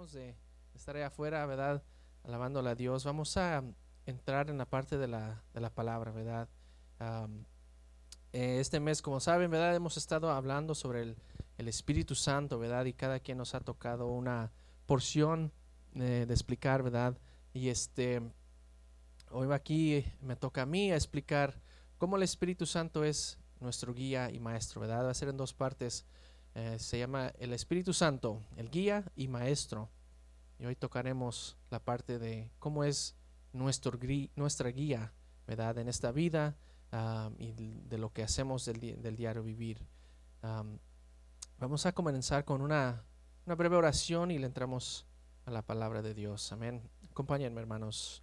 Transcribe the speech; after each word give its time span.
regresamos 0.00 0.12
de 0.12 0.34
estar 0.74 0.96
allá 0.96 1.08
afuera, 1.08 1.44
¿verdad? 1.46 1.82
Alabándole 2.24 2.70
a 2.70 2.74
Dios. 2.74 3.04
Vamos 3.04 3.36
a 3.36 3.62
entrar 4.06 4.48
en 4.48 4.58
la 4.58 4.64
parte 4.64 4.96
de 4.96 5.08
la, 5.08 5.42
de 5.52 5.60
la 5.60 5.70
palabra, 5.70 6.10
¿verdad? 6.12 6.48
Eh, 8.32 8.60
este 8.60 8.80
mes, 8.80 9.02
como 9.02 9.20
saben, 9.20 9.50
¿verdad? 9.50 9.74
Hemos 9.74 9.96
estado 9.96 10.30
hablando 10.30 10.74
sobre 10.74 11.02
el, 11.02 11.16
el, 11.58 11.68
Espíritu 11.68 12.14
Santo, 12.14 12.58
¿verdad? 12.58 12.84
Y 12.86 12.92
cada 12.92 13.20
quien 13.20 13.38
nos 13.38 13.54
ha 13.54 13.60
tocado 13.60 14.06
una 14.06 14.52
porción 14.86 15.52
eh, 15.94 16.24
de 16.26 16.32
explicar, 16.32 16.82
¿verdad? 16.82 17.18
Y 17.52 17.68
este, 17.68 18.22
hoy 19.30 19.52
aquí 19.52 20.04
me 20.22 20.36
toca 20.36 20.62
a 20.62 20.66
mí 20.66 20.92
explicar 20.92 21.60
cómo 21.98 22.16
el 22.16 22.22
Espíritu 22.22 22.64
Santo 22.64 23.04
es 23.04 23.38
nuestro 23.60 23.92
guía 23.92 24.30
y 24.30 24.40
maestro, 24.40 24.80
¿verdad? 24.80 25.04
Va 25.04 25.10
a 25.10 25.14
ser 25.14 25.28
en 25.28 25.36
dos 25.36 25.52
partes. 25.52 26.06
Eh, 26.54 26.78
se 26.78 26.98
llama 26.98 27.32
el 27.38 27.52
Espíritu 27.52 27.92
Santo, 27.92 28.42
el 28.56 28.70
guía 28.70 29.04
y 29.16 29.28
maestro. 29.28 29.88
Y 30.58 30.66
hoy 30.66 30.76
tocaremos 30.76 31.56
la 31.70 31.78
parte 31.78 32.18
de 32.18 32.50
cómo 32.58 32.84
es 32.84 33.16
nuestro, 33.52 33.98
nuestra 34.36 34.70
guía, 34.70 35.12
¿verdad? 35.46 35.78
En 35.78 35.88
esta 35.88 36.12
vida 36.12 36.56
y 37.38 37.52
de 37.52 37.98
lo 37.98 38.12
que 38.12 38.22
hacemos 38.22 38.64
del, 38.64 39.00
del 39.00 39.16
diario 39.16 39.42
vivir. 39.42 39.86
vamos 41.58 41.86
a 41.86 41.92
comenzar 41.92 42.44
con 42.44 42.60
una, 42.62 43.04
una 43.46 43.54
breve 43.54 43.76
oración 43.76 44.30
y 44.30 44.38
le 44.38 44.46
entramos 44.46 45.06
a 45.44 45.50
la 45.50 45.62
palabra 45.62 46.02
de 46.02 46.14
Dios. 46.14 46.52
Amén. 46.52 46.82
Acompáñenme, 47.10 47.60
hermanos. 47.60 48.22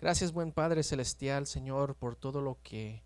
Gracias, 0.00 0.32
buen 0.32 0.52
Padre 0.52 0.82
Celestial, 0.82 1.46
Señor, 1.46 1.94
por 1.94 2.16
todo 2.16 2.42
lo 2.42 2.58
que 2.62 3.02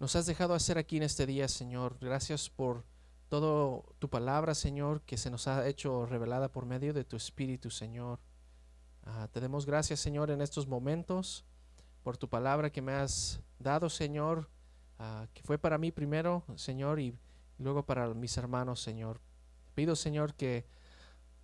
nos 0.00 0.14
has 0.16 0.26
dejado 0.26 0.54
hacer 0.54 0.78
aquí 0.78 0.96
en 0.96 1.04
este 1.04 1.26
día, 1.26 1.48
Señor. 1.48 1.96
Gracias 2.00 2.50
por 2.50 2.84
todo 3.28 3.84
tu 3.98 4.08
palabra, 4.08 4.54
Señor, 4.54 5.02
que 5.02 5.16
se 5.16 5.30
nos 5.30 5.46
ha 5.48 5.66
hecho 5.68 6.06
revelada 6.06 6.50
por 6.50 6.66
medio 6.66 6.94
de 6.94 7.04
tu 7.04 7.16
Espíritu, 7.16 7.70
Señor. 7.70 8.18
Ah, 9.04 9.28
te 9.32 9.40
demos 9.40 9.66
gracias, 9.66 10.00
Señor, 10.00 10.30
en 10.30 10.40
estos 10.40 10.66
momentos 10.66 11.44
por 12.02 12.16
tu 12.16 12.28
palabra 12.28 12.70
que 12.70 12.82
me 12.82 12.92
has 12.92 13.40
dado, 13.58 13.90
Señor, 13.90 14.48
ah, 14.98 15.26
que 15.34 15.42
fue 15.42 15.58
para 15.58 15.78
mí 15.78 15.92
primero, 15.92 16.44
Señor, 16.56 17.00
y 17.00 17.14
luego 17.58 17.84
para 17.84 18.12
mis 18.14 18.36
hermanos, 18.36 18.80
Señor. 18.80 19.20
Pido, 19.74 19.94
Señor, 19.94 20.34
que, 20.34 20.66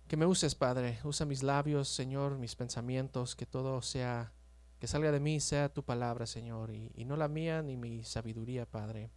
que 0.07 0.17
me 0.17 0.25
uses, 0.25 0.55
Padre. 0.55 0.99
Usa 1.03 1.25
mis 1.25 1.43
labios, 1.43 1.87
Señor, 1.87 2.37
mis 2.37 2.55
pensamientos, 2.55 3.35
que 3.35 3.45
todo 3.45 3.81
sea, 3.81 4.33
que 4.79 4.87
salga 4.87 5.11
de 5.11 5.19
mí, 5.19 5.39
sea 5.39 5.69
tu 5.69 5.83
palabra, 5.83 6.25
Señor, 6.25 6.71
y, 6.71 6.91
y 6.95 7.05
no 7.05 7.15
la 7.15 7.27
mía 7.27 7.61
ni 7.61 7.77
mi 7.77 8.03
sabiduría, 8.03 8.65
Padre. 8.65 9.11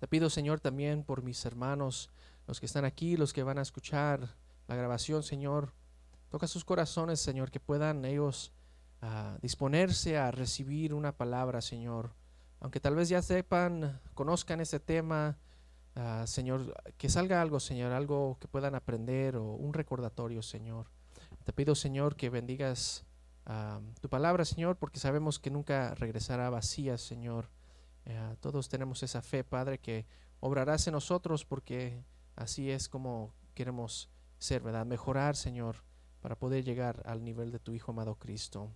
Te 0.00 0.08
pido, 0.08 0.30
Señor, 0.30 0.60
también 0.60 1.04
por 1.04 1.22
mis 1.22 1.44
hermanos, 1.44 2.08
los 2.46 2.58
que 2.58 2.64
están 2.64 2.86
aquí, 2.86 3.18
los 3.18 3.34
que 3.34 3.42
van 3.42 3.58
a 3.58 3.62
escuchar 3.62 4.34
la 4.66 4.74
grabación, 4.74 5.22
Señor. 5.22 5.74
Toca 6.30 6.46
sus 6.46 6.64
corazones, 6.64 7.20
Señor, 7.20 7.50
que 7.50 7.60
puedan 7.60 8.06
ellos 8.06 8.50
ah, 9.02 9.36
disponerse 9.42 10.16
a 10.16 10.30
recibir 10.30 10.94
una 10.94 11.12
palabra, 11.12 11.60
Señor. 11.60 12.14
Aunque 12.60 12.80
tal 12.80 12.94
vez 12.94 13.10
ya 13.10 13.20
sepan, 13.20 14.00
conozcan 14.14 14.62
ese 14.62 14.80
tema, 14.80 15.36
ah, 15.96 16.24
Señor, 16.26 16.74
que 16.96 17.10
salga 17.10 17.42
algo, 17.42 17.60
Señor, 17.60 17.92
algo 17.92 18.38
que 18.40 18.48
puedan 18.48 18.74
aprender 18.74 19.36
o 19.36 19.52
un 19.52 19.74
recordatorio, 19.74 20.40
Señor. 20.40 20.86
Te 21.44 21.52
pido, 21.52 21.74
Señor, 21.74 22.16
que 22.16 22.30
bendigas 22.30 23.04
ah, 23.44 23.80
tu 24.00 24.08
palabra, 24.08 24.46
Señor, 24.46 24.76
porque 24.76 24.98
sabemos 24.98 25.38
que 25.38 25.50
nunca 25.50 25.94
regresará 25.94 26.48
vacía, 26.48 26.96
Señor. 26.96 27.50
Eh, 28.10 28.36
todos 28.40 28.68
tenemos 28.68 29.04
esa 29.04 29.22
fe, 29.22 29.44
Padre, 29.44 29.78
que 29.78 30.04
obrarás 30.40 30.84
en 30.88 30.94
nosotros 30.94 31.44
porque 31.44 32.02
así 32.34 32.68
es 32.68 32.88
como 32.88 33.32
queremos 33.54 34.10
ser, 34.38 34.62
¿verdad? 34.62 34.84
Mejorar, 34.84 35.36
Señor, 35.36 35.84
para 36.20 36.36
poder 36.36 36.64
llegar 36.64 37.04
al 37.06 37.22
nivel 37.22 37.52
de 37.52 37.60
tu 37.60 37.72
Hijo 37.72 37.92
amado 37.92 38.16
Cristo. 38.16 38.72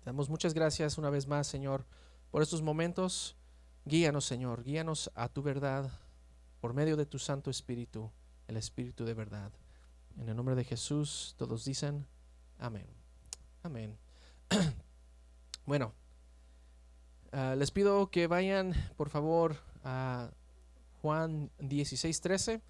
Te 0.00 0.06
damos 0.06 0.28
muchas 0.28 0.54
gracias 0.54 0.98
una 0.98 1.08
vez 1.08 1.28
más, 1.28 1.46
Señor, 1.46 1.86
por 2.32 2.42
estos 2.42 2.62
momentos. 2.62 3.36
Guíanos, 3.84 4.24
Señor, 4.24 4.64
guíanos 4.64 5.12
a 5.14 5.28
tu 5.28 5.42
verdad 5.42 5.92
por 6.60 6.74
medio 6.74 6.96
de 6.96 7.06
tu 7.06 7.20
Santo 7.20 7.48
Espíritu, 7.48 8.10
el 8.48 8.56
Espíritu 8.56 9.04
de 9.04 9.14
verdad. 9.14 9.52
En 10.18 10.28
el 10.28 10.34
nombre 10.34 10.56
de 10.56 10.64
Jesús, 10.64 11.36
todos 11.38 11.64
dicen 11.64 12.08
amén. 12.58 12.88
Amén. 13.62 13.96
bueno, 15.64 15.94
Ah, 17.32 17.54
les 17.56 17.70
pido 17.70 18.10
que 18.10 18.26
vayan, 18.26 18.74
por 18.98 19.08
favor, 19.08 19.56
a 19.84 20.30
Juan 21.00 21.50
16, 21.60 22.20
13. 22.20 22.60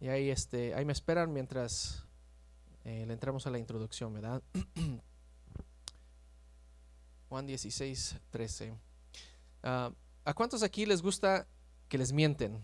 Y 0.00 0.08
ahí, 0.08 0.30
este, 0.30 0.74
ahí 0.74 0.86
me 0.86 0.92
esperan 0.94 1.34
mientras 1.34 2.06
eh, 2.84 3.04
le 3.06 3.12
entramos 3.12 3.46
a 3.46 3.50
la 3.50 3.58
introducción, 3.58 4.14
¿verdad? 4.14 4.42
Juan 7.28 7.46
16, 7.46 8.16
13. 8.30 8.74
Ah, 9.62 9.92
¿A 10.24 10.32
cuántos 10.32 10.62
aquí 10.62 10.86
les 10.86 11.02
gusta 11.02 11.46
que 11.88 11.98
les 11.98 12.10
mienten? 12.10 12.62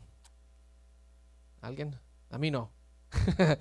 ¿Alguien? 1.61 1.99
A 2.31 2.39
mí 2.39 2.51
no. 2.51 2.71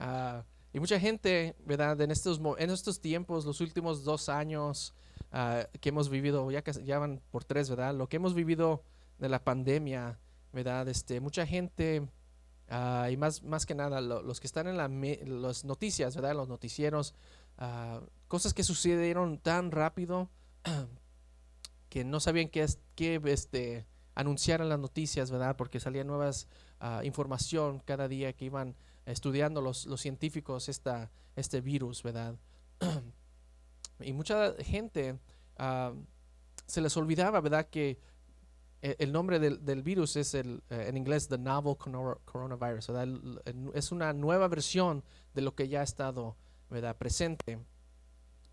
Ah, 0.00 0.44
y 0.72 0.78
mucha 0.78 1.00
gente, 1.00 1.56
¿verdad? 1.66 2.00
En 2.00 2.12
estos, 2.12 2.40
en 2.58 2.70
estos 2.70 3.00
tiempos, 3.00 3.44
los 3.44 3.60
últimos 3.60 4.04
dos 4.04 4.28
años, 4.28 4.94
Ah, 5.30 5.68
que 5.80 5.90
hemos 5.90 6.08
vivido, 6.08 6.50
ya 6.50 6.98
van 6.98 7.20
por 7.30 7.44
tres, 7.44 7.68
¿verdad? 7.68 7.94
Lo 7.94 8.08
que 8.08 8.16
hemos 8.16 8.34
vivido 8.34 8.82
de 9.18 9.28
la 9.28 9.44
pandemia, 9.44 10.18
¿verdad? 10.52 10.88
Este, 10.88 11.20
mucha 11.20 11.46
gente, 11.46 12.08
uh, 12.70 13.10
y 13.10 13.16
más, 13.18 13.42
más 13.42 13.66
que 13.66 13.74
nada, 13.74 14.00
los 14.00 14.40
que 14.40 14.46
están 14.46 14.66
en 14.68 14.76
las 15.42 15.64
noticias, 15.64 16.16
¿verdad? 16.16 16.34
Los 16.34 16.48
noticieros, 16.48 17.14
uh, 17.58 18.06
cosas 18.26 18.54
que 18.54 18.64
sucedieron 18.64 19.38
tan 19.38 19.70
rápido 19.70 20.30
que 21.90 22.04
no 22.04 22.20
sabían 22.20 22.48
qué, 22.48 22.66
qué 22.94 23.20
este, 23.26 23.86
anunciar 24.14 24.62
en 24.62 24.70
las 24.70 24.78
noticias, 24.78 25.30
¿verdad? 25.30 25.56
Porque 25.56 25.80
salía 25.80 26.04
nuevas 26.04 26.48
información 27.02 27.80
cada 27.84 28.06
día 28.06 28.32
que 28.34 28.44
iban 28.44 28.76
estudiando 29.04 29.60
los, 29.60 29.84
los 29.86 30.00
científicos 30.00 30.68
esta, 30.68 31.10
este 31.34 31.60
virus, 31.60 32.04
¿verdad? 32.04 32.36
Y 34.00 34.12
mucha 34.12 34.54
gente 34.54 35.18
ah, 35.56 35.92
se 36.66 36.80
les 36.80 36.96
olvidaba, 36.96 37.40
¿verdad? 37.40 37.68
Que 37.68 37.98
e, 38.82 38.96
el 38.98 39.12
nombre 39.12 39.38
del, 39.38 39.64
del 39.64 39.82
virus 39.82 40.16
es 40.16 40.34
el, 40.34 40.62
eh, 40.70 40.86
en 40.88 40.96
inglés 40.96 41.28
the 41.28 41.38
novel 41.38 41.76
coronavirus, 41.76 42.88
¿verdad? 42.88 43.08
Es 43.74 43.90
una 43.90 44.12
nueva 44.12 44.48
versión 44.48 45.04
de 45.34 45.42
lo 45.42 45.54
que 45.54 45.68
ya 45.68 45.80
ha 45.80 45.84
estado, 45.84 46.36
¿verdad? 46.70 46.96
Presente. 46.96 47.58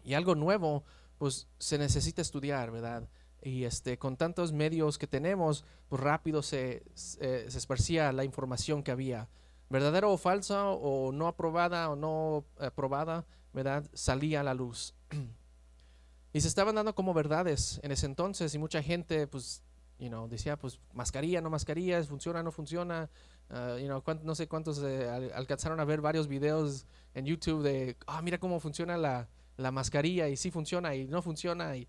Y 0.04 0.14
algo 0.14 0.36
nuevo, 0.36 0.84
pues 1.18 1.48
se 1.60 1.78
necesita 1.78 2.22
estudiar, 2.22 2.72
¿verdad? 2.72 3.08
Y 3.42 3.66
este, 3.66 4.00
con 4.00 4.18
tantos 4.18 4.52
medios 4.52 4.98
que 4.98 5.08
tenemos, 5.08 5.66
pues 5.88 6.02
rápido 6.02 6.42
se, 6.42 6.84
se, 6.96 7.50
se 7.50 7.58
esparcía 7.58 8.12
la 8.12 8.24
información 8.24 8.82
que 8.82 8.92
había. 8.92 9.30
Verdadera 9.70 10.08
o 10.08 10.18
falsa, 10.18 10.70
o 10.70 11.12
no 11.12 11.28
aprobada 11.28 11.90
o 11.90 11.96
no 11.96 12.46
aprobada, 12.60 13.26
¿verdad? 13.54 13.84
Salía 13.94 14.42
a 14.42 14.44
la 14.44 14.54
luz. 14.54 14.96
y 16.34 16.42
se 16.42 16.48
estaban 16.48 16.76
dando 16.76 16.96
como 16.96 17.14
verdades 17.14 17.80
en 17.84 17.92
ese 17.92 18.06
entonces 18.06 18.54
y 18.54 18.58
mucha 18.58 18.82
gente, 18.82 19.28
pues, 19.28 19.64
you 20.00 20.10
know, 20.10 20.28
decía, 20.28 20.58
pues, 20.58 20.80
mascarilla, 20.94 21.42
no 21.42 21.50
mascarilla, 21.50 22.04
funciona, 22.04 22.44
no 22.44 22.52
funciona. 22.52 23.10
Uh, 23.50 23.78
you 23.78 23.86
know, 23.86 24.04
no 24.24 24.34
sé 24.34 24.48
cuántos 24.48 24.82
eh, 24.84 25.32
alcanzaron 25.36 25.80
a 25.80 25.86
ver 25.86 26.02
varios 26.02 26.28
videos 26.28 26.88
en 27.14 27.26
YouTube 27.26 27.62
de, 27.62 27.96
ah, 28.08 28.22
mira 28.24 28.40
cómo 28.40 28.60
funciona 28.60 28.98
la, 28.98 29.30
la 29.58 29.72
mascarilla 29.72 30.28
y 30.28 30.36
sí 30.36 30.50
funciona 30.50 30.96
y 30.96 31.08
no 31.08 31.22
funciona 31.22 31.78
y, 31.78 31.88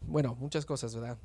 bueno, 0.00 0.34
muchas 0.36 0.64
cosas, 0.64 0.94
¿verdad? 0.94 1.18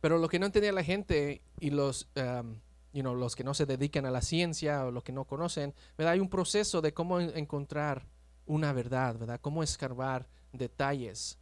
Pero 0.00 0.18
lo 0.18 0.28
que 0.28 0.38
no 0.38 0.46
entendía 0.46 0.72
la 0.72 0.84
gente 0.84 1.42
y 1.58 1.70
los, 1.70 2.08
um, 2.16 2.60
you 2.92 3.02
know, 3.02 3.14
los 3.14 3.34
que 3.34 3.44
no 3.44 3.54
se 3.54 3.66
dedican 3.66 4.06
a 4.06 4.10
la 4.10 4.22
ciencia 4.22 4.84
o 4.84 4.90
los 4.90 5.02
que 5.02 5.12
no 5.12 5.24
conocen, 5.24 5.74
¿verdad? 5.96 6.12
Hay 6.12 6.20
un 6.20 6.28
proceso 6.28 6.80
de 6.80 6.94
cómo 6.94 7.20
encontrar 7.20 8.06
una 8.48 8.72
verdad, 8.72 9.16
¿verdad? 9.16 9.40
Cómo 9.40 9.62
escarbar 9.62 10.26
detalles. 10.52 11.38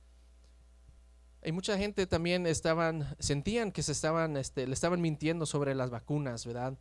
Y 1.43 1.53
mucha 1.53 1.79
gente 1.79 2.07
también 2.07 2.47
estaban, 2.47 3.15
sentían 3.19 3.73
que 3.73 3.83
se 3.83 3.93
estaban, 3.93 4.37
este, 4.37 4.67
le 4.67 4.75
estaban 4.75 5.01
mintiendo 5.01 5.47
sobre 5.47 5.75
las 5.75 5.91
vacunas, 5.91 6.45
¿verdad? 6.45 6.77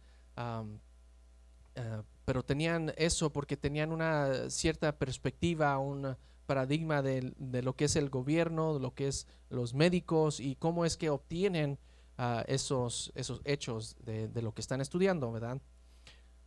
Eh, 1.75 2.01
pero 2.25 2.43
tenían 2.43 2.91
eso 2.97 3.31
porque 3.31 3.57
tenían 3.57 3.91
una 3.91 4.49
cierta 4.49 4.97
perspectiva, 4.97 5.77
un 5.77 6.17
paradigma 6.47 7.01
de, 7.01 7.33
lo 7.61 7.75
que 7.75 7.85
es 7.85 7.95
el 7.95 8.09
gobierno, 8.09 8.73
de 8.75 8.79
lo 8.79 8.93
que 8.93 9.07
es 9.07 9.27
los 9.49 9.73
médicos 9.73 10.39
y 10.39 10.55
cómo 10.55 10.85
es 10.85 10.97
que 10.97 11.09
obtienen 11.09 11.77
uh, 12.17 12.41
esos, 12.47 13.11
esos 13.15 13.41
hechos 13.45 13.95
de, 14.03 14.27
de, 14.27 14.41
lo 14.41 14.53
que 14.53 14.61
están 14.61 14.81
estudiando, 14.81 15.31
¿verdad? 15.31 15.61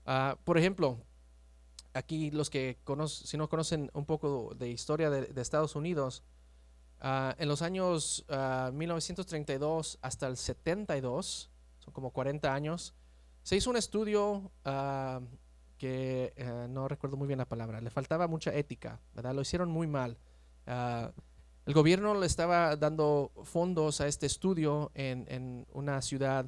Uh, 0.07 0.37
por 0.45 0.59
ejemplo, 0.59 0.99
aquí 1.95 2.31
los 2.31 2.51
que 2.51 2.79
conocen, 2.85 3.27
si 3.27 3.37
no 3.37 3.49
conocen 3.49 3.91
un 3.95 4.05
poco 4.05 4.55
de 4.57 4.71
historia 4.71 5.11
de, 5.11 5.41
Estados 5.41 5.77
Unidos, 5.77 6.23
uh, 7.03 7.33
en 7.39 7.49
los 7.49 7.63
años 7.63 8.25
1932 8.73 9.99
hasta 10.03 10.27
el 10.27 10.37
72, 10.37 11.51
son 11.79 11.93
como 11.93 12.11
40 12.11 12.53
años, 12.53 12.95
se 13.43 13.57
hizo 13.57 13.71
un 13.71 13.77
estudio 13.77 14.51
que 15.79 16.35
eh, 16.37 16.67
no 16.69 16.89
recuerdo 16.89 17.17
muy 17.17 17.27
bien 17.27 17.39
la 17.39 17.49
palabra, 17.49 17.81
le 17.81 17.91
faltaba 17.91 18.27
mucha 18.27 18.53
ética, 18.53 19.01
¿verdad? 19.15 19.35
Lo 19.35 19.41
hicieron 19.41 19.71
muy 19.71 19.87
mal. 19.87 20.19
Ah, 20.67 21.13
el 21.65 21.73
gobierno 21.73 22.15
le 22.15 22.27
estaba 22.27 22.77
dando 22.77 23.31
fondos 23.45 24.01
a 24.01 24.07
este 24.07 24.27
estudio 24.27 24.91
en, 24.95 25.25
en 25.29 25.67
una 25.73 26.03
ciudad 26.03 26.47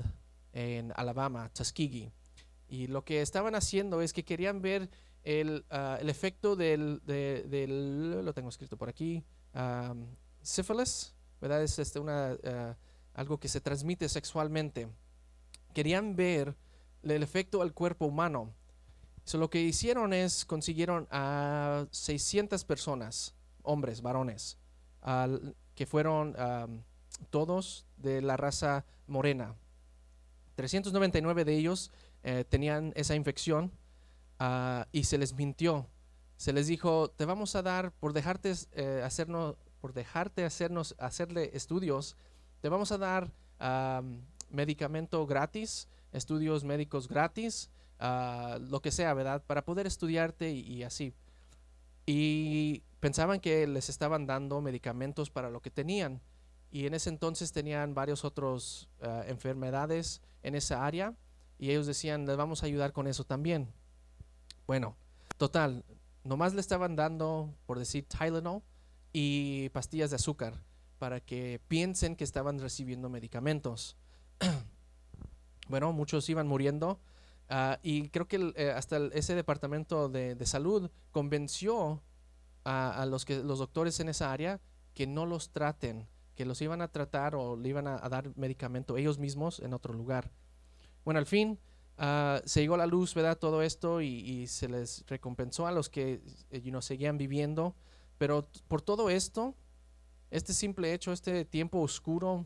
en 0.52 0.92
Alabama, 0.96 1.50
Tuskegee. 1.54 2.12
Y 2.68 2.88
lo 2.88 3.04
que 3.04 3.22
estaban 3.22 3.54
haciendo 3.54 4.02
es 4.02 4.12
que 4.12 4.24
querían 4.24 4.62
ver 4.62 4.90
el, 5.24 5.64
ah, 5.70 5.98
el 6.00 6.08
efecto 6.08 6.56
del, 6.56 7.00
de- 7.04 7.44
del- 7.48 8.24
lo 8.24 8.32
tengo 8.32 8.48
escrito 8.48 8.76
por 8.76 8.88
aquí, 8.88 9.24
um, 9.54 10.06
sífilis, 10.42 11.14
¿verdad? 11.40 11.62
Es 11.62 11.78
este 11.78 11.98
una, 11.98 12.36
ah, 12.44 12.76
algo 13.14 13.38
que 13.38 13.48
se 13.48 13.60
transmite 13.60 14.08
sexualmente. 14.08 14.88
Querían 15.74 16.16
ver 16.16 16.54
el 17.02 17.22
efecto 17.22 17.62
al 17.62 17.72
cuerpo 17.72 18.06
humano. 18.06 18.52
So, 19.24 19.38
lo 19.38 19.50
que 19.50 19.60
hicieron 19.60 20.12
es 20.12 20.44
consiguieron 20.44 21.06
a 21.10 21.86
600 21.90 22.64
personas, 22.64 23.34
hombres, 23.62 24.00
varones, 24.02 24.58
que 25.74 25.86
fueron 25.86 26.34
am, 26.38 26.82
todos 27.30 27.86
de 27.96 28.22
la 28.22 28.36
raza 28.36 28.84
morena. 29.06 29.54
399 30.56 31.44
de 31.44 31.56
ellos 31.56 31.90
eh, 32.22 32.44
tenían 32.48 32.92
esa 32.96 33.14
infección 33.14 33.72
ah, 34.40 34.88
y 34.90 35.04
se 35.04 35.18
les 35.18 35.34
mintió. 35.34 35.86
Se 36.36 36.52
les 36.52 36.66
dijo, 36.66 37.10
te 37.10 37.26
vamos 37.26 37.54
a 37.54 37.62
dar 37.62 37.92
por 37.92 38.12
dejarte 38.12 38.52
eh, 38.72 39.02
hacernos, 39.04 39.56
por 39.80 39.92
dejarte 39.92 40.44
hacernos, 40.44 40.96
hacerle 40.98 41.50
estudios, 41.54 42.16
te 42.60 42.68
vamos 42.68 42.92
a 42.92 42.98
dar 42.98 43.30
am, 43.58 44.22
medicamento 44.50 45.26
gratis, 45.26 45.88
estudios 46.12 46.64
médicos 46.64 47.08
gratis, 47.08 47.70
ah, 47.98 48.58
lo 48.60 48.80
que 48.80 48.90
sea, 48.90 49.14
¿verdad? 49.14 49.42
Para 49.46 49.64
poder 49.64 49.86
estudiarte 49.86 50.50
y, 50.50 50.82
así. 50.82 51.14
Y 52.06 52.82
pensaban 53.00 53.40
que 53.40 53.66
les 53.66 53.88
estaban 53.88 54.26
dando 54.26 54.60
medicamentos 54.60 55.30
para 55.30 55.50
lo 55.50 55.60
que 55.60 55.70
tenían. 55.70 56.20
Y 56.72 56.86
en 56.86 56.94
ese 56.94 57.10
entonces 57.10 57.52
tenían 57.52 57.94
varios 57.94 58.24
otros 58.24 58.88
ah, 59.02 59.24
enfermedades 59.26 60.22
en 60.42 60.54
esa 60.54 60.86
área 60.86 61.14
y 61.58 61.70
ellos 61.70 61.86
decían, 61.86 62.26
les 62.26 62.38
vamos 62.38 62.62
a 62.62 62.66
ayudar 62.66 62.92
con 62.92 63.06
eso 63.06 63.24
también. 63.24 63.68
Bueno, 64.70 64.94
total, 65.36 65.84
nomás 66.22 66.54
le 66.54 66.60
estaban 66.60 66.94
dando, 66.94 67.52
por 67.66 67.80
decir, 67.80 68.06
Tylenol 68.06 68.62
y 69.12 69.68
pastillas 69.70 70.10
de 70.10 70.14
azúcar 70.14 70.62
para 71.00 71.18
que 71.18 71.60
piensen 71.66 72.14
que 72.14 72.22
estaban 72.22 72.60
recibiendo 72.60 73.08
medicamentos. 73.08 73.96
bueno, 75.68 75.92
muchos 75.92 76.28
iban 76.28 76.46
muriendo 76.46 77.00
ah, 77.48 77.80
y 77.82 78.10
creo 78.10 78.28
que 78.28 78.52
eh, 78.54 78.70
hasta 78.70 78.98
ese 79.08 79.34
departamento 79.34 80.08
de, 80.08 80.36
salud 80.46 80.88
convenció 81.10 82.00
a, 82.62 83.02
a 83.02 83.06
los, 83.06 83.24
que, 83.24 83.42
los 83.42 83.58
doctores 83.58 83.98
en 83.98 84.08
esa 84.08 84.30
área 84.30 84.60
que 84.94 85.08
no 85.08 85.26
los 85.26 85.50
traten, 85.50 86.06
que 86.36 86.44
los 86.44 86.62
iban 86.62 86.80
a 86.80 86.92
tratar 86.92 87.34
o 87.34 87.56
le 87.56 87.70
iban 87.70 87.88
a, 87.88 87.96
a 87.96 88.08
dar 88.08 88.30
medicamento 88.36 88.96
ellos 88.96 89.18
mismos 89.18 89.58
en 89.58 89.74
otro 89.74 89.94
lugar. 89.94 90.30
Bueno, 91.04 91.18
al 91.18 91.26
fin 91.26 91.58
ah, 92.00 92.42
se 92.44 92.60
llegó 92.60 92.74
a 92.74 92.78
la 92.78 92.86
luz, 92.86 93.14
¿verdad? 93.14 93.38
Todo 93.38 93.62
esto 93.62 94.00
y, 94.00 94.48
se 94.48 94.68
les 94.68 95.04
recompensó 95.06 95.68
a 95.68 95.72
los 95.72 95.88
que 95.88 96.20
eh, 96.50 96.60
you 96.60 96.82
seguían 96.82 97.16
viviendo. 97.16 97.76
Pero 98.18 98.48
por 98.66 98.82
todo 98.82 99.08
esto, 99.08 99.54
este 100.30 100.52
simple 100.52 100.92
hecho, 100.92 101.12
este 101.12 101.44
tiempo 101.44 101.80
oscuro 101.80 102.44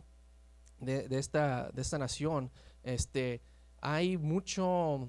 de, 0.78 1.06
esta, 1.10 1.70
de 1.72 1.82
esta 1.82 1.98
nación, 1.98 2.50
este, 2.82 3.40
hay 3.80 4.16
mucho, 4.16 5.08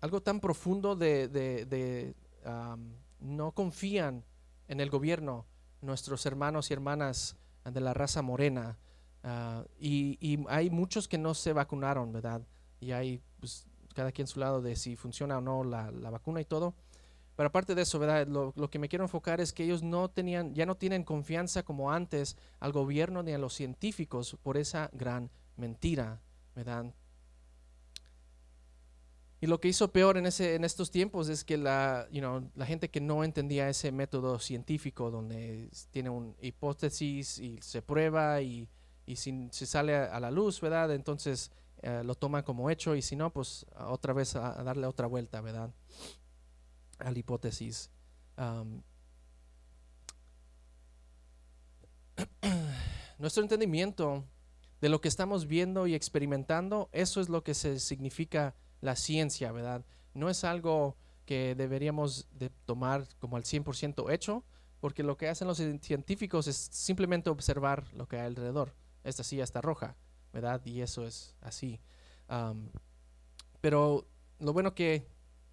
algo 0.00 0.22
tan 0.22 0.40
profundo 0.40 0.94
de, 0.94 2.14
no 3.18 3.52
confían 3.52 4.24
en 4.68 4.80
el 4.80 4.90
gobierno 4.90 5.46
nuestros 5.80 6.24
hermanos 6.26 6.70
y 6.70 6.74
hermanas 6.74 7.36
de 7.64 7.80
la 7.80 7.94
raza 7.94 8.22
morena. 8.22 8.78
Ah, 9.22 9.64
y, 9.78 10.18
y 10.20 10.44
hay 10.48 10.70
muchos 10.70 11.06
que 11.06 11.18
no 11.18 11.34
se 11.34 11.52
vacunaron, 11.52 12.12
¿verdad? 12.12 12.42
Y 12.80 12.92
hay 12.92 13.22
pues, 13.38 13.66
cada 13.94 14.10
quien 14.12 14.26
su 14.26 14.40
lado 14.40 14.60
de 14.60 14.74
si 14.76 14.96
funciona 14.96 15.38
o 15.38 15.40
no 15.40 15.64
la, 15.64 15.90
la 15.90 16.10
vacuna 16.10 16.40
y 16.40 16.44
todo. 16.44 16.74
Pero 17.36 17.46
aparte 17.48 17.74
de 17.74 17.82
eso, 17.82 17.98
¿verdad? 17.98 18.26
Lo, 18.26 18.52
lo 18.56 18.68
que 18.68 18.78
me 18.78 18.88
quiero 18.88 19.04
enfocar 19.04 19.40
es 19.40 19.52
que 19.52 19.64
ellos 19.64 19.82
no 19.82 20.10
tenían, 20.10 20.54
ya 20.54 20.66
no 20.66 20.76
tienen 20.76 21.04
confianza 21.04 21.62
como 21.62 21.92
antes 21.92 22.36
al 22.60 22.72
gobierno 22.72 23.22
ni 23.22 23.32
a 23.32 23.38
los 23.38 23.54
científicos 23.54 24.36
por 24.42 24.56
esa 24.56 24.90
gran 24.92 25.30
mentira, 25.56 26.20
¿verdad? 26.54 26.92
Y 29.40 29.46
lo 29.46 29.60
que 29.60 29.68
hizo 29.68 29.90
peor 29.90 30.18
en, 30.18 30.26
ese, 30.26 30.54
en 30.54 30.64
estos 30.64 30.90
tiempos 30.90 31.28
es 31.28 31.42
que 31.42 31.56
la, 31.56 32.06
you 32.12 32.20
know, 32.20 32.48
la 32.54 32.66
gente 32.66 32.90
que 32.90 33.00
no 33.00 33.24
entendía 33.24 33.68
ese 33.68 33.90
método 33.90 34.38
científico 34.38 35.10
donde 35.10 35.68
tiene 35.90 36.10
una 36.10 36.32
hipótesis 36.40 37.38
y 37.38 37.58
se 37.60 37.82
prueba 37.82 38.40
y, 38.40 38.68
y 39.12 39.16
si 39.16 39.66
sale 39.66 39.96
a, 39.96 40.18
la 40.20 40.30
luz, 40.30 40.60
¿verdad? 40.60 40.92
Entonces 40.92 41.50
eh, 41.82 42.02
lo 42.04 42.14
toma 42.14 42.44
como 42.44 42.70
hecho 42.70 42.94
y 42.96 43.02
si 43.02 43.16
no, 43.16 43.30
pues 43.32 43.66
otra 43.78 44.12
vez 44.14 44.36
a, 44.36 44.62
darle 44.62 44.86
otra 44.86 45.06
vuelta, 45.06 45.40
¿verdad? 45.40 45.70
A 46.98 47.10
la 47.10 47.18
hipótesis. 47.18 47.90
Nuestro 53.18 53.42
entendimiento 53.42 54.24
de 54.80 54.88
lo 54.88 55.00
que 55.00 55.08
estamos 55.08 55.46
viendo 55.46 55.86
y 55.86 55.94
experimentando, 55.94 56.88
eso 56.92 57.20
es 57.20 57.28
lo 57.28 57.44
que 57.44 57.54
se 57.54 57.78
significa 57.78 58.54
la 58.80 58.96
ciencia, 58.96 59.52
¿verdad? 59.52 59.84
No 60.14 60.28
es 60.28 60.42
algo 60.44 60.96
que 61.24 61.54
deberíamos 61.54 62.26
de 62.32 62.50
tomar 62.64 63.06
como 63.20 63.36
al 63.36 63.44
100% 63.44 64.12
hecho, 64.12 64.44
porque 64.80 65.04
lo 65.04 65.16
que 65.16 65.28
hacen 65.28 65.46
los 65.46 65.60
cien- 65.60 65.80
científicos 65.80 66.48
es 66.48 66.56
simplemente 66.56 67.30
observar 67.30 67.84
lo 67.94 68.08
que 68.08 68.16
hay 68.16 68.26
alrededor. 68.26 68.74
Esta 69.04 69.22
silla 69.22 69.44
está 69.44 69.60
roja, 69.60 69.96
¿verdad? 70.32 70.60
Y 70.64 70.80
eso 70.80 71.06
es 71.06 71.36
así. 71.40 71.80
Pero 73.60 74.06
lo 74.38 74.52
bueno 74.52 74.74
que 74.74 75.06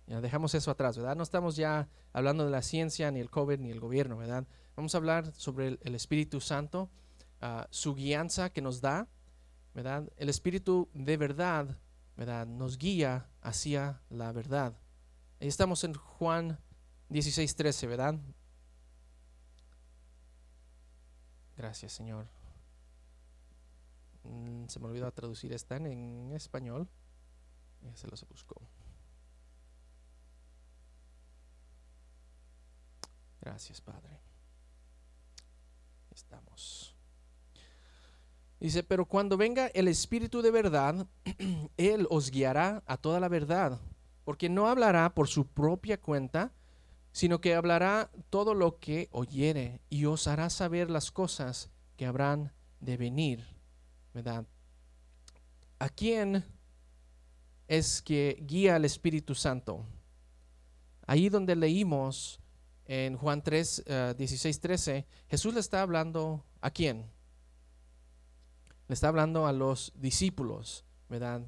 ya 0.07 0.21
dejamos 0.21 0.55
eso 0.55 0.71
atrás, 0.71 0.97
¿verdad? 0.97 1.15
No 1.15 1.23
estamos 1.23 1.55
ya 1.55 1.87
hablando 2.13 2.45
de 2.45 2.51
la 2.51 2.61
ciencia, 2.61 3.11
ni 3.11 3.19
el 3.19 3.29
COVID, 3.29 3.59
ni 3.59 3.69
el 3.69 3.79
gobierno, 3.79 4.17
¿verdad? 4.17 4.47
Vamos 4.75 4.95
a 4.95 4.97
hablar 4.97 5.31
sobre 5.33 5.67
el, 5.67 5.79
el 5.83 5.93
Espíritu 5.93 6.41
Santo, 6.41 6.89
ah, 7.41 7.67
su 7.69 7.93
guianza 7.93 8.49
que 8.49 8.61
nos 8.61 8.81
da, 8.81 9.07
¿verdad? 9.75 10.09
El 10.17 10.29
Espíritu 10.29 10.89
de 10.93 11.17
verdad, 11.17 11.77
¿verdad? 12.17 12.47
Nos 12.47 12.77
guía 12.77 13.29
hacia 13.41 14.01
la 14.09 14.31
verdad. 14.31 14.73
Ahí 15.39 15.47
estamos 15.47 15.83
en 15.83 15.93
Juan 15.93 16.59
16, 17.09 17.55
13, 17.55 17.87
¿verdad? 17.87 18.15
Gracias, 21.55 21.91
Señor. 21.91 22.38
Mm, 24.23 24.65
se 24.67 24.79
me 24.79 24.87
olvidó 24.87 25.11
traducir 25.11 25.53
esta 25.53 25.77
en, 25.77 25.87
en 25.87 26.33
español. 26.33 26.87
Ya 27.81 27.95
se 27.95 28.07
los 28.07 28.27
buscó. 28.27 28.61
Gracias, 33.41 33.81
Padre. 33.81 34.19
Estamos. 36.11 36.95
Dice, 38.59 38.83
pero 38.83 39.05
cuando 39.05 39.37
venga 39.37 39.67
el 39.67 39.87
Espíritu 39.87 40.41
de 40.41 40.51
verdad, 40.51 41.07
Él 41.77 42.07
os 42.09 42.29
guiará 42.29 42.83
a 42.85 42.97
toda 42.97 43.19
la 43.21 43.29
verdad, 43.29 43.79
porque 44.25 44.49
no 44.49 44.67
hablará 44.67 45.13
por 45.15 45.29
su 45.29 45.47
propia 45.47 45.99
cuenta, 45.99 46.51
sino 47.13 47.39
que 47.39 47.55
hablará 47.55 48.11
todo 48.29 48.53
lo 48.53 48.77
que 48.77 49.07
oyere 49.11 49.81
y 49.89 50.05
os 50.05 50.27
hará 50.27 50.49
saber 50.49 50.89
las 50.89 51.09
cosas 51.11 51.69
que 51.95 52.05
habrán 52.05 52.53
de 52.81 52.97
venir. 52.97 53.58
¿Verdad? 54.19 54.45
¿A 55.79 55.87
quién 55.87 56.43
es 57.69 58.01
que 58.01 58.37
guía 58.45 58.75
el 58.75 58.83
Espíritu 58.83 59.33
Santo? 59.33 59.85
Ahí 61.07 61.29
donde 61.29 61.55
leímos 61.55 62.41
en 62.83 63.15
Juan 63.15 63.41
3, 63.41 63.83
eh, 63.85 64.15
16, 64.17 64.59
13, 64.59 65.07
Jesús 65.29 65.53
le 65.53 65.61
está 65.61 65.81
hablando 65.81 66.43
a 66.59 66.69
quién? 66.69 67.09
Le 68.89 68.93
está 68.93 69.07
hablando 69.07 69.47
a 69.47 69.53
los 69.53 69.93
discípulos, 69.95 70.83
¿verdad? 71.07 71.41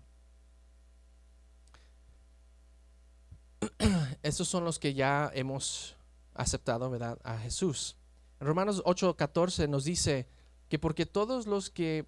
Estos 4.23 4.47
son 4.47 4.63
los 4.63 4.79
que 4.79 4.93
ya 4.93 5.29
hemos 5.33 5.97
aceptado, 6.33 6.89
¿verdad? 6.89 7.19
A 7.25 7.37
Jesús. 7.37 7.97
En 8.39 8.47
Romanos 8.47 8.81
8, 8.85 9.17
14 9.17 9.67
nos 9.67 9.83
dice 9.83 10.29
que 10.69 10.79
porque 10.79 11.05
todos 11.05 11.47
los 11.47 11.69
que 11.69 12.07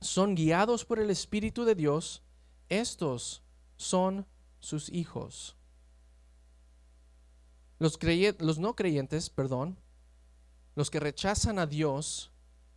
son 0.00 0.34
guiados 0.34 0.84
por 0.84 0.98
el 0.98 1.10
Espíritu 1.10 1.64
de 1.64 1.74
Dios, 1.74 2.22
estos 2.68 3.42
son 3.76 4.26
sus 4.58 4.88
hijos. 4.90 5.56
Los, 7.78 7.98
los 8.38 8.58
no 8.58 8.74
creyentes, 8.74 9.30
perdón, 9.30 9.78
los 10.74 10.90
que 10.90 11.00
rechazan 11.00 11.58
a 11.58 11.66
Dios, 11.66 12.32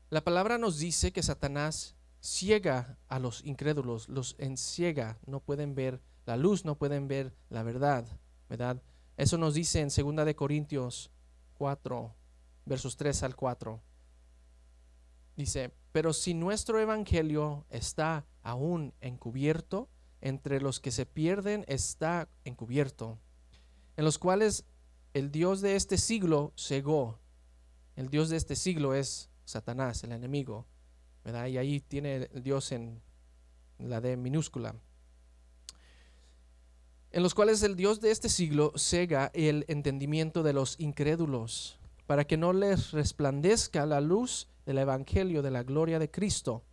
la 0.10 0.24
palabra 0.24 0.58
nos 0.58 0.80
dice 0.80 1.12
que 1.12 1.24
Satanás 1.24 1.96
ciega 2.22 2.98
a 3.08 3.20
los 3.20 3.44
incrédulos, 3.46 4.10
los 4.10 4.36
enciega, 4.40 5.20
no 5.26 5.40
pueden 5.40 5.76
ver 5.76 6.02
la 6.30 6.38
luz 6.38 6.64
no 6.64 6.76
pueden 6.76 7.08
ver 7.08 7.34
la 7.50 7.64
verdad, 7.64 8.06
¿verdad? 8.50 8.80
Eso 9.18 9.40
nos 9.40 9.56
dice 9.56 9.82
en 9.82 9.88
2 9.88 10.26
de 10.28 10.36
Corintios 10.36 11.10
4, 11.56 12.14
versos 12.66 12.98
3 12.98 13.24
al 13.24 13.36
4. 13.36 13.82
Dice, 15.40 15.72
pero 15.94 16.12
si 16.12 16.34
nuestro 16.34 16.82
evangelio 16.82 17.66
está 17.70 18.26
aún 18.44 18.94
encubierto, 19.00 19.88
entre 20.20 20.60
los 20.60 20.82
que 20.82 20.92
se 20.92 21.06
pierden 21.06 21.64
está 21.70 22.28
encubierto, 22.44 23.18
en 23.96 24.04
los 24.04 24.18
cuales 24.18 24.66
el 25.14 25.32
Dios 25.32 25.62
de 25.62 25.78
este 25.78 25.98
siglo 25.98 26.52
cegó. 26.58 27.22
El 27.96 28.10
Dios 28.10 28.28
de 28.28 28.36
este 28.36 28.58
siglo 28.58 28.94
es 28.94 29.30
Satanás, 29.46 30.04
el 30.04 30.12
enemigo, 30.12 30.68
¿verdad? 31.24 31.48
Y 31.48 31.58
ahí 31.58 31.80
tiene 31.80 32.28
el 32.34 32.44
Dios 32.44 32.74
en 32.74 33.02
la 33.78 34.02
D 34.02 34.18
minúscula. 34.18 34.76
En 37.12 37.24
los 37.24 37.34
cuales 37.34 37.64
el 37.64 37.78
Dios 37.78 38.02
de 38.02 38.12
este 38.12 38.28
siglo 38.28 38.74
cega 38.76 39.32
el 39.34 39.64
entendimiento 39.70 40.44
de 40.44 40.52
los 40.52 40.78
incrédulos, 40.82 41.80
para 42.08 42.26
que 42.28 42.36
no 42.36 42.52
les 42.52 42.92
resplandezca 42.92 43.86
la 43.86 44.02
luz 44.02 44.50
del 44.70 44.78
Evangelio 44.78 45.42
de 45.42 45.50
la 45.50 45.64
gloria 45.64 45.98
de 45.98 46.12
Cristo, 46.12 46.64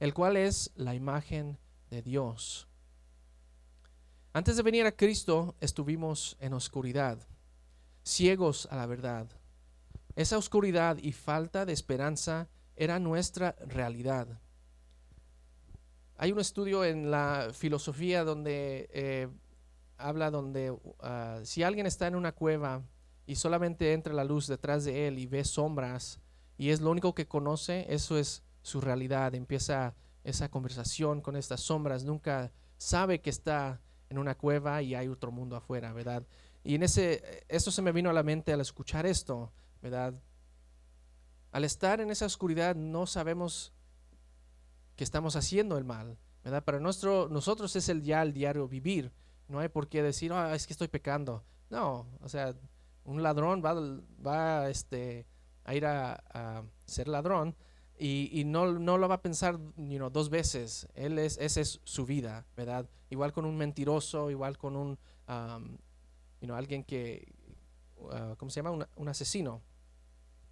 el 0.00 0.12
cual 0.12 0.36
es 0.36 0.72
la 0.74 0.96
imagen 0.96 1.60
de 1.90 2.02
Dios. 2.02 2.66
Antes 4.32 4.56
de 4.56 4.64
venir 4.64 4.84
a 4.84 4.90
Cristo 4.90 5.54
estuvimos 5.60 6.36
en 6.40 6.54
oscuridad, 6.54 7.20
ciegos 8.02 8.66
a 8.72 8.74
la 8.74 8.86
verdad. 8.86 9.28
Esa 10.16 10.38
oscuridad 10.38 10.98
y 10.98 11.12
falta 11.12 11.64
de 11.64 11.72
esperanza 11.72 12.48
era 12.74 12.98
nuestra 12.98 13.54
realidad. 13.64 14.26
Hay 16.16 16.32
un 16.32 16.40
estudio 16.40 16.84
en 16.84 17.12
la 17.12 17.50
filosofía 17.52 18.24
donde 18.24 18.90
eh, 18.92 19.28
habla 19.98 20.32
donde 20.32 20.72
uh, 20.72 21.44
si 21.44 21.62
alguien 21.62 21.86
está 21.86 22.08
en 22.08 22.16
una 22.16 22.32
cueva 22.32 22.82
y 23.24 23.36
solamente 23.36 23.92
entra 23.92 24.12
la 24.12 24.24
luz 24.24 24.48
detrás 24.48 24.84
de 24.84 25.06
él 25.06 25.20
y 25.20 25.26
ve 25.26 25.44
sombras 25.44 26.20
y 26.58 26.70
es 26.70 26.80
lo 26.80 26.90
único 26.90 27.14
que 27.14 27.26
conoce, 27.26 27.86
eso 27.88 28.18
es 28.18 28.42
su 28.62 28.80
realidad. 28.80 29.34
Empieza 29.34 29.94
esa 30.24 30.50
conversación 30.50 31.20
con 31.20 31.36
estas 31.36 31.60
sombras, 31.60 32.04
nunca 32.04 32.52
sabe 32.78 33.20
que 33.20 33.30
está 33.30 33.80
en 34.08 34.18
una 34.18 34.36
cueva 34.36 34.82
y 34.82 34.94
hay 34.94 35.08
otro 35.08 35.30
mundo 35.30 35.56
afuera, 35.56 35.92
¿verdad? 35.92 36.26
Y 36.64 36.74
en 36.74 36.82
ese, 36.82 37.44
eso 37.48 37.70
se 37.70 37.82
me 37.82 37.92
vino 37.92 38.10
a 38.10 38.12
la 38.12 38.22
mente 38.22 38.52
al 38.52 38.60
escuchar 38.60 39.06
esto, 39.06 39.52
¿verdad? 39.82 40.14
Al 41.52 41.64
estar 41.64 42.00
en 42.00 42.10
esa 42.10 42.26
oscuridad 42.26 42.74
no 42.74 43.06
sabemos 43.06 43.72
que 44.96 45.04
estamos 45.04 45.36
haciendo 45.36 45.78
el 45.78 45.84
mal, 45.84 46.18
¿verdad? 46.42 46.64
Para 46.64 46.80
nuestro, 46.80 47.28
nosotros 47.28 47.76
es 47.76 47.88
el 47.88 48.02
ya 48.02 48.22
el 48.22 48.32
diario 48.32 48.66
vivir. 48.66 49.12
No 49.48 49.60
hay 49.60 49.68
por 49.68 49.88
qué 49.88 50.02
decir, 50.02 50.32
oh, 50.32 50.52
es 50.52 50.66
que 50.66 50.72
estoy 50.72 50.88
pecando. 50.88 51.44
No, 51.70 52.06
o 52.20 52.28
sea, 52.28 52.54
un 53.04 53.22
ladrón 53.22 53.62
va, 53.64 53.74
va 54.24 54.68
este, 54.68 55.26
a 55.66 55.74
ir 55.74 55.84
a, 55.84 56.64
ser 56.86 57.08
ladrón 57.08 57.54
y, 57.98 58.44
no, 58.46 58.78
no, 58.78 58.98
lo 58.98 59.08
va 59.08 59.16
a 59.16 59.22
pensar 59.22 59.58
dos 59.76 60.30
veces. 60.30 60.88
Él 60.94 61.18
es, 61.18 61.38
esa 61.38 61.60
es 61.60 61.80
su 61.84 62.06
vida, 62.06 62.46
¿verdad? 62.56 62.88
Igual 63.10 63.32
con 63.32 63.44
un 63.44 63.56
mentiroso, 63.56 64.30
igual 64.30 64.56
con 64.56 64.76
un, 64.76 64.98
alguien 65.26 66.84
que, 66.84 67.34
uh, 67.96 68.36
¿cómo 68.36 68.50
se 68.50 68.62
llama? 68.62 68.88
un 68.94 69.08
asesino. 69.08 69.62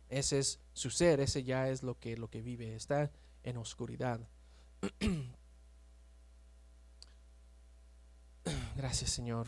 Ese 0.09 0.38
es 0.38 0.61
su 0.73 0.90
ser, 0.90 1.21
ese 1.21 1.44
ya 1.44 1.68
es 1.68 1.83
lo 1.83 1.99
que, 1.99 2.16
lo 2.16 2.28
que 2.28 2.42
vive, 2.42 2.75
está 2.75 3.11
en 3.42 3.56
oscuridad. 3.56 4.21
Gracias, 8.76 9.11
Señor. 9.11 9.47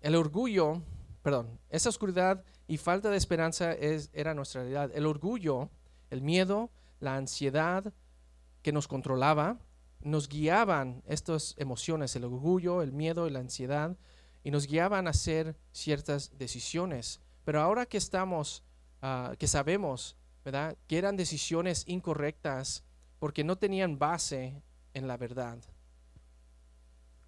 El 0.00 0.14
orgullo, 0.14 0.82
perdón, 1.22 1.58
esa 1.70 1.88
oscuridad 1.88 2.44
y 2.66 2.76
falta 2.78 3.10
de 3.10 3.16
esperanza 3.16 3.72
es, 3.72 4.10
era 4.12 4.34
nuestra 4.34 4.62
realidad. 4.62 4.90
El 4.94 5.06
orgullo, 5.06 5.70
el 6.10 6.22
miedo, 6.22 6.70
la 7.00 7.16
ansiedad 7.16 7.92
que 8.62 8.72
nos 8.72 8.88
controlaba, 8.88 9.58
nos 10.00 10.28
guiaban 10.28 11.02
estas 11.06 11.54
emociones, 11.58 12.14
el 12.16 12.24
orgullo, 12.24 12.82
el 12.82 12.92
miedo 12.92 13.26
y 13.26 13.30
la 13.30 13.40
ansiedad, 13.40 13.96
y 14.44 14.50
nos 14.50 14.66
guiaban 14.66 15.06
a 15.06 15.10
hacer 15.10 15.56
ciertas 15.72 16.36
decisiones. 16.38 17.20
Pero 17.44 17.60
ahora 17.60 17.86
que 17.86 17.98
estamos, 17.98 18.62
ah, 19.02 19.34
que 19.38 19.48
sabemos, 19.48 20.16
¿verdad? 20.44 20.76
Que 20.86 20.98
eran 20.98 21.16
decisiones 21.16 21.84
incorrectas 21.86 22.84
porque 23.18 23.44
no 23.44 23.56
tenían 23.56 23.98
base 23.98 24.62
en 24.94 25.08
la 25.08 25.16
verdad 25.16 25.58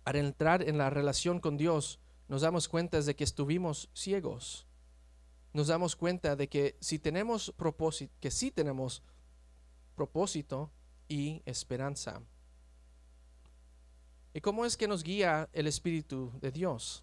al 0.05 0.17
entrar 0.17 0.69
en 0.69 0.79
la 0.79 0.91
relación 0.91 1.41
con 1.41 1.57
Dios, 1.57 2.01
nos 2.31 2.43
damos 2.43 2.69
cuenta 2.69 3.01
de 3.01 3.17
que 3.17 3.25
estuvimos 3.25 3.91
ciegos. 3.93 4.65
Nos 5.53 5.67
damos 5.67 5.97
cuenta 5.97 6.37
de 6.37 6.49
que 6.49 6.77
si 6.81 7.01
tenemos 7.01 7.53
propósito, 7.57 8.15
que 8.21 8.31
sí 8.31 8.53
tenemos 8.53 9.03
propósito 9.97 10.71
y 11.09 11.43
esperanza. 11.45 12.23
¿Y 14.33 14.41
cómo 14.43 14.65
es 14.65 14.77
que 14.77 14.87
nos 14.87 15.03
guía 15.03 15.49
el 15.53 15.67
Espíritu 15.67 16.33
de 16.41 16.53
Dios? 16.53 17.03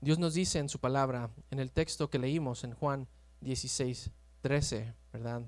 Dios 0.00 0.18
nos 0.18 0.32
dice 0.32 0.60
en 0.60 0.70
su 0.70 0.78
palabra, 0.80 1.30
en 1.50 1.58
el 1.58 1.70
texto 1.70 2.08
que 2.08 2.18
leímos 2.18 2.64
en 2.64 2.72
Juan 2.72 3.06
16, 3.42 4.12
13, 4.40 4.94
¿verdad? 5.12 5.42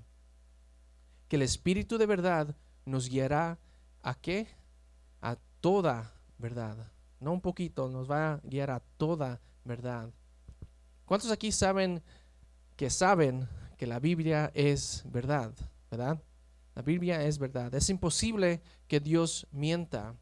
Que 1.29 1.37
el 1.37 1.43
Espíritu 1.43 1.97
de 1.97 2.05
verdad 2.05 2.55
nos 2.85 3.09
guiará 3.09 3.59
a 4.03 4.15
qué? 4.15 4.47
A 5.23 5.37
toda 5.63 6.21
verdad. 6.37 6.93
No 7.21 7.33
un 7.33 7.41
poquito, 7.41 7.89
nos 7.89 8.11
va 8.11 8.35
a 8.35 8.41
guiar 8.43 8.71
a 8.71 8.81
toda 8.97 9.41
verdad. 9.65 10.11
¿Cuántos 11.05 11.31
aquí 11.31 11.53
saben 11.53 12.03
que 12.77 12.91
saben 12.91 13.49
que 13.79 13.87
la 13.87 13.99
Biblia 13.99 14.51
es 14.55 15.05
verdad? 15.07 15.53
¿Verdad? 15.91 16.21
La 16.75 16.83
Biblia 16.83 17.23
es 17.25 17.39
verdad. 17.39 17.75
Es 17.75 17.89
imposible 17.89 18.61
que 18.87 19.01
Dios 19.01 19.47
mienta. 19.51 20.15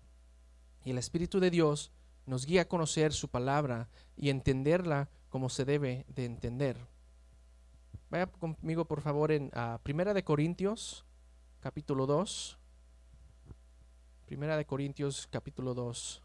Y 0.85 0.91
el 0.91 0.99
Espíritu 0.99 1.41
de 1.41 1.51
Dios 1.51 1.91
nos 2.27 2.47
guía 2.47 2.63
a 2.63 2.69
conocer 2.69 3.13
su 3.13 3.29
palabra 3.29 3.89
y 4.17 4.31
entenderla 4.31 5.09
como 5.29 5.49
se 5.49 5.65
debe 5.65 6.07
de 6.09 6.27
entender. 6.27 6.77
Vaya 8.11 8.27
conmigo 8.27 8.85
por 8.85 9.01
favor 9.01 9.33
en 9.33 9.47
uh, 9.47 9.79
Primera 9.83 10.15
de 10.15 10.23
Corintios, 10.23 11.05
capítulo 11.61 12.07
2. 12.07 12.59
Primera 14.27 14.57
de 14.57 14.65
Corintios 14.65 15.27
capítulo 15.31 15.75
2. 15.75 16.24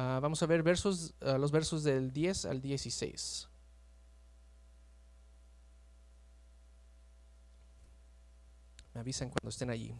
Ah, 0.00 0.20
vamos 0.22 0.40
a 0.44 0.46
ver 0.46 0.62
versos, 0.62 1.12
ah, 1.22 1.38
los 1.38 1.50
versos 1.50 1.82
del 1.82 2.12
10 2.12 2.44
al 2.44 2.60
16. 2.60 3.48
Me 8.94 9.00
avisan 9.00 9.28
cuando 9.30 9.48
estén 9.48 9.70
allí. 9.70 9.92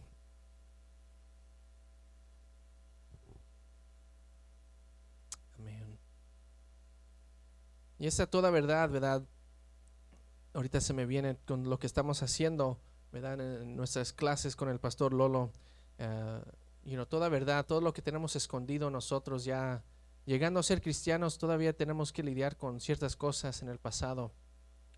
Amén. 5.57 5.99
Y 7.97 8.07
esa 8.07 8.25
toda 8.25 8.51
verdad, 8.51 8.89
¿verdad? 8.89 9.27
Ahorita 10.53 10.79
se 10.79 10.93
me 10.93 11.05
viene 11.05 11.35
con 11.45 11.69
lo 11.69 11.77
que 11.77 11.87
estamos 11.87 12.23
haciendo, 12.23 12.79
¿verdad? 13.11 13.41
En 13.41 13.75
nuestras 13.75 14.13
clases 14.13 14.55
con 14.55 14.69
el 14.69 14.79
pastor 14.79 15.11
Lolo. 15.11 15.51
Uh, 15.99 16.58
toda 17.07 17.29
verdad, 17.29 17.65
todo 17.65 17.81
lo 17.81 17.93
que 17.93 18.01
tenemos 18.01 18.35
escondido 18.35 18.89
nosotros 18.89 19.45
ya 19.45 19.83
llegando 20.25 20.59
a 20.59 20.63
ser 20.63 20.81
cristianos 20.81 21.37
todavía 21.37 21.73
tenemos 21.73 22.13
que 22.13 22.23
lidiar 22.23 22.57
con 22.57 22.79
ciertas 22.79 23.15
cosas 23.15 23.61
en 23.61 23.69
el 23.69 23.79
pasado, 23.79 24.31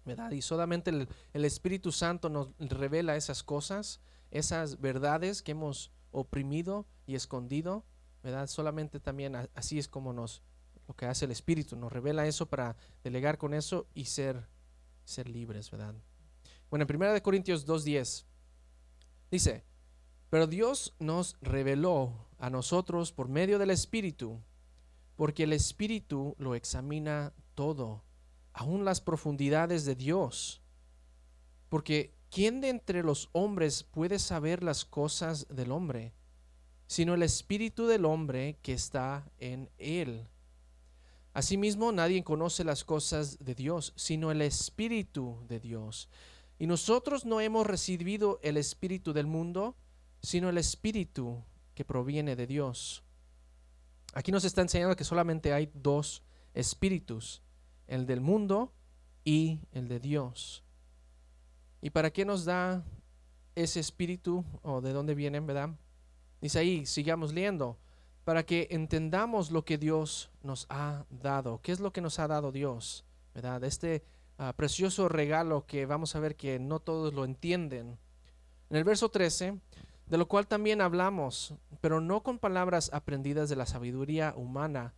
¿verdad? 0.05 0.31
Y 0.31 0.41
solamente 0.41 0.89
el, 0.89 1.07
el 1.33 1.45
Espíritu 1.45 1.91
Santo 1.91 2.29
nos 2.29 2.49
revela 2.59 3.15
esas 3.15 3.43
cosas, 3.43 4.01
esas 4.29 4.81
verdades 4.81 5.41
que 5.41 5.51
hemos 5.51 5.91
oprimido 6.11 6.85
y 7.05 7.15
escondido, 7.15 7.85
¿verdad? 8.23 8.47
Solamente 8.47 8.99
también 8.99 9.35
así 9.53 9.79
es 9.79 9.87
como 9.87 10.13
nos 10.13 10.41
lo 10.87 10.95
que 10.95 11.05
hace 11.05 11.25
el 11.25 11.31
Espíritu, 11.31 11.75
nos 11.75 11.91
revela 11.91 12.27
eso 12.27 12.47
para 12.47 12.75
delegar 13.03 13.37
con 13.37 13.53
eso 13.53 13.87
y 13.93 14.05
ser 14.05 14.49
ser 15.05 15.29
libres, 15.29 15.71
¿verdad? 15.71 15.95
Bueno, 16.69 16.85
en 16.87 16.95
1 16.95 17.21
Corintios 17.23 17.65
2:10 17.65 18.25
dice, 19.29 19.63
pero 20.31 20.47
Dios 20.47 20.93
nos 20.97 21.35
reveló 21.41 22.13
a 22.39 22.49
nosotros 22.49 23.11
por 23.11 23.27
medio 23.27 23.59
del 23.59 23.69
Espíritu, 23.69 24.39
porque 25.17 25.43
el 25.43 25.51
Espíritu 25.51 26.35
lo 26.39 26.55
examina 26.55 27.33
todo, 27.53 28.05
aun 28.53 28.85
las 28.85 29.01
profundidades 29.01 29.83
de 29.83 29.93
Dios. 29.95 30.61
Porque 31.67 32.15
¿quién 32.29 32.61
de 32.61 32.69
entre 32.69 33.03
los 33.03 33.27
hombres 33.33 33.83
puede 33.83 34.19
saber 34.19 34.63
las 34.63 34.85
cosas 34.85 35.47
del 35.49 35.69
hombre, 35.69 36.13
sino 36.87 37.13
el 37.13 37.23
Espíritu 37.23 37.85
del 37.85 38.05
hombre 38.05 38.57
que 38.61 38.71
está 38.71 39.29
en 39.37 39.69
él? 39.79 40.29
Asimismo, 41.33 41.91
nadie 41.91 42.23
conoce 42.23 42.63
las 42.63 42.85
cosas 42.85 43.37
de 43.43 43.53
Dios, 43.53 43.91
sino 43.97 44.31
el 44.31 44.41
Espíritu 44.41 45.43
de 45.49 45.59
Dios. 45.59 46.07
Y 46.57 46.67
nosotros 46.67 47.25
no 47.25 47.41
hemos 47.41 47.67
recibido 47.67 48.39
el 48.43 48.55
Espíritu 48.55 49.11
del 49.11 49.27
mundo, 49.27 49.75
sino 50.21 50.49
el 50.49 50.57
Espíritu 50.57 51.43
que 51.73 51.85
proviene 51.85 52.35
de 52.35 52.47
Dios, 52.47 53.03
Aquí 54.13 54.31
nos 54.31 54.43
está 54.43 54.61
enseñando 54.61 54.95
que 54.95 55.05
solamente 55.05 55.53
hay 55.53 55.71
dos 55.73 56.21
espíritus, 56.53 57.41
el 57.87 58.05
del 58.05 58.19
mundo 58.19 58.73
y 59.23 59.61
el 59.71 59.87
de 59.87 59.99
Dios. 59.99 60.63
¿Y 61.81 61.91
para 61.91 62.11
qué 62.11 62.25
nos 62.25 62.43
da 62.43 62.83
ese 63.55 63.79
espíritu 63.79 64.43
o 64.63 64.81
de 64.81 64.91
dónde 64.91 65.15
vienen, 65.15 65.47
verdad? 65.47 65.69
Dice 66.41 66.59
ahí, 66.59 66.85
sigamos 66.85 67.33
leyendo, 67.33 67.77
para 68.25 68.43
que 68.43 68.67
entendamos 68.71 69.49
lo 69.49 69.63
que 69.63 69.77
Dios 69.77 70.29
nos 70.43 70.65
ha 70.69 71.05
dado. 71.09 71.61
¿Qué 71.61 71.71
es 71.71 71.79
lo 71.79 71.93
que 71.93 72.01
nos 72.01 72.19
ha 72.19 72.27
dado 72.27 72.51
Dios? 72.51 73.05
¿Verdad? 73.33 73.63
Este 73.63 74.03
ah, 74.37 74.53
precioso 74.57 75.07
regalo 75.07 75.65
que 75.65 75.85
vamos 75.85 76.15
a 76.15 76.19
ver 76.19 76.35
que 76.35 76.59
no 76.59 76.79
todos 76.79 77.13
lo 77.13 77.23
entienden. 77.23 77.97
En 78.69 78.77
el 78.77 78.83
verso 78.83 79.09
13, 79.09 79.57
de 80.11 80.17
lo 80.17 80.27
cual 80.27 80.45
también 80.45 80.81
hablamos, 80.81 81.53
pero 81.79 82.01
no 82.01 82.21
con 82.21 82.37
palabras 82.37 82.89
aprendidas 82.91 83.47
de 83.47 83.55
la 83.55 83.65
sabiduría 83.65 84.33
humana, 84.35 84.93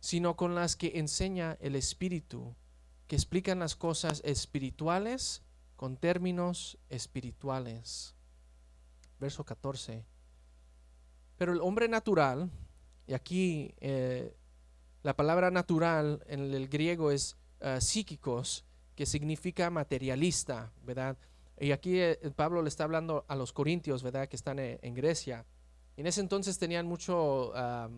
sino 0.00 0.36
con 0.36 0.54
las 0.54 0.74
que 0.74 0.98
enseña 0.98 1.58
el 1.60 1.76
Espíritu, 1.76 2.56
que 3.06 3.14
explican 3.14 3.58
las 3.58 3.76
cosas 3.76 4.22
espirituales 4.24 5.42
con 5.76 5.98
términos 5.98 6.78
espirituales. 6.88 8.14
Verso 9.20 9.44
14. 9.44 10.06
Pero 11.36 11.52
el 11.52 11.60
hombre 11.60 11.86
natural, 11.86 12.50
y 13.06 13.12
aquí 13.12 13.74
eh, 13.80 14.34
la 15.02 15.14
palabra 15.14 15.50
natural 15.50 16.24
en 16.26 16.40
el 16.40 16.68
griego 16.68 17.10
es 17.10 17.36
uh, 17.60 17.82
psíquicos, 17.82 18.64
que 18.94 19.04
significa 19.04 19.68
materialista, 19.68 20.72
¿verdad? 20.82 21.18
Y 21.58 21.72
aquí 21.72 22.00
eh, 22.00 22.18
Pablo 22.34 22.62
le 22.62 22.68
está 22.68 22.84
hablando 22.84 23.24
a 23.28 23.36
los 23.36 23.52
corintios, 23.52 24.02
¿verdad? 24.02 24.28
Que 24.28 24.36
están 24.36 24.58
eh, 24.58 24.78
en, 24.82 24.94
Grecia. 24.94 25.46
Y 25.96 26.00
en 26.00 26.06
ese 26.06 26.20
entonces 26.20 26.58
tenían 26.58 26.86
mucho, 26.86 27.52
ah, 27.54 27.88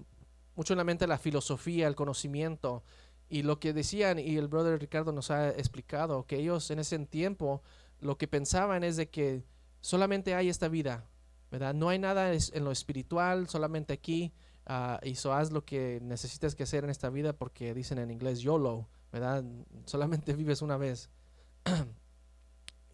mucho 0.54 0.74
en 0.74 0.78
la 0.78 0.84
mente 0.84 1.06
la 1.06 1.18
filosofía, 1.18 1.86
el 1.86 1.96
conocimiento. 1.96 2.84
Y 3.28 3.42
lo 3.42 3.58
que 3.58 3.72
decían, 3.72 4.18
y 4.18 4.36
el 4.36 4.48
brother 4.48 4.78
Ricardo 4.78 5.12
nos 5.12 5.30
ha 5.30 5.50
explicado, 5.50 6.26
que 6.26 6.36
ellos 6.36 6.70
en 6.70 6.78
ese 6.78 6.98
tiempo 7.06 7.62
lo 8.00 8.18
que 8.18 8.28
pensaban 8.28 8.84
es 8.84 8.96
de 8.96 9.08
que 9.08 9.42
solamente 9.80 10.34
hay 10.34 10.48
esta 10.48 10.68
vida, 10.68 11.08
¿verdad? 11.50 11.74
No 11.74 11.88
hay 11.88 11.98
nada 11.98 12.32
en 12.32 12.64
lo 12.64 12.70
espiritual, 12.70 13.48
solamente 13.48 13.92
aquí. 13.92 14.32
Uh, 14.68 14.98
y 15.06 15.14
so 15.14 15.32
haz 15.32 15.52
lo 15.52 15.64
que 15.64 16.00
necesitas 16.02 16.56
que 16.56 16.64
hacer 16.64 16.82
en 16.82 16.90
esta 16.90 17.08
vida 17.08 17.32
porque 17.32 17.72
dicen 17.72 17.98
en 17.98 18.10
inglés 18.10 18.40
YOLO, 18.40 18.88
¿verdad? 19.12 19.44
Solamente 19.84 20.34
vives 20.36 20.60
una 20.60 20.76
vez. 20.76 21.08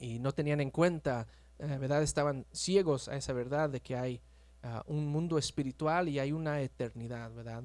Y 0.03 0.19
no 0.19 0.33
tenían 0.33 0.61
en 0.61 0.71
cuenta, 0.71 1.29
eh, 1.61 1.79
¿verdad? 1.79 2.03
Estaban 2.03 2.45
ciegos 2.53 3.09
a 3.09 3.17
esa 3.17 3.33
verdad 3.33 3.71
de 3.71 3.81
que 3.81 3.97
hay 3.97 4.21
ah, 4.65 4.83
un 4.87 5.07
mundo 5.07 5.39
espiritual 5.39 6.09
y 6.09 6.19
hay 6.19 6.33
una 6.33 6.61
eternidad, 6.61 7.33
¿verdad? 7.33 7.63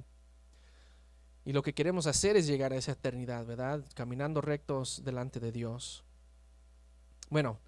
Y 1.45 1.51
lo 1.51 1.63
que 1.63 1.73
queremos 1.73 2.05
hacer 2.05 2.37
es 2.37 2.45
llegar 2.45 2.73
a 2.73 2.75
esa 2.75 2.91
eternidad, 2.91 3.43
¿verdad? 3.45 3.83
Caminando 3.95 4.41
rectos 4.41 5.03
delante 5.03 5.39
de 5.39 5.51
Dios. 5.51 6.03
Bueno, 7.29 7.59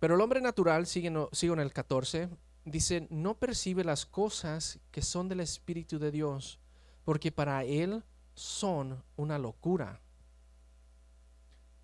pero 0.00 0.14
el 0.14 0.20
hombre 0.22 0.40
natural, 0.40 0.86
sigue, 0.86 1.12
sigue 1.32 1.52
en 1.52 1.60
el 1.60 1.72
14, 1.72 2.30
dice, 2.64 3.06
no 3.10 3.34
percibe 3.34 3.84
las 3.84 4.06
cosas 4.06 4.78
que 4.90 5.02
son 5.02 5.28
del 5.28 5.40
Espíritu 5.40 5.98
de 5.98 6.10
Dios, 6.10 6.58
porque 7.04 7.30
para 7.30 7.64
él 7.64 8.02
son 8.34 9.02
una 9.16 9.38
locura. 9.38 10.00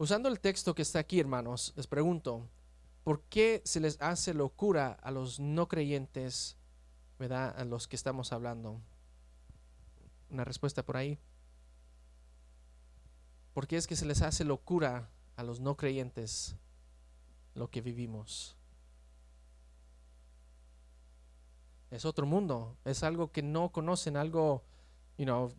Usando 0.01 0.31
el 0.31 0.41
texto 0.41 0.75
que 0.75 0.81
está 0.81 0.99
aquí, 0.99 1.21
hermanos, 1.21 1.75
les 1.77 1.87
pregunto, 1.87 2.49
¿por 3.05 3.21
qué 3.25 3.61
se 3.67 3.81
les 3.81 4.01
hace 4.01 4.33
locura 4.33 4.93
a 4.93 5.11
los 5.11 5.39
no 5.39 5.69
creyentes, 5.69 6.57
¿verdad? 7.19 7.55
A 7.55 7.67
los 7.67 7.87
que 7.87 7.97
estamos 7.97 8.33
hablando 8.33 8.81
una 10.31 10.43
respuesta 10.43 10.83
por 10.83 10.97
ahí. 10.97 11.19
Porque 13.53 13.77
es 13.77 13.87
que 13.87 13.95
se 13.95 14.07
les 14.07 14.23
hace 14.23 14.43
locura 14.43 15.11
a 15.37 15.43
los 15.43 15.61
no 15.61 15.77
creyentes 15.77 16.57
lo 17.55 17.69
que 17.69 17.83
vivimos. 17.83 18.57
Es 21.91 22.07
otro 22.07 22.25
mundo, 22.25 22.75
es 22.87 23.03
algo 23.03 23.33
que 23.33 23.43
no 23.43 23.71
conocen, 23.71 24.17
algo, 24.17 24.65
you 25.19 25.27
know, 25.27 25.53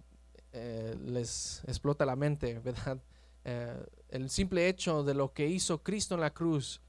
eh, 0.51 0.97
les 0.99 1.63
explota 1.65 2.07
la 2.07 2.15
mente, 2.15 2.57
¿verdad? 2.63 2.99
Eh, 3.43 3.85
el 4.09 4.29
simple 4.29 4.67
hecho 4.67 5.03
de 5.03 5.13
lo 5.13 5.33
que 5.33 5.47
hizo 5.47 5.81
Cristo 5.83 6.15
en 6.15 6.21
la 6.21 6.33
cruz 6.33 6.81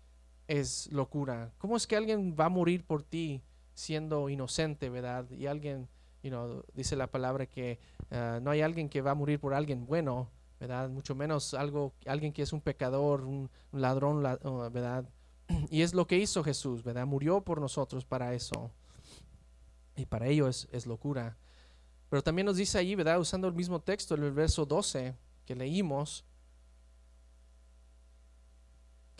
es 0.48 0.90
locura. 0.92 1.52
¿Cómo 1.58 1.76
es 1.76 1.86
que 1.86 1.96
alguien 1.96 2.36
va 2.38 2.46
a 2.46 2.50
morir 2.50 2.84
por 2.84 3.02
ti 3.02 3.42
siendo 3.74 4.28
inocente, 4.28 4.90
verdad? 4.90 5.30
Y 5.30 5.46
alguien 5.46 5.88
dice 6.74 6.96
la 6.96 7.08
palabra 7.08 7.46
que 7.46 7.78
ah, 8.10 8.38
no 8.42 8.50
hay 8.50 8.60
alguien 8.60 8.88
que 8.88 9.00
va 9.00 9.12
a 9.12 9.14
morir 9.14 9.40
por 9.40 9.54
alguien 9.54 9.86
bueno, 9.86 10.30
¿verdad? 10.60 10.88
Mucho 10.88 11.14
menos 11.14 11.54
algo, 11.54 11.94
alguien 12.06 12.32
que 12.32 12.42
es 12.42 12.52
un 12.52 12.60
pecador, 12.60 13.24
un, 13.24 13.50
ladrón, 13.72 14.24
oh, 14.42 14.70
¿verdad? 14.70 15.08
Y 15.70 15.82
es 15.82 15.94
lo 15.94 16.06
que 16.06 16.18
hizo 16.18 16.44
Jesús, 16.44 16.82
¿verdad? 16.82 17.06
Murió 17.06 17.40
por 17.42 17.60
nosotros 17.60 18.04
para 18.04 18.34
eso. 18.34 18.70
Y 19.96 20.06
para 20.06 20.26
ello 20.28 20.48
es, 20.48 20.68
es 20.72 20.86
locura. 20.86 21.36
Pero 22.08 22.22
también 22.22 22.46
nos 22.46 22.56
dice 22.56 22.78
ahí, 22.78 22.94
¿verdad? 22.94 23.18
Usando 23.18 23.48
el 23.48 23.54
mismo 23.54 23.80
texto, 23.80 24.14
el 24.14 24.30
verso 24.32 24.64
12 24.64 25.14
que 25.44 25.54
leímos, 25.54 26.24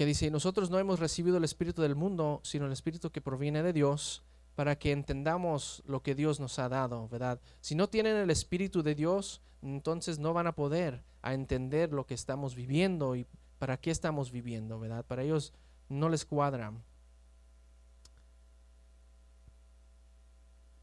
que 0.02 0.06
dice, 0.06 0.32
nosotros 0.32 0.68
no 0.68 0.80
hemos 0.80 0.98
recibido 0.98 1.36
el 1.36 1.44
Espíritu 1.44 1.80
del 1.80 1.94
mundo, 1.94 2.40
sino 2.42 2.66
el 2.66 2.72
Espíritu 2.72 3.12
que 3.12 3.20
proviene 3.20 3.62
de 3.62 3.72
Dios, 3.72 4.24
para 4.56 4.76
que 4.76 4.90
entendamos 4.90 5.80
lo 5.86 6.02
que 6.02 6.16
Dios 6.16 6.40
nos 6.40 6.58
ha 6.58 6.68
dado, 6.68 7.08
¿verdad? 7.08 7.40
Si 7.60 7.76
no 7.76 7.88
tienen 7.88 8.16
el 8.16 8.28
Espíritu 8.28 8.82
de 8.82 8.96
Dios, 8.96 9.42
entonces 9.62 10.18
no 10.18 10.32
van 10.32 10.48
a 10.48 10.56
poder 10.56 11.04
a 11.22 11.34
entender 11.34 11.92
lo 11.92 12.04
que 12.04 12.14
estamos 12.14 12.56
viviendo 12.56 13.14
y 13.14 13.28
para 13.60 13.76
qué 13.76 13.92
estamos 13.92 14.32
viviendo, 14.32 14.80
¿verdad? 14.80 15.04
Para 15.06 15.22
ellos 15.22 15.52
no 15.88 16.08
les 16.08 16.24
cuadra. 16.24 16.72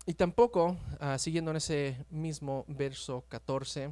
Y 0.06 0.14
tampoco, 0.14 0.78
ah, 1.02 1.18
siguiendo 1.18 1.52
en 1.52 1.58
ese 1.58 2.06
mismo 2.10 2.64
verso 2.70 3.26
14, 3.28 3.92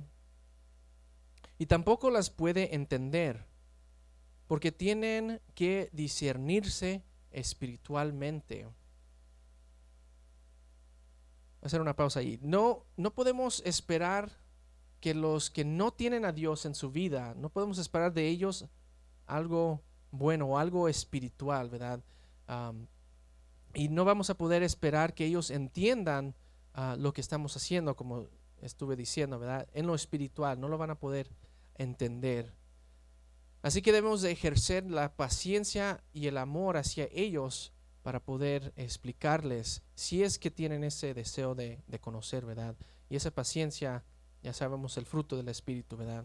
y 1.57 1.65
tampoco 1.65 2.11
las 2.11 2.29
puede 2.29 2.73
entender, 2.73 3.45
porque 4.47 4.71
tienen 4.71 5.41
que 5.53 5.89
discernirse 5.91 7.03
espiritualmente 7.31 8.65
hacer 11.61 11.81
una 11.81 11.95
pausa 11.95 12.19
ahí. 12.21 12.39
No, 12.41 12.85
no 12.95 13.13
podemos 13.13 13.61
esperar 13.65 14.31
que 14.99 15.13
los 15.13 15.49
que 15.49 15.63
no 15.63 15.91
tienen 15.91 16.25
a 16.25 16.31
Dios 16.31 16.65
en 16.65 16.73
su 16.73 16.91
vida, 16.91 17.35
no 17.35 17.49
podemos 17.49 17.77
esperar 17.77 18.13
de 18.13 18.27
ellos 18.27 18.65
algo 19.25 19.83
bueno, 20.11 20.57
algo 20.57 20.87
espiritual, 20.87 21.69
¿verdad? 21.69 22.01
y 23.73 23.89
no 23.89 24.05
vamos 24.05 24.29
a 24.29 24.37
poder 24.37 24.63
esperar 24.63 25.13
que 25.13 25.25
ellos 25.25 25.51
entiendan 25.51 26.33
ah, 26.73 26.95
lo 26.97 27.11
que 27.11 27.19
estamos 27.19 27.55
haciendo, 27.57 27.95
como 27.95 28.27
estuve 28.61 28.95
diciendo, 28.95 29.37
¿verdad? 29.37 29.67
En 29.73 29.85
lo 29.85 29.93
espiritual, 29.93 30.59
no 30.59 30.69
lo 30.69 30.77
van 30.77 30.91
a 30.91 30.99
poder 30.99 31.29
entender. 31.75 32.53
Así 33.67 33.81
que 33.81 33.91
debemos 33.91 34.21
de 34.21 34.31
ejercer 34.31 34.89
la 34.89 35.13
paciencia 35.13 36.01
y 36.13 36.27
el 36.27 36.37
amor 36.37 36.77
hacia 36.77 37.09
ellos 37.11 37.73
para 38.01 38.21
poder 38.21 38.71
explicarles 38.77 39.83
si 39.93 40.23
es 40.23 40.39
que 40.39 40.49
tienen 40.49 40.85
ese 40.85 41.13
deseo 41.13 41.53
de, 41.53 41.83
conocer, 41.99 42.45
¿verdad? 42.45 42.77
Y 43.09 43.17
esa 43.17 43.29
paciencia, 43.29 44.05
ya 44.41 44.53
sabemos, 44.53 44.95
el 44.95 45.05
fruto 45.05 45.35
del 45.35 45.49
Espíritu, 45.49 45.97
¿verdad? 45.97 46.23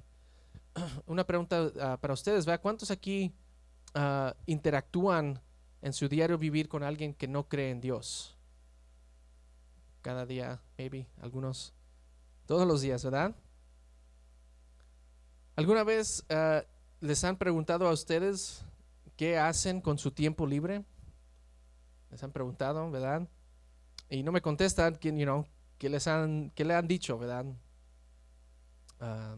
Una 1.06 1.26
pregunta 1.26 1.72
ah, 1.80 1.98
para 2.00 2.14
ustedes, 2.14 2.46
¿verdad? 2.46 2.62
¿Cuántos 2.62 2.92
aquí 2.92 3.34
ah, 3.94 4.36
interactúan 4.46 5.42
en 5.80 5.92
su 5.92 6.08
diario 6.08 6.38
vivir 6.38 6.68
con 6.68 6.84
alguien 6.84 7.12
que 7.12 7.26
no 7.26 7.48
cree 7.48 7.70
en 7.70 7.80
Dios? 7.80 8.38
Cada 10.00 10.26
día, 10.26 10.62
maybe, 10.78 11.08
algunos, 11.20 11.74
todos 12.46 12.68
los 12.68 12.82
días, 12.82 13.02
¿verdad? 13.02 13.34
¿Alguna 15.56 15.82
vez 15.82 16.24
ah, 16.30 16.62
les 17.02 17.24
han 17.24 17.36
preguntado 17.36 17.88
a 17.88 17.92
ustedes 17.92 18.64
qué 19.16 19.36
hacen 19.36 19.80
con 19.80 19.98
su 19.98 20.12
tiempo 20.12 20.46
libre? 20.46 20.84
Les 22.10 22.22
han 22.22 22.30
preguntado, 22.30 22.88
¿verdad? 22.92 23.28
Y 24.08 24.22
no 24.22 24.30
me 24.30 24.40
contestan, 24.40 24.96
you 25.00 25.24
know, 25.24 25.44
¿qué, 25.78 25.88
les 25.88 26.06
han, 26.06 26.52
qué 26.54 26.64
le 26.64 26.74
han 26.74 26.86
dicho, 26.86 27.18
¿verdad? 27.18 27.44
Ah, 29.00 29.36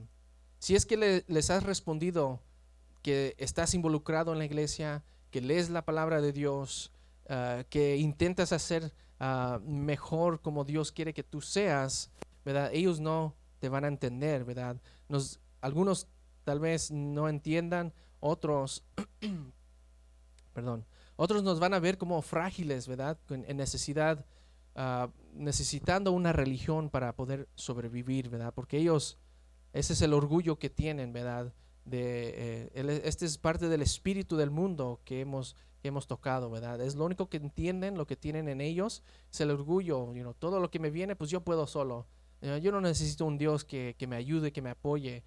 si 0.58 0.76
es 0.76 0.84
que 0.84 1.24
les 1.26 1.50
has 1.50 1.62
respondido 1.62 2.42
que 3.00 3.34
estás 3.38 3.72
involucrado 3.72 4.32
en 4.32 4.38
la 4.38 4.44
iglesia, 4.44 5.02
que 5.30 5.40
lees 5.40 5.70
la 5.70 5.86
palabra 5.86 6.20
de 6.20 6.32
Dios, 6.32 6.92
ah, 7.30 7.64
que 7.70 7.96
intentas 7.96 8.52
hacer 8.52 8.92
ah, 9.20 9.58
mejor 9.64 10.42
como 10.42 10.64
Dios 10.64 10.92
quiere 10.92 11.14
que 11.14 11.24
tú 11.24 11.40
seas, 11.40 12.10
¿verdad? 12.44 12.68
Ellos 12.74 13.00
no 13.00 13.34
te 13.58 13.70
van 13.70 13.84
a 13.84 13.88
entender, 13.88 14.44
¿verdad? 14.44 14.76
Nos, 15.08 15.40
algunos 15.62 16.08
tal 16.44 16.60
vez 16.60 16.90
no 16.90 17.28
entiendan, 17.28 17.92
otros, 18.20 18.84
perdón, 20.52 20.86
otros 21.16 21.42
nos 21.42 21.60
van 21.60 21.74
a 21.74 21.78
ver 21.78 21.98
como 21.98 22.20
frágiles, 22.22 22.88
¿verdad? 22.88 23.18
En 23.28 23.56
necesidad 23.56 24.24
ah, 24.74 25.08
necesitando 25.32 26.12
una 26.12 26.32
religión 26.32 26.90
para 26.90 27.14
poder 27.14 27.48
sobrevivir, 27.54 28.28
¿verdad? 28.30 28.52
Porque 28.54 28.78
ellos, 28.78 29.18
ese 29.72 29.92
es 29.92 30.02
el 30.02 30.12
orgullo 30.12 30.58
que 30.58 30.70
tienen, 30.70 31.12
¿verdad? 31.12 31.52
De, 31.84 32.70
eh, 32.74 33.02
este 33.04 33.26
es 33.26 33.36
parte 33.36 33.68
del 33.68 33.82
espíritu 33.82 34.36
del 34.36 34.50
mundo 34.50 35.00
que 35.04 35.20
hemos, 35.20 35.54
que 35.82 35.88
hemos 35.88 36.06
tocado, 36.06 36.50
¿verdad? 36.50 36.80
Es 36.80 36.94
lo 36.94 37.04
único 37.04 37.28
que 37.28 37.36
entienden, 37.36 37.98
lo 37.98 38.06
que 38.06 38.16
tienen 38.16 38.48
en 38.48 38.60
ellos, 38.60 39.02
es 39.30 39.40
el 39.40 39.50
orgullo, 39.50 40.12
you 40.14 40.34
todo 40.38 40.60
lo 40.60 40.70
que 40.70 40.78
me 40.78 40.90
viene, 40.90 41.14
pues 41.14 41.30
yo 41.30 41.42
puedo 41.42 41.66
solo. 41.66 42.06
yo 42.40 42.72
no 42.72 42.80
necesito 42.80 43.26
un 43.26 43.38
Dios 43.38 43.64
que, 43.64 43.94
que 43.98 44.06
me 44.06 44.16
ayude, 44.16 44.52
que 44.52 44.62
me 44.62 44.70
apoye, 44.70 45.24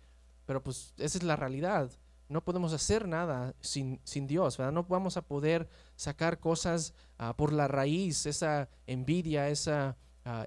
pero 0.48 0.64
pues 0.64 0.96
esa 0.98 1.20
es 1.20 1.24
la 1.24 1.36
realidad. 1.36 1.92
No 2.30 2.44
podemos 2.44 2.74
hacer 2.74 3.08
nada 3.08 3.54
sin, 3.62 4.02
sin 4.04 4.26
Dios, 4.26 4.58
¿verdad? 4.58 4.74
No 4.74 4.84
vamos 4.84 5.16
a 5.16 5.22
poder 5.22 5.70
sacar 5.96 6.40
cosas 6.40 6.96
ah, 7.20 7.38
por 7.38 7.54
la 7.54 7.68
raíz, 7.68 8.26
esa 8.26 8.68
envidia, 8.88 9.48
ese 9.50 9.94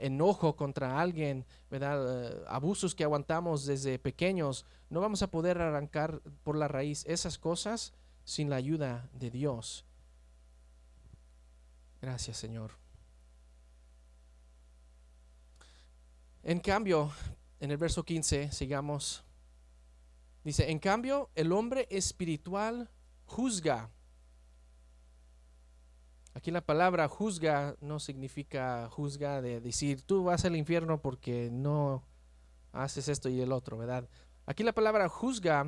enojo 0.01 0.57
contra 0.57 1.01
alguien, 1.01 1.47
¿verdad? 1.71 2.27
Eh, 2.27 2.45
abusos 2.49 2.95
que 2.95 3.05
aguantamos 3.05 3.65
desde 3.65 3.99
pequeños. 3.99 4.67
No 4.91 5.01
vamos 5.01 5.23
a 5.23 5.31
poder 5.31 5.59
arrancar 5.59 6.21
por 6.43 6.57
la 6.57 6.69
raíz 6.69 7.05
esas 7.07 7.39
cosas 7.39 7.95
sin 8.25 8.51
la 8.51 8.57
ayuda 8.57 9.09
de 9.13 9.31
Dios. 9.31 9.87
Gracias, 12.03 12.37
Señor. 12.37 12.73
En 16.43 16.61
cambio, 16.61 17.13
en 17.59 17.71
el 17.71 17.77
verso 17.77 18.05
15, 18.05 18.53
sigamos. 18.53 19.25
Dice, 20.44 20.70
en 20.70 20.79
cambio, 20.79 21.31
el 21.35 21.53
hombre 21.53 21.87
espiritual 21.90 22.90
juzga. 23.26 23.90
Aquí 26.33 26.50
la 26.50 26.64
palabra 26.64 27.09
juzga 27.09 27.76
no 27.81 27.98
significa 27.98 28.88
juzga 28.90 29.42
de 29.42 29.61
decir 29.61 30.03
tú 30.03 30.24
vas 30.24 30.44
al 30.44 30.57
infierno 30.57 31.03
porque 31.03 31.50
no 31.50 32.05
haces 32.72 33.09
esto 33.09 33.29
y 33.29 33.40
el 33.40 33.53
otro, 33.53 33.76
¿verdad? 33.76 34.09
Aquí 34.46 34.62
la 34.62 34.72
palabra 34.72 35.09
juzga 35.09 35.66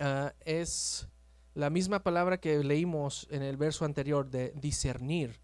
ah, 0.00 0.34
es 0.44 1.08
la 1.54 1.70
misma 1.70 2.02
palabra 2.02 2.38
que 2.38 2.62
leímos 2.62 3.26
en 3.30 3.42
el 3.42 3.56
verso 3.56 3.84
anterior 3.84 4.28
de 4.28 4.52
discernir. 4.56 5.40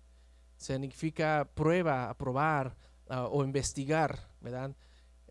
Significa 0.56 1.48
prueba, 1.54 2.10
aprobar 2.10 2.76
ah, 3.08 3.28
o 3.28 3.44
investigar, 3.44 4.28
¿verdad? 4.40 4.76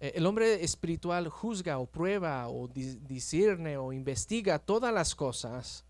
Eh, 0.02 0.14
el 0.16 0.26
hombre 0.26 0.64
espiritual 0.64 1.30
juzga 1.30 1.78
o 1.78 1.86
prueba 1.86 2.50
o 2.50 2.68
discierne 2.68 3.78
o 3.78 3.94
investiga 3.94 4.58
todas 4.58 4.92
las 4.92 5.14
cosas, 5.16 5.86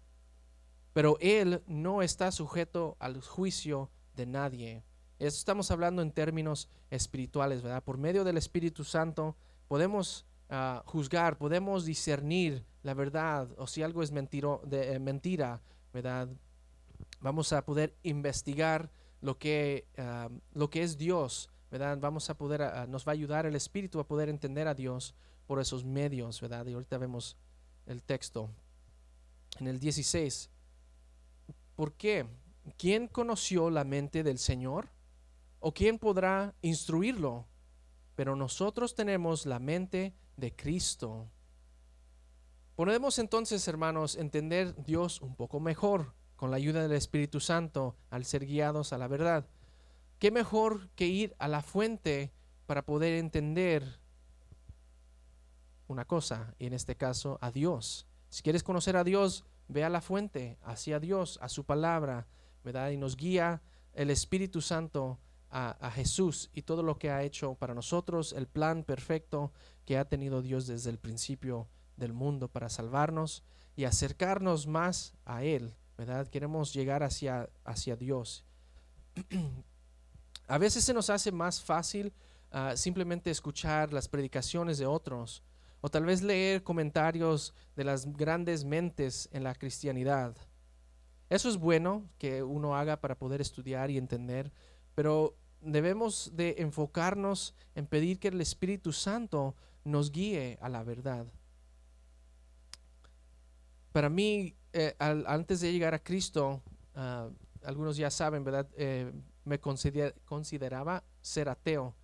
pero 0.94 1.18
él 1.22 1.64
no 1.66 2.02
está 2.02 2.32
sujeto 2.32 2.98
al 3.00 3.22
juicio 3.22 3.90
de 4.16 4.26
nadie. 4.26 4.84
estamos 5.18 5.72
hablando 5.72 6.02
en 6.02 6.12
términos 6.12 6.68
espirituales, 6.90 7.62
¿verdad? 7.62 7.84
Por 7.84 7.98
medio 7.98 8.26
del 8.26 8.38
Espíritu 8.38 8.84
Santo 8.84 9.38
podemos 9.70 10.26
ah, 10.50 10.84
juzgar, 10.86 11.38
podemos 11.38 11.86
discernir 11.86 12.66
la 12.84 12.94
verdad 12.94 13.48
o 13.58 13.66
si 13.66 13.82
algo 13.82 14.04
es 14.04 14.12
mentiro, 14.12 14.62
de, 14.66 14.94
eh, 14.94 15.00
mentira, 15.00 15.62
¿verdad? 15.94 16.28
Vamos 17.22 17.54
a 17.54 17.64
poder 17.64 17.96
investigar 18.04 18.92
lo 19.22 19.38
que, 19.38 19.88
ah, 19.98 20.28
lo 20.54 20.70
que 20.70 20.84
es 20.84 20.98
Dios 20.98 21.50
¿verdad? 21.72 21.98
Vamos 22.00 22.30
a 22.30 22.38
poder, 22.38 22.62
nos 22.90 23.08
va 23.08 23.12
a 23.12 23.14
ayudar 23.14 23.46
el 23.46 23.56
Espíritu 23.56 24.00
a 24.00 24.08
poder 24.08 24.28
entender 24.28 24.68
a 24.68 24.76
Dios 24.76 25.16
por 25.48 25.60
esos 25.60 25.86
medios, 25.86 26.42
¿verdad? 26.42 26.66
Y 26.68 26.74
ahorita 26.74 26.98
vemos 26.98 27.38
el 27.86 28.04
texto. 28.04 28.50
En 29.60 29.68
el 29.68 29.80
16, 29.80 30.50
¿por 31.76 31.94
qué? 31.94 32.28
¿Quién 32.78 33.08
conoció 33.08 33.70
la 33.70 33.84
mente 33.84 34.22
del 34.22 34.38
Señor? 34.38 34.90
¿O 35.60 35.74
quién 35.74 35.98
podrá 35.98 36.54
instruirlo? 36.62 37.48
Pero 38.16 38.36
nosotros 38.36 38.94
tenemos 38.94 39.46
la 39.46 39.60
mente 39.60 40.14
de 40.38 40.56
Cristo. 40.56 41.30
Podemos 42.76 43.20
entonces, 43.20 43.68
hermanos, 43.68 44.16
entender 44.16 44.76
Dios 44.84 45.22
un 45.22 45.36
poco 45.36 45.60
mejor 45.60 46.14
con 46.36 46.52
la 46.52 46.58
ayuda 46.58 46.82
del 46.82 46.94
Espíritu 46.94 47.40
Santo 47.40 47.96
al 48.10 48.26
ser 48.26 48.46
guiados 48.46 48.94
a 48.94 48.98
la 48.98 49.08
verdad. 49.08 49.48
¿Qué 50.22 50.30
mejor 50.30 50.88
que 50.90 51.08
ir 51.08 51.36
a 51.40 51.48
la 51.48 51.64
fuente 51.64 52.32
para 52.68 52.86
poder 52.86 53.14
entender 53.14 54.00
una 55.88 56.06
cosa, 56.06 56.54
y 56.60 56.68
en 56.68 56.74
este 56.74 56.96
caso 56.96 57.40
a 57.42 57.50
Dios? 57.50 58.06
Si 58.30 58.44
quieres 58.44 58.62
conocer 58.62 58.98
a 58.98 59.04
Dios, 59.04 59.46
ve 59.68 59.84
a 59.84 59.90
la 59.90 60.00
fuente, 60.00 60.60
hacia 60.62 61.00
Dios, 61.00 61.40
a 61.42 61.50
su 61.50 61.66
palabra, 61.66 62.28
¿verdad? 62.64 62.92
Y 62.92 62.98
nos 62.98 63.18
guía 63.18 63.64
el 63.94 64.12
Espíritu 64.12 64.62
Santo 64.62 65.18
a, 65.50 65.90
Jesús 65.90 66.52
y 66.54 66.62
todo 66.62 66.84
lo 66.84 67.00
que 67.00 67.10
ha 67.10 67.24
hecho 67.24 67.56
para 67.56 67.74
nosotros, 67.74 68.32
el 68.32 68.46
plan 68.46 68.84
perfecto 68.84 69.52
que 69.86 69.98
ha 69.98 70.06
tenido 70.06 70.44
Dios 70.44 70.68
desde 70.68 70.92
el 70.92 71.00
principio 71.00 71.68
del 71.98 72.14
mundo 72.14 72.48
para 72.48 72.70
salvarnos 72.70 73.44
y 73.76 73.86
acercarnos 73.86 74.68
más 74.68 75.16
a 75.26 75.44
Él, 75.44 75.74
¿verdad? 75.98 76.28
Queremos 76.28 76.76
llegar 76.76 77.02
hacia, 77.02 77.50
hacia 77.66 77.96
Dios. 77.96 78.46
A 80.52 80.58
veces 80.58 80.84
se 80.84 80.94
nos 80.94 81.10
hace 81.10 81.32
más 81.32 81.62
fácil 81.62 82.12
ah, 82.52 82.76
simplemente 82.76 83.32
escuchar 83.32 83.94
las 83.94 84.10
predicaciones 84.10 84.78
de 84.78 84.86
otros 84.86 85.44
o 85.80 85.88
tal 85.88 86.04
vez 86.04 86.22
leer 86.22 86.62
comentarios 86.62 87.54
de 87.78 87.86
las 87.86 88.06
grandes 88.18 88.66
mentes 88.66 89.30
en 89.32 89.46
la 89.46 89.56
cristianidad. 89.56 90.36
Eso 91.30 91.48
es 91.48 91.56
bueno 91.56 92.04
que 92.18 92.44
uno 92.44 92.76
haga 92.76 93.00
para 93.00 93.18
poder 93.18 93.40
estudiar 93.40 93.92
y 93.92 93.98
entender, 93.98 94.52
pero 94.94 95.38
debemos 95.62 96.32
de 96.36 96.56
enfocarnos 96.58 97.56
en 97.74 97.88
pedir 97.88 98.20
que 98.20 98.28
el 98.28 98.42
Espíritu 98.42 98.92
Santo 98.92 99.56
nos 99.86 100.12
guíe 100.12 100.58
a 100.60 100.68
la 100.68 100.84
verdad. 100.84 101.28
Para 103.94 104.10
mí, 104.10 104.54
eh, 104.74 104.98
antes 105.00 105.62
de 105.62 105.72
llegar 105.72 105.94
a 105.94 106.04
Cristo, 106.04 106.62
ah, 106.94 107.30
algunos 107.64 107.96
ya 107.96 108.12
saben, 108.12 108.44
¿verdad? 108.44 108.68
Eh, 108.76 109.14
me 109.46 109.60
consideraba 109.60 111.04
ser 111.22 111.50
ateo. 111.50 111.96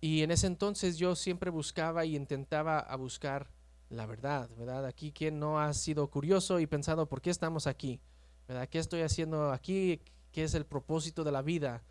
Y 0.00 0.22
en 0.22 0.30
ese 0.30 0.46
entonces 0.46 0.96
yo 0.96 1.16
siempre 1.16 1.50
buscaba 1.50 2.04
y 2.04 2.14
intentaba 2.14 2.78
a 2.78 2.96
buscar 2.96 3.50
la 3.90 4.06
verdad, 4.06 4.50
¿verdad? 4.56 4.84
Aquí 4.86 5.12
quien 5.12 5.38
no 5.38 5.60
ha 5.60 5.72
sido 5.72 6.08
curioso 6.10 6.60
y 6.60 6.66
pensado, 6.66 7.08
¿por 7.08 7.20
qué 7.20 7.30
estamos 7.30 7.66
aquí? 7.66 8.00
¿Verdad? 8.46 8.68
¿Qué 8.68 8.78
estoy 8.78 9.02
haciendo 9.02 9.50
aquí? 9.50 10.00
¿Qué 10.30 10.44
es 10.44 10.54
el 10.54 10.66
propósito 10.66 11.24
de 11.24 11.32
la 11.32 11.42
vida? 11.42 11.82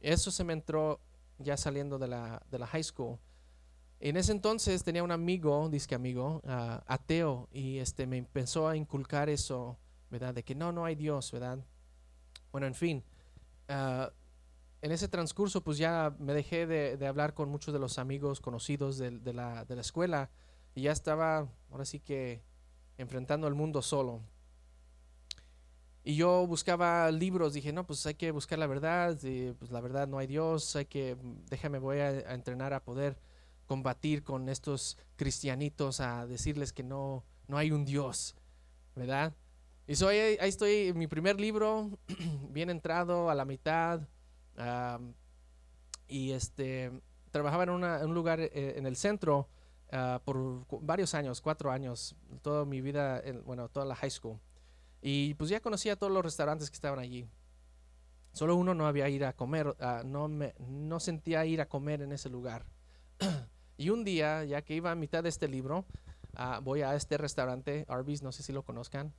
Eso 0.00 0.30
se 0.30 0.44
me 0.44 0.52
entró 0.52 1.00
ya 1.38 1.56
saliendo 1.56 1.98
de 1.98 2.08
la, 2.08 2.42
de 2.50 2.58
la 2.58 2.66
high 2.66 2.84
school. 2.84 3.18
En 4.00 4.16
ese 4.16 4.32
entonces 4.32 4.82
tenía 4.82 5.02
un 5.02 5.12
amigo, 5.12 5.68
disque 5.68 5.94
amigo, 5.94 6.40
ah, 6.46 6.82
ateo, 6.86 7.48
y 7.52 7.78
este 7.78 8.06
me 8.06 8.16
empezó 8.16 8.68
a 8.68 8.76
inculcar 8.76 9.28
eso, 9.28 9.78
¿verdad? 10.10 10.34
De 10.34 10.42
que 10.42 10.54
no, 10.54 10.72
no 10.72 10.84
hay 10.84 10.94
Dios, 10.94 11.30
¿verdad? 11.32 11.58
Bueno, 12.50 12.66
en 12.66 12.74
fin, 12.74 13.04
Ah, 13.70 14.12
en 14.82 14.90
ese 14.90 15.06
transcurso 15.08 15.62
pues 15.62 15.78
ya 15.78 16.16
me 16.18 16.32
dejé 16.32 16.66
de, 16.66 17.06
hablar 17.06 17.34
con 17.34 17.48
muchos 17.48 17.72
de 17.72 17.78
los 17.78 17.98
amigos 17.98 18.40
conocidos 18.40 18.98
de, 18.98 19.32
la, 19.32 19.64
escuela 19.78 20.30
y 20.74 20.82
ya 20.82 20.92
estaba 20.92 21.48
ahora 21.70 21.84
sí 21.84 22.00
que 22.00 22.42
enfrentando 22.98 23.46
el 23.46 23.54
mundo 23.54 23.80
solo. 23.80 24.22
Y 26.02 26.16
yo 26.16 26.46
buscaba 26.46 27.10
libros, 27.10 27.52
dije, 27.52 27.72
no, 27.72 27.86
pues 27.86 28.04
hay 28.06 28.14
que 28.14 28.30
buscar 28.30 28.58
la 28.58 28.66
verdad, 28.66 29.16
pues 29.58 29.70
la 29.70 29.80
verdad 29.80 30.08
no 30.08 30.18
hay 30.18 30.26
Dios, 30.26 30.74
hay 30.74 30.86
que, 30.86 31.16
déjame, 31.50 31.78
voy 31.78 32.00
a, 32.00 32.08
a, 32.08 32.34
entrenar 32.34 32.72
a 32.72 32.82
poder 32.82 33.20
combatir 33.66 34.24
con 34.24 34.48
estos 34.48 34.96
cristianitos, 35.16 36.00
a 36.00 36.26
decirles 36.26 36.72
que 36.72 36.82
no, 36.82 37.24
no 37.46 37.58
hay 37.58 37.70
un 37.70 37.84
Dios, 37.84 38.34
¿verdad? 38.96 39.34
Y 39.90 39.96
soy, 39.96 40.18
ahí, 40.18 40.48
estoy, 40.48 40.92
mi 40.94 41.08
primer 41.08 41.40
libro, 41.40 41.90
bien 42.50 42.70
entrado, 42.70 43.28
a 43.28 43.34
la 43.34 43.44
mitad. 43.44 44.00
y 46.06 46.30
este, 46.30 46.92
trabajaba 47.32 47.64
en, 47.64 47.70
un 47.70 48.14
lugar 48.14 48.38
eh, 48.38 48.74
en 48.76 48.86
el 48.86 48.94
centro 48.94 49.48
ah, 49.90 50.22
por 50.24 50.64
varios 50.82 51.12
años, 51.14 51.40
cuatro 51.40 51.72
años, 51.72 52.14
toda 52.40 52.64
mi 52.64 52.80
vida, 52.80 53.20
bueno, 53.44 53.68
toda 53.68 53.84
la 53.84 53.96
high 53.96 54.12
school. 54.12 54.38
Y 55.02 55.34
pues 55.34 55.50
ya 55.50 55.58
conocía 55.58 55.96
todos 55.96 56.12
los 56.12 56.22
restaurantes 56.22 56.70
que 56.70 56.76
estaban 56.76 57.00
allí. 57.00 57.28
Solo 58.32 58.54
uno 58.54 58.74
no 58.74 58.86
había 58.86 59.08
ir 59.08 59.24
a 59.24 59.32
comer, 59.32 59.74
ah, 59.80 60.02
no, 60.04 60.28
me, 60.28 60.54
no 60.60 61.00
sentía 61.00 61.44
ir 61.46 61.60
a 61.60 61.68
comer 61.68 62.02
en 62.02 62.12
ese 62.12 62.30
lugar. 62.30 62.64
y 63.76 63.90
un 63.90 64.04
día, 64.04 64.44
ya 64.44 64.62
que 64.62 64.76
iba 64.76 64.92
a 64.92 64.94
mitad 64.94 65.24
de 65.24 65.30
este 65.30 65.48
libro, 65.48 65.84
ah, 66.36 66.60
voy 66.62 66.82
a 66.82 66.94
este 66.94 67.18
restaurante, 67.18 67.86
Arby's, 67.88 68.22
no 68.22 68.30
sé 68.30 68.44
si 68.44 68.52
lo 68.52 68.62
conozcan. 68.62 69.12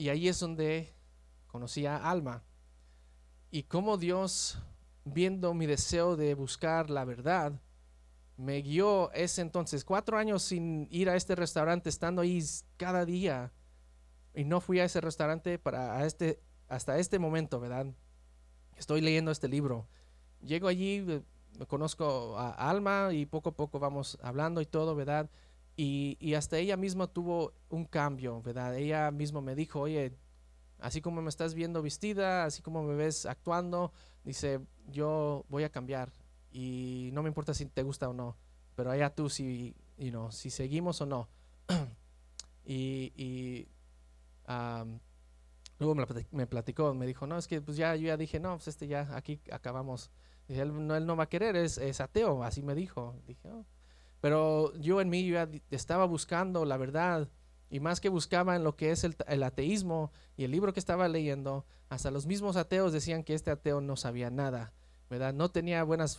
Y 0.00 0.08
ahí 0.08 0.28
es 0.28 0.40
donde 0.40 0.94
conocí 1.46 1.84
a 1.84 1.98
Alma. 1.98 2.42
Y 3.50 3.64
como 3.64 3.98
Dios, 3.98 4.58
viendo 5.04 5.52
mi 5.52 5.66
deseo 5.66 6.16
de 6.16 6.32
buscar 6.32 6.88
la 6.88 7.04
verdad, 7.04 7.60
me 8.38 8.62
guió 8.62 9.12
ese 9.12 9.42
entonces, 9.42 9.84
cuatro 9.84 10.16
años 10.16 10.42
sin 10.42 10.88
ir 10.90 11.10
a 11.10 11.16
este 11.16 11.34
restaurante, 11.34 11.90
estando 11.90 12.22
ahí 12.22 12.42
cada 12.78 13.04
día. 13.04 13.52
Y 14.34 14.44
no 14.44 14.62
fui 14.62 14.80
a 14.80 14.86
ese 14.86 15.02
restaurante 15.02 15.58
para 15.58 16.06
este, 16.06 16.40
hasta 16.66 16.96
este 16.96 17.18
momento, 17.18 17.60
¿verdad? 17.60 17.84
Estoy 18.78 19.02
leyendo 19.02 19.30
este 19.30 19.48
libro. 19.48 19.86
llego 20.40 20.68
allí, 20.68 21.04
eh, 21.06 21.22
conozco 21.66 22.38
a 22.38 22.52
Alma 22.70 23.10
y 23.12 23.26
poco 23.26 23.50
a 23.50 23.54
poco 23.54 23.78
vamos 23.78 24.18
hablando 24.22 24.62
y 24.62 24.64
todo, 24.64 24.96
¿verdad? 24.96 25.28
Y, 25.82 26.18
y 26.20 26.34
hasta 26.34 26.58
ella 26.58 26.76
misma 26.76 27.06
tuvo 27.06 27.54
un 27.70 27.86
cambio, 27.86 28.42
¿verdad? 28.42 28.76
Ella 28.76 29.10
misma 29.10 29.40
me 29.40 29.54
dijo, 29.54 29.80
oye, 29.80 30.14
así 30.78 31.00
como 31.00 31.22
me 31.22 31.30
estás 31.30 31.54
viendo 31.54 31.80
vestida, 31.80 32.44
así 32.44 32.60
como 32.60 32.82
me 32.82 32.94
ves 32.94 33.24
actuando, 33.24 33.90
dice, 34.22 34.60
yo 34.88 35.46
voy 35.48 35.64
a 35.64 35.70
cambiar 35.70 36.12
y 36.52 37.08
no 37.14 37.22
me 37.22 37.28
importa 37.28 37.54
si 37.54 37.64
te 37.64 37.82
gusta 37.82 38.10
o 38.10 38.12
no, 38.12 38.36
pero 38.74 38.90
allá 38.90 39.08
tú 39.08 39.30
si, 39.30 39.74
you 39.96 40.10
know, 40.10 40.30
si 40.30 40.50
seguimos 40.50 41.00
o 41.00 41.06
no. 41.06 41.30
y, 42.66 43.14
y 43.16 43.66
luego 45.78 45.94
me 46.30 46.46
platicó, 46.46 46.92
me 46.92 47.06
dijo, 47.06 47.26
no, 47.26 47.38
es 47.38 47.48
que 47.48 47.62
pues 47.62 47.78
ya 47.78 47.96
yo 47.96 48.08
ya 48.08 48.18
dije, 48.18 48.38
no, 48.38 48.54
pues 48.58 48.68
este 48.68 48.86
ya 48.86 49.08
aquí 49.16 49.40
acabamos. 49.50 50.10
él, 50.46 50.86
no, 50.86 50.94
él 50.94 51.06
no 51.06 51.16
va 51.16 51.24
a 51.24 51.28
querer, 51.30 51.56
es, 51.56 51.78
es 51.78 52.02
ateo, 52.02 52.44
así 52.44 52.62
me 52.62 52.74
dijo. 52.74 53.16
Dije, 53.26 53.48
oh". 53.48 53.64
Pero 54.20 54.74
yo 54.76 55.00
en 55.00 55.08
mí 55.08 55.32
estaba 55.70 56.04
buscando 56.04 56.64
la 56.64 56.76
verdad 56.76 57.28
y 57.70 57.80
más 57.80 58.00
que 58.00 58.08
buscaba 58.08 58.56
en 58.56 58.64
lo 58.64 58.76
que 58.76 58.90
es 58.90 59.04
el, 59.04 59.42
ateísmo 59.42 60.10
y 60.36 60.44
el 60.44 60.50
libro 60.50 60.72
que 60.72 60.80
estaba 60.80 61.08
leyendo, 61.08 61.64
hasta 61.88 62.10
los 62.10 62.26
mismos 62.26 62.56
ateos 62.56 62.92
decían 62.92 63.22
que 63.22 63.34
este 63.34 63.52
ateo 63.52 63.80
no 63.80 63.96
sabía 63.96 64.28
nada, 64.28 64.72
¿verdad? 65.08 65.32
No 65.32 65.50
tenía 65.50 65.84
buenas 65.84 66.18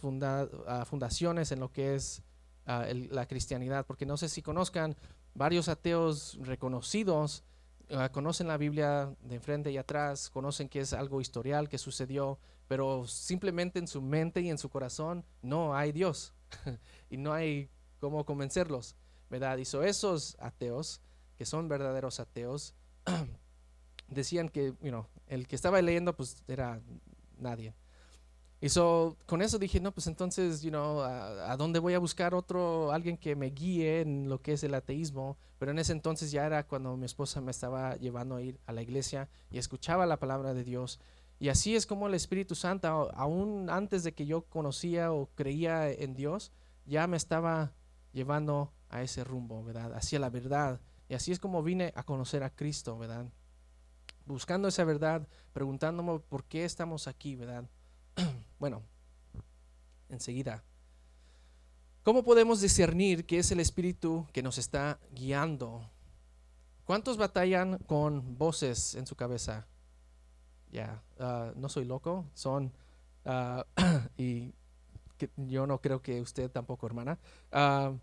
ah, 0.67 0.85
fundaciones 0.85 1.51
en 1.51 1.59
lo 1.59 1.71
que 1.71 1.95
es 1.95 2.23
ah, 2.65 2.85
la 3.09 3.27
cristianidad, 3.27 3.85
porque 3.85 4.05
no 4.05 4.15
sé 4.15 4.29
si 4.29 4.41
conozcan 4.41 4.95
varios 5.33 5.67
ateos 5.67 6.37
reconocidos, 6.41 7.43
ah, 7.91 8.09
conocen 8.09 8.47
la 8.47 8.57
Biblia 8.57 9.13
de 9.21 9.35
enfrente 9.35 9.71
y 9.71 9.77
atrás, 9.77 10.29
conocen 10.29 10.69
que 10.69 10.79
es 10.79 10.93
algo 10.93 11.19
historial 11.19 11.67
que 11.67 11.77
sucedió, 11.77 12.39
pero 12.69 13.05
simplemente 13.07 13.77
en 13.77 13.89
su 13.89 14.01
mente 14.01 14.39
y 14.39 14.49
en 14.49 14.57
su 14.57 14.69
corazón 14.69 15.25
no 15.41 15.75
hay 15.75 15.91
Dios 15.91 16.33
y 17.09 17.17
no 17.17 17.33
hay 17.33 17.69
cómo 18.01 18.25
convencerlos, 18.25 18.95
¿verdad? 19.29 19.57
Y 19.57 19.61
esos 19.61 20.35
ateos 20.39 20.99
que 21.37 21.45
son 21.45 21.69
verdaderos 21.69 22.19
ateos, 22.19 22.75
decían 24.07 24.49
que, 24.49 24.75
you 24.81 25.05
el 25.27 25.47
que 25.47 25.55
estaba 25.55 25.81
leyendo, 25.81 26.15
pues 26.15 26.43
era 26.47 26.81
nadie. 27.39 27.73
Y 28.59 28.69
so, 28.69 29.17
con 29.25 29.41
eso 29.41 29.57
dije, 29.57 29.79
no, 29.79 29.91
pues 29.91 30.05
entonces, 30.05 30.61
you 30.61 30.69
know, 30.69 31.01
¿a, 31.01 31.57
dónde 31.57 31.79
voy 31.79 31.95
a 31.95 31.99
buscar 31.99 32.35
otro, 32.35 32.91
alguien 32.91 33.17
que 33.17 33.35
me 33.35 33.47
guíe 33.47 34.01
en 34.01 34.29
lo 34.29 34.39
que 34.39 34.53
es 34.53 34.63
el 34.63 34.75
ateísmo? 34.75 35.37
Pero 35.57 35.71
en 35.71 35.79
ese 35.79 35.93
entonces 35.93 36.29
ya 36.29 36.45
era 36.45 36.67
cuando 36.67 36.95
mi 36.95 37.05
esposa 37.05 37.41
me 37.41 37.49
estaba 37.49 37.95
llevando 37.95 38.35
a 38.35 38.43
ir 38.43 38.59
a 38.67 38.71
la 38.71 38.83
iglesia 38.83 39.29
y 39.49 39.57
escuchaba 39.57 40.05
la 40.05 40.19
palabra 40.19 40.53
de 40.53 40.63
Dios. 40.63 40.99
Y 41.39 41.49
así 41.49 41.75
es 41.75 41.87
como 41.87 42.05
el 42.05 42.13
Espíritu 42.13 42.53
Santo, 42.53 43.09
aún 43.15 43.67
antes 43.71 44.03
de 44.03 44.13
que 44.13 44.27
yo 44.27 44.43
conocía 44.43 45.11
o 45.11 45.27
creía 45.33 45.89
en 45.89 46.13
Dios, 46.13 46.51
ya 46.85 47.07
me 47.07 47.17
estaba 47.17 47.73
llevando 48.13 48.73
a 48.89 49.01
ese 49.01 49.23
rumbo, 49.23 49.63
¿verdad? 49.63 49.93
Hacia 49.93 50.19
la 50.19 50.29
verdad, 50.29 50.81
y 51.07 51.13
así 51.13 51.31
es 51.31 51.39
como 51.39 51.63
vine 51.63 51.91
a 51.95 52.03
conocer 52.03 52.43
a 52.43 52.49
Cristo, 52.49 52.97
¿verdad? 52.97 53.25
Buscando 54.25 54.67
esa 54.67 54.83
verdad, 54.83 55.27
preguntándome 55.53 56.19
por 56.19 56.45
qué 56.45 56.63
estamos 56.65 57.07
aquí, 57.07 57.35
¿verdad? 57.35 57.69
bueno, 58.59 58.83
enseguida. 60.09 60.63
¿Cómo 62.03 62.23
podemos 62.23 62.61
discernir 62.61 63.25
que 63.25 63.39
es 63.39 63.51
el 63.51 63.59
Espíritu 63.59 64.25
que 64.33 64.41
nos 64.41 64.57
está 64.57 64.99
guiando? 65.11 65.89
¿Cuántos 66.85 67.17
batallan 67.17 67.77
con 67.79 68.37
voces 68.37 68.95
en 68.95 69.05
su 69.05 69.15
cabeza? 69.15 69.67
Ya, 70.71 71.03
ah, 71.19 71.51
no 71.55 71.69
soy 71.69 71.85
loco, 71.85 72.25
son, 72.33 72.73
ah, 73.25 73.65
yo 75.35 75.67
no 75.67 75.81
creo 75.81 76.01
que 76.01 76.21
usted 76.21 76.49
tampoco, 76.49 76.87
hermana. 76.87 77.19
Uh, 77.51 77.97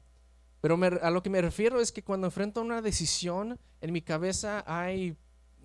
pero 0.60 0.78
a 1.02 1.10
lo 1.10 1.22
que 1.22 1.30
me 1.30 1.40
refiero 1.40 1.80
es 1.80 1.92
que 1.92 2.02
cuando 2.02 2.26
enfrento 2.26 2.60
una 2.60 2.82
decisión, 2.82 3.58
en 3.80 3.92
mi 3.92 4.02
cabeza 4.02 4.64
hay, 4.66 5.16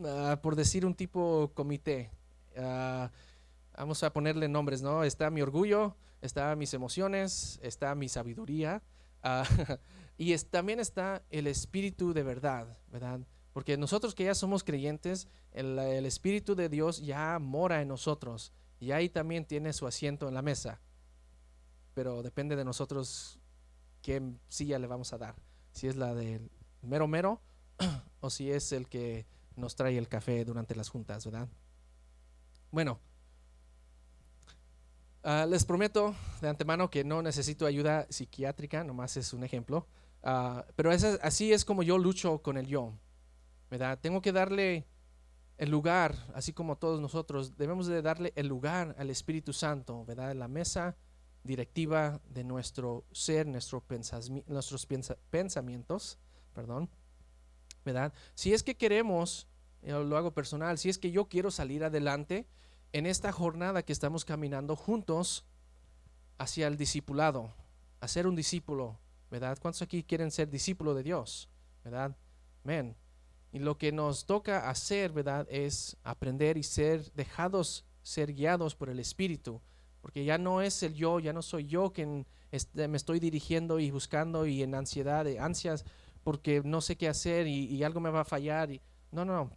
ah, 0.06 0.40
por 0.42 0.56
decir, 0.56 0.86
un 0.86 0.94
tipo 0.94 1.52
comité. 1.56 2.12
Ah, 2.56 3.10
vamos 3.76 4.04
a 4.04 4.14
ponerle 4.14 4.48
nombres, 4.48 4.84
¿no? 4.84 5.04
Está 5.04 5.32
mi 5.32 5.42
orgullo, 5.42 5.96
está 6.22 6.56
mis 6.56 6.74
emociones, 6.74 7.60
está 7.64 7.96
mi 7.96 8.10
sabiduría. 8.10 8.82
Y 10.16 10.38
también 10.38 10.80
está 10.80 11.24
el 11.32 11.48
espíritu 11.48 12.14
de 12.14 12.22
verdad, 12.22 12.68
¿verdad? 12.92 13.20
Porque 13.52 13.78
nosotros 13.78 14.14
que 14.14 14.26
ya 14.26 14.36
somos 14.36 14.64
creyentes, 14.64 15.28
el, 15.52 15.80
el 15.80 16.06
espíritu 16.06 16.54
de 16.54 16.70
Dios 16.70 17.02
ya 17.04 17.40
mora 17.40 17.82
en 17.82 17.88
nosotros 17.88 18.54
y 18.80 18.92
ahí 18.92 19.10
también 19.10 19.44
tiene 19.44 19.74
su 19.74 19.88
asiento 19.88 20.28
en 20.28 20.36
la 20.36 20.44
mesa. 20.44 20.82
Pero 21.94 22.24
depende 22.24 22.56
de 22.56 22.66
nosotros 22.66 23.40
qué 24.02 24.22
silla 24.50 24.80
le 24.80 24.88
vamos 24.88 25.14
a 25.14 25.18
dar. 25.18 25.36
Si 25.72 25.88
es 25.88 25.96
la 25.96 26.14
del 26.14 26.52
mero 26.82 27.08
mero 27.08 27.42
o 28.20 28.30
si 28.30 28.52
es 28.52 28.72
el 28.72 28.88
que 28.88 29.26
nos 29.56 29.76
trae 29.76 29.98
el 29.98 30.08
café 30.08 30.46
durante 30.46 30.76
las 30.76 30.90
juntas, 30.90 31.26
¿verdad? 31.26 31.48
Bueno, 32.72 33.00
ah, 35.24 35.46
les 35.48 35.64
prometo 35.66 36.16
de 36.42 36.50
antemano 36.50 36.90
que 36.90 37.04
no 37.04 37.22
necesito 37.22 37.66
ayuda 37.66 38.08
psiquiátrica, 38.10 38.84
nomás 38.84 39.16
es 39.18 39.34
un 39.34 39.44
ejemplo. 39.44 39.88
Ah, 40.24 40.66
pero 40.76 40.90
así 40.92 41.54
es 41.54 41.66
como 41.66 41.84
yo 41.84 41.98
lucho 41.98 42.42
con 42.42 42.58
el 42.58 42.68
yo, 42.68 42.94
¿verdad? 43.70 44.00
Tengo 44.02 44.22
que 44.22 44.32
darle 44.32 44.88
el 45.58 45.70
lugar, 45.70 46.16
así 46.34 46.54
como 46.54 46.78
todos 46.78 47.00
nosotros, 47.00 47.58
debemos 47.58 47.88
de 47.88 48.02
darle 48.02 48.34
el 48.36 48.48
lugar 48.48 48.96
al 48.98 49.10
Espíritu 49.10 49.54
Santo, 49.54 50.04
¿verdad? 50.06 50.32
En 50.32 50.40
la 50.40 50.48
mesa 50.48 50.96
directiva 51.44 52.22
de 52.30 52.44
nuestro 52.44 53.04
ser, 53.12 53.48
nuestro 53.48 53.84
nuestros 54.48 54.88
pensamientos, 55.30 56.18
perdón, 56.54 56.90
¿verdad? 57.84 58.14
Si 58.34 58.54
es 58.54 58.64
que 58.64 58.76
queremos, 58.76 59.48
lo 59.82 60.18
hago 60.18 60.34
personal, 60.34 60.78
si 60.78 60.90
es 60.90 60.98
que 60.98 61.12
yo 61.12 61.26
quiero 61.26 61.52
salir 61.52 61.84
adelante 61.84 62.48
en 62.94 63.06
esta 63.06 63.32
jornada 63.32 63.84
que 63.84 63.92
estamos 63.92 64.24
caminando 64.24 64.76
juntos 64.76 65.46
hacia 66.38 66.68
el 66.68 66.78
discipulado, 66.78 67.54
a 68.00 68.08
ser 68.08 68.28
un 68.28 68.36
discípulo, 68.36 69.00
¿verdad? 69.30 69.58
¿Cuántos 69.62 69.82
aquí 69.82 70.04
quieren 70.04 70.32
ser 70.32 70.50
discípulo 70.50 70.94
de 70.94 71.04
Dios? 71.04 71.50
¿Verdad? 71.84 72.16
Amén. 72.64 72.96
Y 73.52 73.60
lo 73.60 73.78
que 73.78 73.92
nos 73.92 74.26
toca 74.26 74.70
hacer, 74.70 75.12
¿verdad? 75.12 75.46
Es 75.50 75.98
aprender 76.04 76.58
y 76.58 76.64
ser 76.64 77.12
dejados, 77.14 77.86
ser 78.02 78.34
guiados 78.34 78.76
por 78.76 78.90
el 78.90 79.00
Espíritu 79.00 79.62
porque 80.04 80.26
ya 80.26 80.38
no 80.38 80.62
es 80.62 80.84
el 80.84 80.94
yo, 80.94 81.22
ya 81.22 81.32
no 81.32 81.42
soy 81.42 81.66
yo 81.66 81.94
quien 81.94 82.28
me 82.74 82.98
estoy 82.98 83.22
dirigiendo 83.22 83.80
y 83.80 83.90
buscando 83.90 84.46
y 84.46 84.62
en 84.62 84.76
ansiedad, 84.76 85.24
de 85.24 85.40
ansias, 85.40 85.86
porque 86.26 86.62
no 86.62 86.82
sé 86.82 86.98
qué 86.98 87.08
hacer 87.08 87.48
y, 87.48 87.82
algo 87.86 88.02
me 88.02 88.10
va 88.10 88.20
a 88.20 88.26
fallar. 88.26 88.70
Y, 88.70 88.82
no, 89.12 89.24
no. 89.24 89.50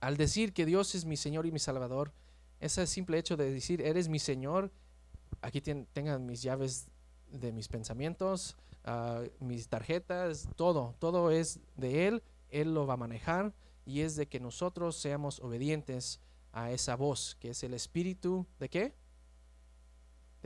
Al 0.00 0.18
decir 0.18 0.52
que 0.52 0.66
Dios 0.66 0.94
es 0.94 1.06
mi 1.06 1.16
Señor 1.16 1.46
y 1.46 1.50
mi 1.50 1.58
Salvador, 1.58 2.12
ese 2.60 2.86
simple 2.86 3.16
hecho 3.16 3.38
de 3.38 3.50
decir, 3.50 3.80
eres 3.80 4.10
mi 4.10 4.18
Señor, 4.18 4.70
aquí 5.40 5.62
tengan 5.62 6.26
mis 6.26 6.42
llaves 6.42 6.88
de 7.32 7.52
mis 7.52 7.68
pensamientos, 7.68 8.54
ah, 8.84 9.22
mis 9.40 9.66
tarjetas, 9.68 10.46
todo, 10.56 10.94
todo 10.98 11.30
es 11.30 11.58
de 11.76 12.06
Él, 12.06 12.22
Él 12.50 12.74
lo 12.74 12.86
va 12.86 12.94
a 12.94 12.98
manejar 12.98 13.54
y 13.86 14.02
es 14.02 14.14
de 14.14 14.28
que 14.28 14.40
nosotros 14.40 14.94
seamos 14.94 15.40
obedientes 15.40 16.20
a 16.52 16.70
esa 16.70 16.96
voz, 16.96 17.38
que 17.40 17.50
es 17.50 17.62
el 17.62 17.72
Espíritu 17.72 18.46
de 18.60 18.68
qué? 18.68 19.05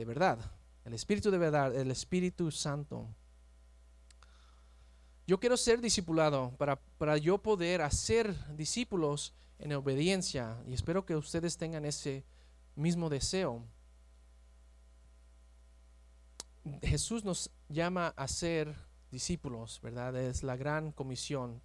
De 0.01 0.05
verdad, 0.05 0.39
el 0.83 0.95
Espíritu 0.95 1.29
de 1.29 1.37
verdad, 1.37 1.75
el 1.75 1.91
Espíritu 1.91 2.49
Santo. 2.49 3.07
Yo 5.27 5.39
quiero 5.39 5.55
ser 5.57 5.79
discipulado 5.79 6.55
para, 6.57 6.77
para 6.97 7.17
yo 7.17 7.37
poder 7.37 7.83
hacer 7.83 8.35
discípulos 8.57 9.35
en 9.59 9.73
obediencia 9.73 10.57
y 10.65 10.73
espero 10.73 11.05
que 11.05 11.15
ustedes 11.15 11.55
tengan 11.55 11.85
ese 11.85 12.25
mismo 12.75 13.09
deseo. 13.09 13.63
Jesús 16.81 17.23
nos 17.23 17.51
llama 17.69 18.07
a 18.17 18.27
ser 18.27 18.75
discípulos, 19.11 19.79
¿verdad? 19.83 20.15
Es 20.15 20.41
la 20.41 20.55
gran 20.55 20.91
comisión. 20.93 21.61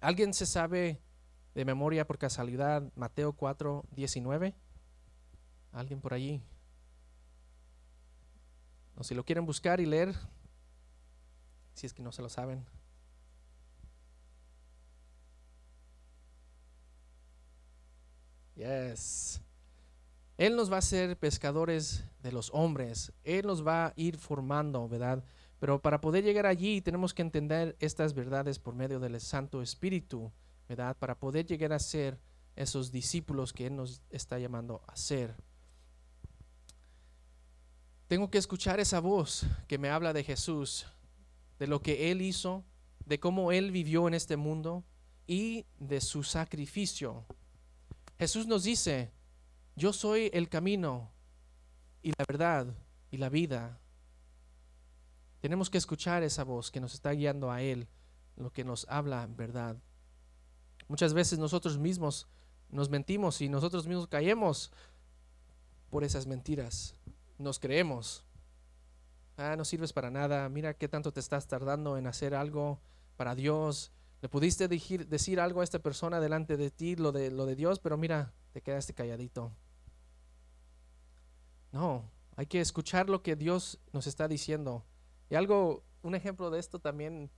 ¿Alguien 0.00 0.34
se 0.34 0.46
sabe 0.46 1.00
de 1.54 1.64
memoria 1.64 2.08
por 2.08 2.18
casualidad 2.18 2.82
Mateo 2.96 3.34
4, 3.34 3.84
19? 3.92 4.52
¿Alguien 5.70 6.00
por 6.00 6.12
allí? 6.12 6.42
O 8.96 9.04
si 9.04 9.14
lo 9.14 9.24
quieren 9.24 9.46
buscar 9.46 9.80
y 9.80 9.86
leer, 9.86 10.14
si 11.74 11.86
es 11.86 11.94
que 11.94 12.02
no 12.02 12.12
se 12.12 12.22
lo 12.22 12.28
saben. 12.28 12.64
Yes. 18.54 19.40
Él 20.36 20.56
nos 20.56 20.70
va 20.70 20.76
a 20.76 20.78
hacer 20.78 21.16
pescadores 21.18 22.04
de 22.22 22.32
los 22.32 22.50
hombres. 22.52 23.12
Él 23.24 23.46
nos 23.46 23.66
va 23.66 23.86
a 23.86 23.92
ir 23.96 24.16
formando, 24.18 24.88
¿verdad? 24.88 25.24
Pero 25.58 25.80
para 25.80 26.00
poder 26.00 26.24
llegar 26.24 26.46
allí 26.46 26.80
tenemos 26.80 27.14
que 27.14 27.22
entender 27.22 27.76
estas 27.78 28.14
verdades 28.14 28.58
por 28.58 28.74
medio 28.74 28.98
del 28.98 29.20
Santo 29.20 29.62
Espíritu, 29.62 30.32
¿verdad? 30.68 30.96
Para 30.98 31.18
poder 31.18 31.46
llegar 31.46 31.72
a 31.72 31.78
ser 31.78 32.18
esos 32.56 32.90
discípulos 32.90 33.52
que 33.52 33.66
Él 33.66 33.76
nos 33.76 34.02
está 34.10 34.38
llamando 34.38 34.82
a 34.88 34.96
ser. 34.96 35.36
Tengo 38.12 38.28
que 38.28 38.36
escuchar 38.36 38.78
esa 38.78 39.00
voz 39.00 39.46
que 39.66 39.78
me 39.78 39.88
habla 39.88 40.12
de 40.12 40.22
Jesús, 40.22 40.84
de 41.58 41.66
lo 41.66 41.80
que 41.80 42.10
Él 42.10 42.20
hizo, 42.20 42.62
de 43.06 43.18
cómo 43.18 43.52
Él 43.52 43.70
vivió 43.70 44.06
en 44.06 44.12
este 44.12 44.36
mundo 44.36 44.84
y 45.26 45.64
de 45.78 45.98
su 46.02 46.22
sacrificio. 46.22 47.24
Jesús 48.18 48.46
nos 48.46 48.64
dice, 48.64 49.10
yo 49.76 49.94
soy 49.94 50.28
el 50.34 50.50
camino 50.50 51.10
y 52.02 52.10
la 52.10 52.26
verdad 52.28 52.76
y 53.10 53.16
la 53.16 53.30
vida. 53.30 53.80
Tenemos 55.40 55.70
que 55.70 55.78
escuchar 55.78 56.22
esa 56.22 56.44
voz 56.44 56.70
que 56.70 56.80
nos 56.82 56.92
está 56.92 57.12
guiando 57.12 57.50
a 57.50 57.62
Él, 57.62 57.88
lo 58.36 58.52
que 58.52 58.62
nos 58.62 58.86
habla 58.90 59.22
en 59.22 59.38
verdad. 59.38 59.78
Muchas 60.86 61.14
veces 61.14 61.38
nosotros 61.38 61.78
mismos 61.78 62.26
nos 62.68 62.90
mentimos 62.90 63.40
y 63.40 63.48
nosotros 63.48 63.86
mismos 63.86 64.06
caemos 64.06 64.70
por 65.88 66.04
esas 66.04 66.26
mentiras. 66.26 66.94
Nos 67.42 67.58
creemos. 67.58 68.24
Ah, 69.36 69.56
no 69.56 69.64
sirves 69.64 69.92
para 69.92 70.10
nada. 70.10 70.48
Mira 70.48 70.74
qué 70.74 70.86
tanto 70.86 71.12
te 71.12 71.18
estás 71.18 71.48
tardando 71.48 71.98
en 71.98 72.06
hacer 72.06 72.36
algo 72.36 72.80
para 73.16 73.34
Dios. 73.34 73.90
Le 74.20 74.28
pudiste 74.28 74.68
decir, 74.68 75.40
algo 75.40 75.60
a 75.60 75.64
esta 75.64 75.80
persona 75.80 76.20
delante 76.20 76.56
de 76.56 76.70
ti, 76.70 76.94
lo 76.94 77.10
de, 77.10 77.32
lo 77.32 77.44
de 77.44 77.56
Dios, 77.56 77.80
pero 77.80 77.96
mira, 77.96 78.32
te 78.52 78.62
quedaste 78.62 78.94
calladito. 78.94 79.50
No, 81.72 82.08
hay 82.36 82.46
que 82.46 82.60
escuchar 82.60 83.10
lo 83.10 83.24
que 83.24 83.34
Dios 83.34 83.80
nos 83.92 84.06
está 84.06 84.28
diciendo. 84.28 84.84
Y 85.28 85.34
algo, 85.34 85.82
un 86.02 86.14
ejemplo 86.14 86.48
de 86.50 86.60
esto 86.60 86.78
también, 86.78 87.28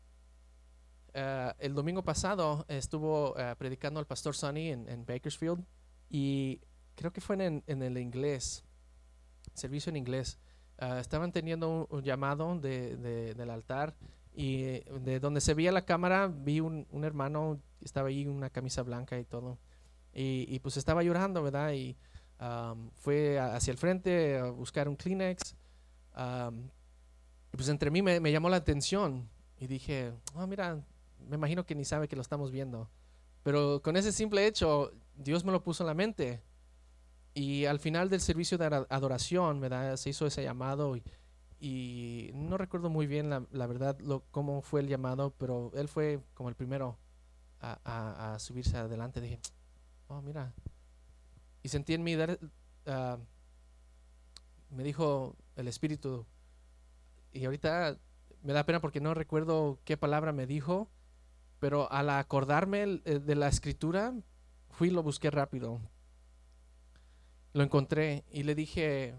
eh, 1.14 1.52
el 1.60 1.72
domingo 1.72 2.04
pasado 2.04 2.66
estuvo 2.68 3.34
eh, 3.38 3.54
predicando 3.56 4.00
el 4.00 4.06
pastor 4.06 4.34
Sonny 4.34 4.68
en, 4.68 5.06
Bakersfield 5.06 5.64
y 6.10 6.60
creo 6.94 7.10
que 7.10 7.22
fue 7.22 7.42
en, 7.42 7.82
el 7.82 7.96
inglés, 7.96 8.62
servicio 9.54 9.90
en 9.90 9.96
inglés. 9.96 10.38
Eh, 10.78 10.98
estaban 11.00 11.32
teniendo 11.32 11.86
un, 11.90 12.02
llamado 12.02 12.58
del 12.58 13.50
altar 13.50 13.94
y 14.34 14.80
de 15.00 15.20
donde 15.20 15.40
se 15.40 15.54
veía 15.54 15.72
la 15.72 15.84
cámara 15.84 16.26
vi 16.28 16.60
un, 16.60 16.86
hermano, 17.04 17.60
estaba 17.80 18.08
ahí 18.08 18.26
una 18.26 18.50
camisa 18.50 18.82
blanca 18.82 19.18
y 19.18 19.24
todo. 19.24 19.58
Y, 20.12 20.46
y 20.48 20.58
pues 20.60 20.76
estaba 20.76 21.02
llorando, 21.02 21.42
¿verdad? 21.42 21.72
Y 21.72 21.96
fue 22.96 23.38
hacia 23.38 23.70
el 23.70 23.78
frente 23.78 24.38
a 24.38 24.50
buscar 24.50 24.88
un 24.88 24.96
Kleenex. 24.96 25.54
y 27.52 27.56
pues 27.56 27.68
entre 27.68 27.90
mí 27.90 28.02
me, 28.02 28.32
llamó 28.32 28.48
la 28.48 28.56
atención 28.56 29.28
y 29.58 29.66
dije, 29.66 30.12
oh, 30.34 30.46
mira, 30.46 30.82
me 31.28 31.36
imagino 31.36 31.64
que 31.64 31.74
ni 31.74 31.84
sabe 31.84 32.08
que 32.08 32.16
lo 32.16 32.22
estamos 32.22 32.50
viendo. 32.50 32.88
Pero 33.42 33.80
con 33.82 33.96
ese 33.96 34.12
simple 34.12 34.46
hecho, 34.46 34.92
Dios 35.16 35.44
me 35.44 35.52
lo 35.52 35.62
puso 35.62 35.82
en 35.82 35.88
la 35.88 35.94
mente. 35.94 36.42
Y 37.34 37.64
al 37.64 37.80
final 37.80 38.08
del 38.08 38.20
servicio 38.20 38.56
de 38.58 38.86
adoración, 38.88 39.60
¿verdad? 39.60 39.96
Se 39.96 40.10
hizo 40.10 40.26
ese 40.26 40.44
llamado 40.44 40.96
y, 41.60 42.30
no 42.34 42.58
recuerdo 42.58 42.90
muy 42.90 43.06
bien 43.06 43.30
la, 43.30 43.66
verdad 43.66 43.98
lo, 44.00 44.22
cómo 44.30 44.62
fue 44.62 44.80
el 44.80 44.88
llamado, 44.88 45.34
pero 45.38 45.72
él 45.74 45.88
fue 45.88 46.20
como 46.34 46.48
el 46.48 46.54
primero 46.54 46.98
a, 47.60 48.36
subirse 48.38 48.76
adelante. 48.76 49.20
Dije, 49.20 49.40
oh, 50.08 50.22
mira, 50.22 50.52
y 51.62 51.68
sentí 51.68 51.94
en 51.94 52.04
mí 52.04 52.14
dar, 52.14 52.38
ah, 52.86 53.18
me 54.70 54.84
dijo 54.84 55.36
el 55.56 55.66
Espíritu, 55.66 56.26
y 57.32 57.44
ahorita 57.44 57.98
me 58.42 58.52
da 58.52 58.64
pena 58.64 58.80
porque 58.80 59.00
no 59.00 59.14
recuerdo 59.14 59.80
qué 59.84 59.96
palabra 59.96 60.32
me 60.32 60.46
dijo, 60.46 60.88
pero 61.58 61.90
al 61.90 62.10
acordarme 62.10 63.00
eh, 63.04 63.18
de 63.18 63.34
la 63.34 63.48
escritura, 63.48 64.14
fui 64.70 64.88
y 64.88 64.90
lo 64.90 65.02
busqué 65.02 65.30
rápido. 65.30 65.80
Lo 67.54 67.62
encontré 67.62 68.24
y 68.30 68.42
le 68.42 68.54
dije, 68.54 69.14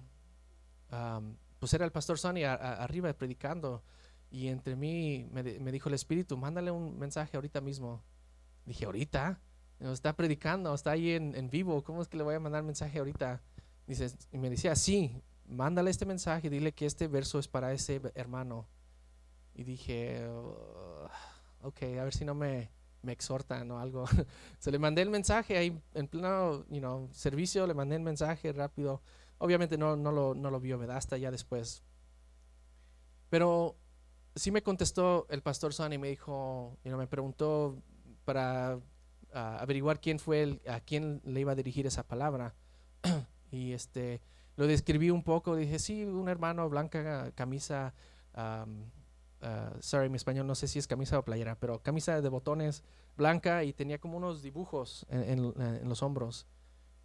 pues 1.58 1.74
era 1.74 1.86
el 1.86 1.91
pastor 1.91 2.19
Sonny 2.19 2.43
arriba 2.43 3.12
predicando, 3.13 3.84
y 4.30 4.50
entre 4.50 4.76
mí 4.76 5.28
me, 5.32 5.71
dijo 5.71 5.88
el 5.89 5.95
Espíritu, 5.95 6.36
mándale 6.38 6.69
un 6.69 7.00
mensaje 7.00 7.38
ahorita 7.38 7.62
mismo. 7.62 8.04
Dije, 8.65 8.86
¿ahorita? 8.86 9.39
está 9.80 10.13
predicando, 10.13 10.74
está 10.74 10.91
ahí 10.91 11.12
en, 11.12 11.50
vivo, 11.50 11.84
¿cómo 11.84 12.02
es 12.02 12.10
que 12.10 12.17
le 12.17 12.24
voy 12.24 12.36
a 12.36 12.39
mandar 12.39 12.62
mensaje 12.63 13.00
ahorita? 13.00 13.41
Dice, 13.88 14.12
y 14.32 14.38
me 14.38 14.50
decía, 14.50 14.76
sí, 14.76 15.24
mándale 15.48 15.89
este 15.89 16.06
mensaje, 16.06 16.50
dile 16.50 16.74
que 16.74 16.86
este 16.86 17.08
verso 17.08 17.39
es 17.39 17.48
para 17.48 17.71
ese 17.71 18.02
hermano. 18.15 18.67
Y 19.54 19.63
dije, 19.63 20.28
ok, 21.62 21.84
a 21.84 22.04
ver 22.04 22.13
si 22.13 22.26
no 22.26 22.36
me, 22.36 22.71
me 23.06 23.13
exhortan 23.13 23.70
o 23.72 23.80
algo. 23.80 24.06
Se 24.60 24.72
le 24.72 24.80
mandé 24.80 25.02
el 25.02 25.10
mensaje 25.10 25.58
ahí 25.58 25.82
en 25.94 26.08
pleno 26.08 26.65
you 26.70 26.80
know, 26.80 27.10
servicio, 27.12 27.65
le 27.68 27.74
mandé 27.74 27.96
el 27.96 28.02
mensaje 28.02 28.52
rápido. 28.52 29.02
Obviamente 29.38 29.78
no, 29.78 29.96
no, 29.96 30.12
lo, 30.12 30.34
no 30.34 30.50
lo 30.50 30.60
vio, 30.60 30.78
¿verdad? 30.78 30.98
Hasta 30.98 31.18
ya 31.18 31.32
después. 31.32 31.84
Pero 33.30 33.76
sí 34.36 34.52
me 34.52 34.63
contestó 34.63 35.28
el 35.30 35.41
pastor 35.41 35.74
Son 35.74 35.94
y 35.94 35.98
me 35.98 36.10
dijo, 36.10 36.78
you 36.84 36.96
me 36.98 37.08
preguntó 37.08 37.82
para 38.26 38.80
averiguar 39.34 40.00
quién 40.00 40.20
fue 40.20 40.44
el, 40.44 40.62
a 40.68 40.80
quién 40.80 41.22
le 41.26 41.41
iba 41.41 41.52
a 41.52 41.56
dirigir 41.56 41.86
esa 41.88 42.04
palabra. 42.04 42.56
y 43.52 43.74
este 43.74 44.22
lo 44.56 44.68
describí 44.68 45.10
un 45.10 45.24
poco, 45.24 45.56
dije, 45.56 45.80
sí, 45.80 46.06
un 46.06 46.30
hermano 46.30 46.70
blanca, 46.70 47.32
camisa, 47.36 47.94
uh, 49.45 49.77
sorry, 49.79 50.10
mi 50.10 50.17
español 50.17 50.47
no 50.47 50.55
sé 50.55 50.67
si 50.67 50.79
es 50.79 50.88
camisa 50.88 51.17
o 51.19 51.23
playera, 51.23 51.58
pero 51.60 51.81
camisa 51.81 52.19
de 52.21 52.29
botones 52.29 52.84
blanca 53.15 53.63
y 53.63 53.71
tenía 53.71 53.99
como 53.99 54.17
unos 54.17 54.41
dibujos 54.41 55.05
en, 55.10 55.53
los 55.88 56.03
hombros. 56.03 56.47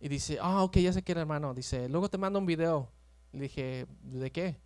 Y 0.00 0.09
dice, 0.09 0.38
ah, 0.40 0.62
ok, 0.62 0.79
ya 0.79 0.92
sé 0.92 1.03
que 1.03 1.12
era 1.12 1.20
hermano. 1.20 1.55
Dice, 1.55 1.88
luego 1.88 2.09
te 2.09 2.18
mando 2.18 2.38
un 2.38 2.46
video. 2.46 2.90
Le 3.33 3.42
dije, 3.42 3.87
¿de 4.03 4.33
qué? 4.33 4.61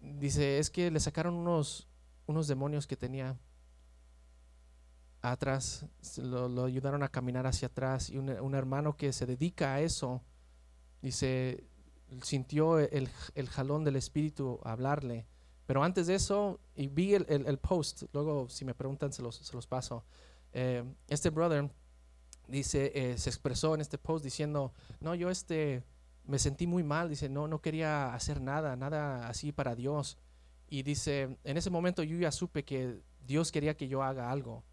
Dice, 0.00 0.58
es 0.58 0.70
que 0.70 0.90
le 0.90 1.00
sacaron 1.00 1.34
unos, 1.34 1.88
unos 2.26 2.48
demonios 2.48 2.86
que 2.86 2.96
tenía 2.96 3.38
atrás, 5.32 5.86
lo, 6.18 6.64
ayudaron 6.64 7.02
a 7.02 7.08
caminar 7.08 7.46
hacia 7.46 7.66
atrás 7.66 8.10
y 8.10 8.18
un, 8.18 8.54
hermano 8.54 8.96
que 8.96 9.12
se 9.12 9.26
dedica 9.26 9.74
a 9.74 9.80
eso, 9.80 10.22
dice, 11.02 11.64
sintió 12.22 12.78
el, 12.78 13.08
jalón 13.48 13.84
del 13.84 13.96
espíritu 13.96 14.60
hablarle. 14.64 15.26
Pero 15.66 15.82
antes 15.82 16.06
de 16.06 16.14
eso, 16.14 16.60
y 16.76 16.86
vi 16.86 17.14
el, 17.14 17.58
post, 17.58 18.04
luego 18.12 18.48
si 18.48 18.64
me 18.64 18.74
preguntan 18.74 19.12
se 19.12 19.22
los, 19.22 19.36
se 19.36 19.54
los 19.54 19.66
paso. 19.66 20.04
Eh, 20.52 20.84
este 21.08 21.30
brother 21.30 21.68
dice, 22.46 22.92
eh, 22.94 23.18
se 23.18 23.30
expresó 23.30 23.74
en 23.74 23.80
este 23.80 23.98
post 23.98 24.24
diciendo, 24.24 24.72
no, 25.00 25.14
yo 25.14 25.28
este, 25.28 25.82
me 26.24 26.38
sentí 26.38 26.66
muy 26.66 26.82
mal, 26.82 27.08
dice, 27.08 27.28
no, 27.28 27.48
no 27.48 27.60
quería 27.60 28.14
hacer 28.14 28.40
nada, 28.40 28.76
nada 28.76 29.28
así 29.28 29.52
para 29.52 29.74
Dios. 29.74 30.18
Y 30.68 30.82
dice, 30.82 31.36
en 31.44 31.56
ese 31.56 31.70
momento 31.70 32.02
yo 32.02 32.16
ya 32.16 32.32
supe 32.32 32.64
que 32.64 33.00
Dios 33.26 33.52
quería 33.52 33.76
que 33.76 33.88
yo 33.88 34.02
haga 34.02 34.30
algo. 34.30 34.64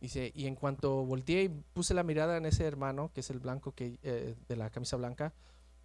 Dice, 0.00 0.32
y 0.34 0.46
en 0.46 0.54
cuanto 0.54 1.04
volteé 1.04 1.44
y 1.44 1.48
puse 1.48 1.94
la 1.94 2.02
mirada 2.02 2.36
en 2.36 2.46
ese 2.46 2.64
hermano, 2.64 3.10
que 3.14 3.20
es 3.20 3.30
el 3.30 3.40
blanco 3.40 3.72
que, 3.72 3.98
eh, 4.02 4.36
de 4.46 4.56
la 4.56 4.70
camisa 4.70 4.96
blanca, 4.96 5.32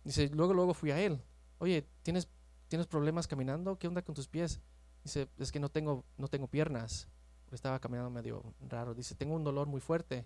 dice, 0.03 0.29
luego, 0.33 0.53
luego 0.53 0.73
fui 0.73 0.91
a 0.91 0.99
él. 0.99 1.21
Oye, 1.59 1.87
¿tienes, 2.03 2.27
¿tienes 2.71 2.87
problemas 2.87 3.27
caminando? 3.27 3.77
¿Qué 3.77 3.89
onda 3.89 4.01
con 4.01 4.15
tus 4.15 4.29
pies? 4.29 4.61
Dice, 5.03 5.27
es 5.37 5.51
que 5.51 5.59
no 5.59 5.67
tengo, 5.67 6.05
no 6.17 6.29
tengo 6.29 6.47
piernas. 6.47 7.09
Estaba 7.51 7.79
caminando 7.79 8.09
medio 8.09 8.53
raro. 8.61 8.93
Dice, 8.93 9.13
tengo 9.13 9.35
un 9.35 9.43
dolor 9.43 9.67
muy 9.67 9.81
fuerte. 9.81 10.25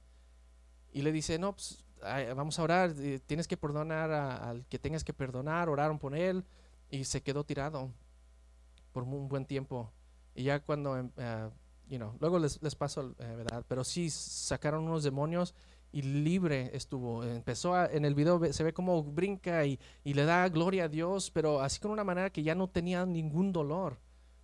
Y 0.94 1.02
le 1.02 1.12
dice, 1.12 1.40
no, 1.40 1.54
pues 1.54 1.84
vamos 2.36 2.60
a 2.60 2.64
orar. 2.64 2.94
Tienes 3.26 3.48
que 3.48 3.58
perdonar 3.58 4.12
al 4.12 4.64
que 4.68 4.78
tengas 4.78 5.04
que 5.04 5.12
perdonar. 5.12 5.70
Oraron 5.70 5.98
por 5.98 6.16
él. 6.16 6.46
Y 6.92 7.06
se 7.06 7.24
quedó 7.24 7.44
tirado 7.44 7.90
por 8.92 9.02
un 9.02 9.28
buen 9.28 9.48
tiempo. 9.48 9.92
Y 10.36 10.44
ya 10.44 10.60
cuando 10.60 10.98
em, 10.98 11.10
eh, 11.18 11.50
luego 12.20 12.38
les, 12.38 12.62
les 12.62 12.76
paso, 12.76 13.16
eh, 13.18 13.36
¿verdad? 13.38 13.66
Pero 13.68 13.84
sí 13.84 14.12
sacaron 14.12 14.84
unos 14.84 15.04
demonios 15.04 15.56
y 15.92 16.02
libre 16.02 16.72
estuvo. 16.74 17.24
Empezó 17.24 17.90
en 17.90 18.06
el 18.06 18.16
video, 18.16 18.42
se 18.52 18.64
ve 18.64 18.74
como 18.74 19.04
brinca 19.04 19.66
y, 19.66 19.80
y, 20.04 20.14
le 20.14 20.26
da 20.26 20.48
gloria 20.50 20.86
a 20.86 20.88
Dios, 20.90 21.32
pero 21.32 21.62
así 21.62 21.80
con 21.80 21.92
una 21.92 22.04
manera 22.04 22.30
que 22.30 22.44
ya 22.44 22.56
no 22.56 22.70
tenía 22.70 23.06
ningún 23.06 23.52
dolor, 23.54 23.98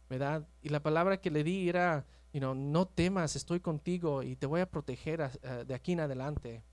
¿verdad? 0.09 0.47
Y 0.61 0.69
la 0.69 0.81
palabra 0.81 1.19
que 1.19 1.29
le 1.29 1.43
di 1.43 1.67
era, 1.67 2.05
you 2.33 2.39
know, 2.39 2.55
no 2.55 2.87
temas, 2.87 3.35
estoy 3.35 3.59
contigo 3.59 4.23
y 4.23 4.35
te 4.35 4.45
voy 4.45 4.61
a 4.61 4.69
proteger 4.69 5.29
de 5.65 5.73
aquí 5.73 5.91
en 5.91 5.99
adelante, 5.99 6.63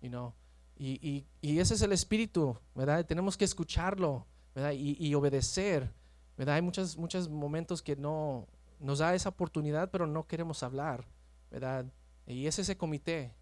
you 0.00 0.08
know? 0.08 0.34
Y, 0.76 0.98
y, 1.06 1.26
y, 1.40 1.58
ese 1.58 1.74
es 1.74 1.82
el 1.82 1.92
espíritu, 1.92 2.56
¿verdad? 2.74 3.04
Tenemos 3.04 3.36
que 3.36 3.44
escucharlo, 3.44 4.26
¿verdad? 4.54 4.72
Y 4.72 5.14
obedecer, 5.14 5.92
¿verdad? 6.36 6.56
Hay 6.56 6.62
muchos, 6.62 6.96
muchos 6.96 7.28
momentos 7.28 7.82
que 7.82 7.96
no, 7.96 8.46
nos 8.82 8.98
da 8.98 9.14
esa 9.14 9.28
oportunidad, 9.30 9.90
pero 9.90 10.06
no 10.06 10.26
queremos 10.26 10.62
hablar, 10.62 11.06
¿verdad? 11.50 11.86
Y 12.26 12.46
es 12.46 12.58
ese 12.58 12.76
comité 12.76 13.32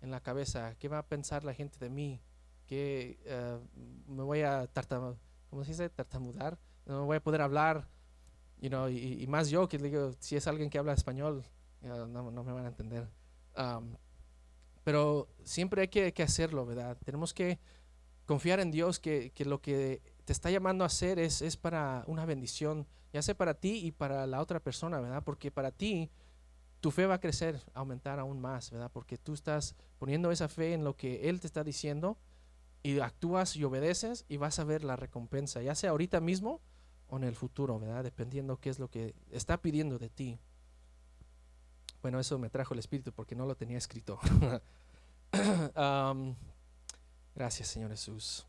en 0.00 0.10
la 0.10 0.20
cabeza, 0.20 0.74
¿qué 0.78 0.88
va 0.88 0.98
a 0.98 1.06
pensar 1.06 1.44
la 1.44 1.54
gente 1.54 1.78
de 1.78 1.90
mí? 1.90 2.20
¿Qué 2.66 3.18
eh, 3.24 3.58
me 4.06 4.22
voy 4.22 4.42
a 4.42 4.66
tartam 4.66 5.16
¿cómo 5.50 5.64
se 5.64 5.88
tartamudar? 5.90 6.58
No 6.86 7.04
voy 7.06 7.16
a 7.16 7.22
poder 7.22 7.40
hablar, 7.40 7.88
you 8.60 8.68
know, 8.68 8.88
y, 8.88 9.26
más 9.26 9.50
yo 9.50 9.68
que 9.68 9.78
digo, 9.78 10.12
si 10.20 10.36
es 10.36 10.46
alguien 10.46 10.70
que 10.70 10.78
habla 10.78 10.92
español, 10.92 11.44
no, 11.82 12.06
no, 12.06 12.44
me 12.44 12.52
van 12.52 12.64
a 12.64 12.68
entender. 12.68 13.08
Pero 14.84 15.28
siempre 15.44 15.82
hay 15.82 15.88
que, 15.88 16.12
que, 16.12 16.22
hacerlo, 16.22 16.64
¿verdad? 16.64 16.96
Tenemos 17.04 17.34
que 17.34 17.58
confiar 18.26 18.60
en 18.60 18.70
Dios 18.70 18.98
que, 19.00 19.32
que 19.32 19.44
lo 19.44 19.60
que 19.60 20.02
te 20.24 20.32
está 20.32 20.50
llamando 20.50 20.84
a 20.84 20.86
hacer 20.86 21.18
es, 21.18 21.42
es 21.42 21.56
para 21.56 22.04
una 22.06 22.24
bendición, 22.24 22.86
ya 23.12 23.22
sea 23.22 23.36
para 23.36 23.54
ti 23.54 23.84
y 23.84 23.92
para 23.92 24.26
la 24.26 24.40
otra 24.40 24.60
persona, 24.60 25.00
¿verdad? 25.00 25.22
Porque 25.24 25.50
para 25.50 25.70
ti 25.72 26.10
tu 26.80 26.90
fe 26.90 27.06
va 27.06 27.14
a 27.14 27.20
crecer, 27.20 27.62
aumentar 27.74 28.18
aún 28.18 28.40
más, 28.40 28.70
¿verdad? 28.70 28.90
Porque 28.92 29.18
tú 29.18 29.34
estás 29.34 29.74
poniendo 29.98 30.30
esa 30.30 30.48
fe 30.48 30.72
en 30.72 30.82
lo 30.84 30.96
que 30.96 31.28
Él 31.28 31.40
te 31.40 31.46
está 31.46 31.62
diciendo 31.62 32.16
y 32.82 32.98
actúas 33.00 33.56
y 33.56 33.64
obedeces 33.64 34.24
y 34.28 34.38
vas 34.38 34.58
a 34.58 34.64
ver 34.64 34.82
la 34.84 34.96
recompensa, 34.96 35.62
ya 35.62 35.74
sea 35.74 35.90
ahorita 35.90 36.20
mismo 36.20 36.60
o 37.08 37.18
en 37.18 37.24
el 37.24 37.36
futuro, 37.36 37.78
¿verdad? 37.78 38.02
Dependiendo 38.04 38.58
qué 38.58 38.70
es 38.70 38.78
lo 38.78 38.88
que 38.88 39.14
está 39.30 39.60
pidiendo 39.60 39.98
de 39.98 40.08
ti. 40.08 40.38
Bueno, 42.00 42.18
eso 42.18 42.38
me 42.38 42.48
trajo 42.48 42.72
el 42.72 42.80
Espíritu 42.80 43.12
porque 43.12 43.34
no 43.34 43.44
lo 43.44 43.54
tenía 43.56 43.76
escrito. 43.76 44.18
gracias, 47.34 47.68
Señor 47.68 47.90
Jesús. 47.90 48.46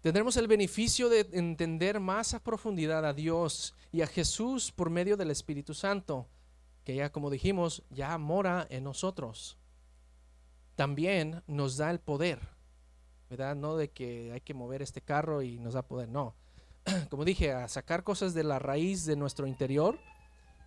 Tendremos 0.00 0.36
el 0.36 0.46
beneficio 0.46 1.08
de 1.08 1.28
entender 1.32 1.98
más 1.98 2.34
a 2.34 2.38
profundidad 2.38 3.04
a 3.04 3.12
Dios 3.12 3.74
y 3.90 4.02
a 4.02 4.06
Jesús 4.06 4.70
por 4.70 4.88
medio 4.88 5.16
del 5.16 5.32
Espíritu 5.32 5.74
Santo, 5.74 6.28
que 6.86 6.94
ya 6.94 7.10
como 7.10 7.30
dijimos, 7.30 7.82
ya 7.90 8.16
mora 8.16 8.64
en 8.70 8.84
nosotros. 8.84 9.58
También 10.76 11.42
nos 11.48 11.76
da 11.76 11.90
el 11.90 11.98
poder, 11.98 12.38
¿verdad? 13.28 13.56
No 13.56 13.76
de 13.76 13.90
que 13.90 14.30
hay 14.32 14.40
que 14.40 14.54
mover 14.54 14.82
este 14.82 15.00
carro 15.00 15.42
y 15.42 15.58
nos 15.58 15.74
da 15.74 15.82
poder, 15.82 16.08
no. 16.08 16.36
Como 17.10 17.24
dije, 17.24 17.52
a 17.52 17.66
sacar 17.66 18.04
cosas 18.04 18.34
de 18.34 18.44
la 18.44 18.60
raíz 18.60 19.04
de 19.04 19.16
nuestro 19.16 19.48
interior, 19.48 19.98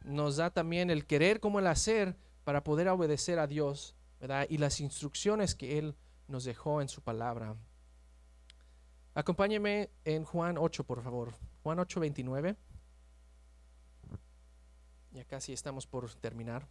nos 0.04 0.36
da 0.36 0.50
también 0.50 0.90
el 0.90 1.06
querer 1.06 1.40
como 1.40 1.60
el 1.60 1.68
hacer 1.68 2.18
para 2.44 2.66
poder 2.66 2.90
obedecer 2.90 3.40
a 3.40 3.48
Dios, 3.48 3.96
¿verdad? 4.20 4.46
Y 4.50 4.58
las 4.58 4.82
instrucciones 4.82 5.56
que 5.56 5.78
Él 5.78 5.96
nos 6.28 6.44
dejó 6.44 6.82
en 6.82 6.90
su 6.90 7.02
palabra. 7.02 7.56
Acompáñeme 9.14 9.90
en 10.04 10.26
Juan 10.26 10.58
8, 10.58 10.84
por 10.84 11.02
favor. 11.02 11.34
Juan 11.64 11.80
8, 11.80 12.02
29. 12.02 12.58
Ya 15.12 15.26
casi 15.26 15.54
estamos 15.54 15.88
por 15.88 16.14
terminar. 16.16 16.68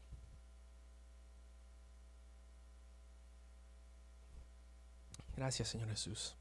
Gracias, 5.36 5.68
Señor 5.68 5.89
Jesús. 5.89 6.36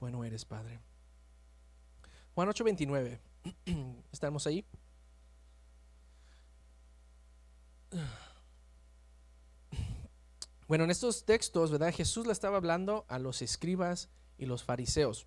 Bueno 0.00 0.24
eres, 0.24 0.44
Padre. 0.44 0.80
Juan 2.34 2.48
8, 2.48 2.64
29. 2.64 3.20
¿Estamos 4.12 4.46
ahí? 4.46 4.64
Bueno, 10.68 10.84
en 10.84 10.90
estos 10.90 11.24
textos, 11.24 11.70
¿verdad? 11.70 11.94
Jesús 11.94 12.26
le 12.26 12.32
estaba 12.32 12.58
hablando 12.58 13.06
a 13.08 13.18
los 13.18 13.40
escribas 13.40 14.10
y 14.36 14.46
los 14.46 14.64
fariseos. 14.64 15.26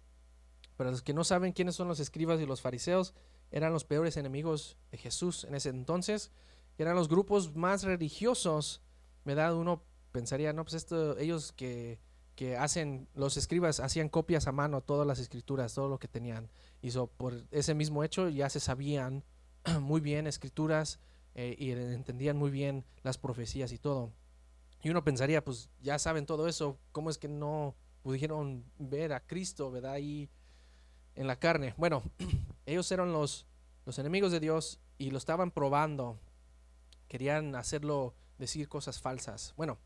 Para 0.78 0.92
los 0.92 1.02
que 1.02 1.14
no 1.14 1.24
saben 1.24 1.52
quiénes 1.52 1.76
son 1.76 1.88
los 1.88 2.00
escribas 2.00 2.40
y 2.40 2.46
los 2.46 2.62
fariseos, 2.62 3.14
eran 3.52 3.74
los 3.74 3.86
peores 3.86 4.18
enemigos 4.18 4.78
de 4.92 4.98
Jesús 4.98 5.44
en 5.44 5.56
ese 5.56 5.70
entonces. 5.70 6.32
Eran 6.78 6.96
los 6.96 7.10
grupos 7.10 7.56
más 7.56 7.84
religiosos, 7.84 8.82
¿verdad? 9.26 9.56
Uno 9.56 9.84
pensaría, 10.12 10.54
no, 10.54 10.64
pues 10.64 10.76
esto, 10.76 11.18
ellos 11.18 11.52
que, 11.52 12.00
que 12.36 12.58
hacen, 12.58 13.08
los 13.14 13.38
escribas 13.38 13.80
hacían 13.80 14.10
copias 14.10 14.48
a 14.48 14.52
mano 14.52 14.82
todas 14.82 15.06
las 15.06 15.20
escrituras, 15.20 15.74
todo 15.74 15.90
lo 15.90 16.00
que 16.00 16.08
tenían. 16.08 16.50
Y 16.82 16.92
por 17.18 17.44
ese 17.52 17.74
mismo 17.76 18.04
hecho 18.04 18.30
ya 18.30 18.50
se 18.50 18.60
sabían 18.60 19.24
muy 19.82 20.02
bien 20.02 20.28
escrituras 20.28 21.00
eh, 21.36 21.56
y 21.58 21.72
entendían 21.72 22.38
muy 22.38 22.52
bien 22.52 22.86
las 23.04 23.18
profecías 23.18 23.72
y 23.72 23.78
todo. 23.78 24.12
Y 24.84 24.90
uno 24.90 25.04
pensaría, 25.04 25.44
pues 25.44 25.70
ya 25.82 26.00
saben 26.00 26.26
todo 26.26 26.48
eso, 26.48 26.80
¿cómo 26.92 27.10
es 27.10 27.18
que 27.18 27.28
no 27.28 27.76
pudieron 28.02 28.66
ver 28.80 29.14
a 29.14 29.20
Cristo, 29.20 29.70
¿verdad? 29.70 29.94
Ahí 29.94 30.30
en 31.16 31.28
la 31.28 31.38
carne. 31.38 31.76
Bueno, 31.78 32.02
ellos 32.72 32.92
eran 32.92 33.14
los, 33.14 33.46
los 33.86 34.00
enemigos 34.00 34.32
de 34.32 34.40
Dios 34.40 34.80
y 34.98 35.12
lo 35.12 35.18
estaban 35.18 35.52
probando. 35.52 36.20
Querían 37.08 37.56
hacerlo 37.56 38.16
decir 38.38 38.68
cosas 38.68 39.02
falsas. 39.02 39.54
Bueno, 39.58 39.78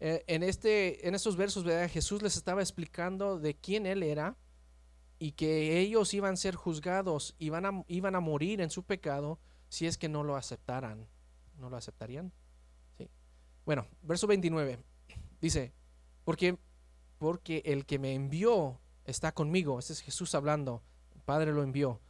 eh, 0.00 0.24
en, 0.26 0.42
este, 0.42 1.06
en 1.06 1.14
estos 1.14 1.36
versos. 1.36 1.64
Jesús 1.90 2.22
les 2.22 2.36
estaba 2.36 2.60
explicando 2.60 3.38
de 3.38 3.54
quién 3.54 3.86
Él 3.86 4.02
era 4.02 4.36
y 5.18 5.32
que 5.32 5.78
ellos 5.78 6.12
iban 6.14 6.34
a 6.34 6.36
ser 6.36 6.54
juzgados, 6.54 7.34
iban 7.38 7.66
a, 7.66 7.84
iban 7.88 8.14
a 8.14 8.20
morir 8.20 8.60
en 8.60 8.70
su 8.70 8.82
pecado 8.84 9.38
si 9.68 9.86
es 9.86 9.98
que 9.98 10.08
no 10.08 10.24
lo 10.24 10.36
aceptaran. 10.36 11.06
¿No 11.58 11.68
lo 11.68 11.76
aceptarían? 11.76 12.32
Sí. 12.96 13.10
Bueno, 13.66 13.86
verso 14.02 14.26
29 14.26 14.78
dice, 15.40 15.74
porque 16.24 16.58
porque 17.20 17.60
el 17.66 17.84
que 17.84 17.98
me 17.98 18.14
envió 18.14 18.80
está 19.04 19.32
conmigo. 19.32 19.78
Este 19.78 19.92
es 19.92 20.00
Jesús 20.00 20.34
hablando. 20.34 20.82
Padre 21.20 21.52
lo 21.52 21.62
envió. 21.62 22.00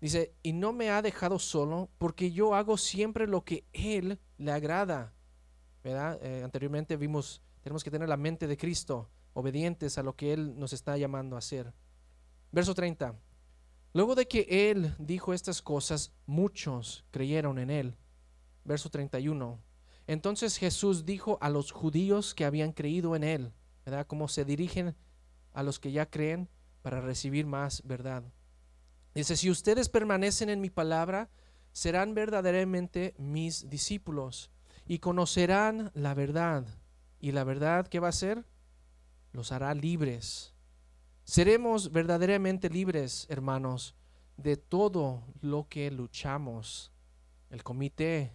Dice, 0.00 0.34
y 0.42 0.52
no 0.52 0.72
me 0.72 0.90
ha 0.90 1.00
dejado 1.02 1.38
solo 1.38 1.88
porque 1.98 2.30
yo 2.30 2.54
hago 2.54 2.76
siempre 2.76 3.26
lo 3.26 3.44
que 3.44 3.64
Él 3.72 4.18
le 4.36 4.52
agrada. 4.52 5.14
¿Verdad? 5.82 6.18
Eh, 6.22 6.42
anteriormente 6.44 6.96
vimos, 6.96 7.42
tenemos 7.62 7.82
que 7.82 7.90
tener 7.90 8.08
la 8.08 8.16
mente 8.16 8.46
de 8.46 8.56
Cristo, 8.56 9.08
obedientes 9.32 9.96
a 9.98 10.02
lo 10.02 10.14
que 10.14 10.32
Él 10.32 10.58
nos 10.58 10.72
está 10.72 10.96
llamando 10.96 11.36
a 11.36 11.38
hacer. 11.38 11.72
Verso 12.52 12.74
30. 12.74 13.18
Luego 13.92 14.14
de 14.14 14.26
que 14.26 14.70
Él 14.70 14.94
dijo 14.98 15.32
estas 15.32 15.62
cosas, 15.62 16.12
muchos 16.26 17.04
creyeron 17.10 17.58
en 17.58 17.70
Él. 17.70 17.96
Verso 18.64 18.90
31. 18.90 19.60
Entonces 20.06 20.58
Jesús 20.58 21.04
dijo 21.04 21.38
a 21.40 21.48
los 21.48 21.70
judíos 21.72 22.34
que 22.34 22.44
habían 22.44 22.72
creído 22.72 23.16
en 23.16 23.24
Él, 23.24 23.52
¿verdad? 23.86 24.06
Cómo 24.06 24.28
se 24.28 24.44
dirigen 24.44 24.94
a 25.52 25.62
los 25.62 25.78
que 25.78 25.92
ya 25.92 26.10
creen 26.10 26.48
para 26.82 27.00
recibir 27.00 27.46
más 27.46 27.82
verdad. 27.84 28.24
Dice, 29.14 29.36
si 29.36 29.50
ustedes 29.50 29.88
permanecen 29.88 30.50
en 30.50 30.60
mi 30.60 30.70
palabra, 30.70 31.30
serán 31.72 32.14
verdaderamente 32.14 33.14
mis 33.18 33.68
discípulos 33.70 34.50
y 34.86 34.98
conocerán 34.98 35.90
la 35.94 36.14
verdad. 36.14 36.64
¿Y 37.20 37.32
la 37.32 37.44
verdad 37.44 37.86
qué 37.86 38.00
va 38.00 38.08
a 38.08 38.12
ser? 38.12 38.44
Los 39.32 39.52
hará 39.52 39.72
libres. 39.74 40.52
Seremos 41.24 41.90
verdaderamente 41.90 42.68
libres, 42.68 43.26
hermanos, 43.30 43.94
de 44.36 44.56
todo 44.56 45.24
lo 45.40 45.68
que 45.68 45.90
luchamos. 45.90 46.92
El 47.50 47.62
comité, 47.62 48.32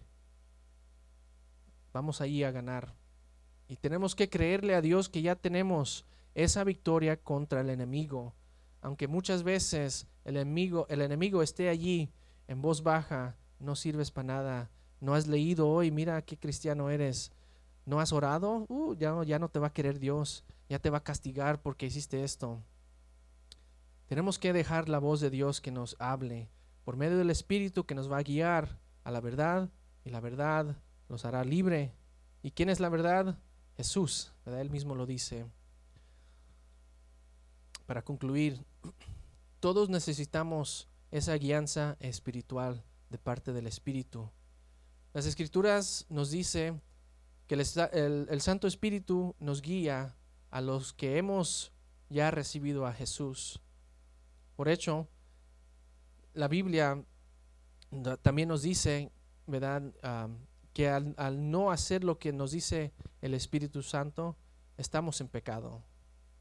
vamos 1.94 2.22
ahí 2.22 2.44
a 2.44 2.52
ganar. 2.52 2.96
Y 3.68 3.76
tenemos 3.76 4.16
que 4.16 4.30
creerle 4.30 4.76
a 4.76 4.82
Dios 4.82 5.10
que 5.10 5.22
ya 5.22 5.36
tenemos 5.36 6.06
esa 6.34 6.64
victoria 6.64 7.18
contra 7.18 7.62
el 7.62 7.70
enemigo. 7.70 8.34
Aunque 8.82 9.08
muchas 9.08 9.44
veces 9.44 10.08
el 10.24 10.38
enemigo, 10.38 11.42
esté 11.42 11.70
allí 11.70 12.12
en 12.48 12.62
voz 12.62 12.84
baja, 12.84 13.36
no 13.60 13.76
sirves 13.76 14.12
para 14.12 14.28
nada. 14.28 14.72
No 15.02 15.14
has 15.14 15.28
leído 15.28 15.68
hoy, 15.70 15.92
mira 15.92 16.22
qué 16.22 16.38
cristiano 16.38 16.90
eres. 16.90 17.32
No 17.86 18.00
has 18.00 18.14
orado, 18.14 18.66
uh, 18.70 18.94
ya, 18.96 19.40
no, 19.40 19.50
te 19.50 19.60
va 19.60 19.68
a 19.68 19.74
querer 19.74 20.00
Dios, 20.00 20.44
ya 20.70 20.80
te 20.80 20.90
va 20.90 21.00
a 21.00 21.04
castigar 21.04 21.62
porque 21.62 21.88
hiciste 21.88 22.24
esto. 22.24 22.64
Tenemos 24.08 24.40
que 24.40 24.54
dejar 24.54 24.90
la 24.90 25.00
voz 25.00 25.20
de 25.20 25.30
Dios 25.30 25.62
que 25.62 25.72
nos 25.72 25.96
hable 26.00 26.50
por 26.84 26.98
medio 26.98 27.18
del 27.18 27.30
Espíritu 27.30 27.86
que 27.86 27.96
nos 27.96 28.12
va 28.12 28.18
a 28.18 28.24
guiar 28.24 28.80
a 29.04 29.12
la 29.12 29.22
verdad 29.22 29.70
y 30.04 30.10
la 30.10 30.20
verdad 30.20 30.78
nos 31.08 31.26
hará 31.26 31.44
libre. 31.44 31.94
¿Y 32.42 32.52
quién 32.52 32.70
es 32.70 32.80
la 32.80 32.90
verdad? 32.90 33.38
Jesús. 33.78 34.34
Él 34.46 34.70
mismo 34.70 34.96
lo 34.96 35.06
dice. 35.06 35.46
Para 37.90 38.04
concluir, 38.04 38.64
todos 39.60 39.90
necesitamos 39.90 40.88
esa 41.10 41.34
guianza 41.34 41.98
espiritual 42.00 42.84
de 43.10 43.18
parte 43.18 43.52
del 43.52 43.66
Espíritu. 43.66 44.30
Las 45.12 45.26
Escrituras 45.26 46.06
nos 46.08 46.30
dice 46.30 46.80
que 47.48 47.56
el, 47.56 48.42
Santo 48.42 48.68
Espíritu 48.68 49.36
nos 49.40 49.64
guía 49.64 50.16
a 50.52 50.62
los 50.62 50.94
que 50.94 51.18
hemos 51.18 51.72
ya 52.10 52.30
recibido 52.30 52.86
a 52.86 52.94
Jesús. 52.94 53.60
Por 54.56 54.70
hecho, 54.70 55.08
la 56.36 56.48
Biblia 56.48 57.04
también 58.22 58.50
nos 58.50 58.62
dice, 58.62 59.12
¿verdad? 59.48 59.82
que 60.74 60.88
al, 60.88 61.16
no 61.50 61.72
hacer 61.72 62.04
lo 62.04 62.20
que 62.20 62.34
nos 62.34 62.52
dice 62.52 62.94
el 63.24 63.34
Espíritu 63.34 63.82
Santo, 63.82 64.38
estamos 64.78 65.22
en 65.22 65.28
pecado, 65.28 65.84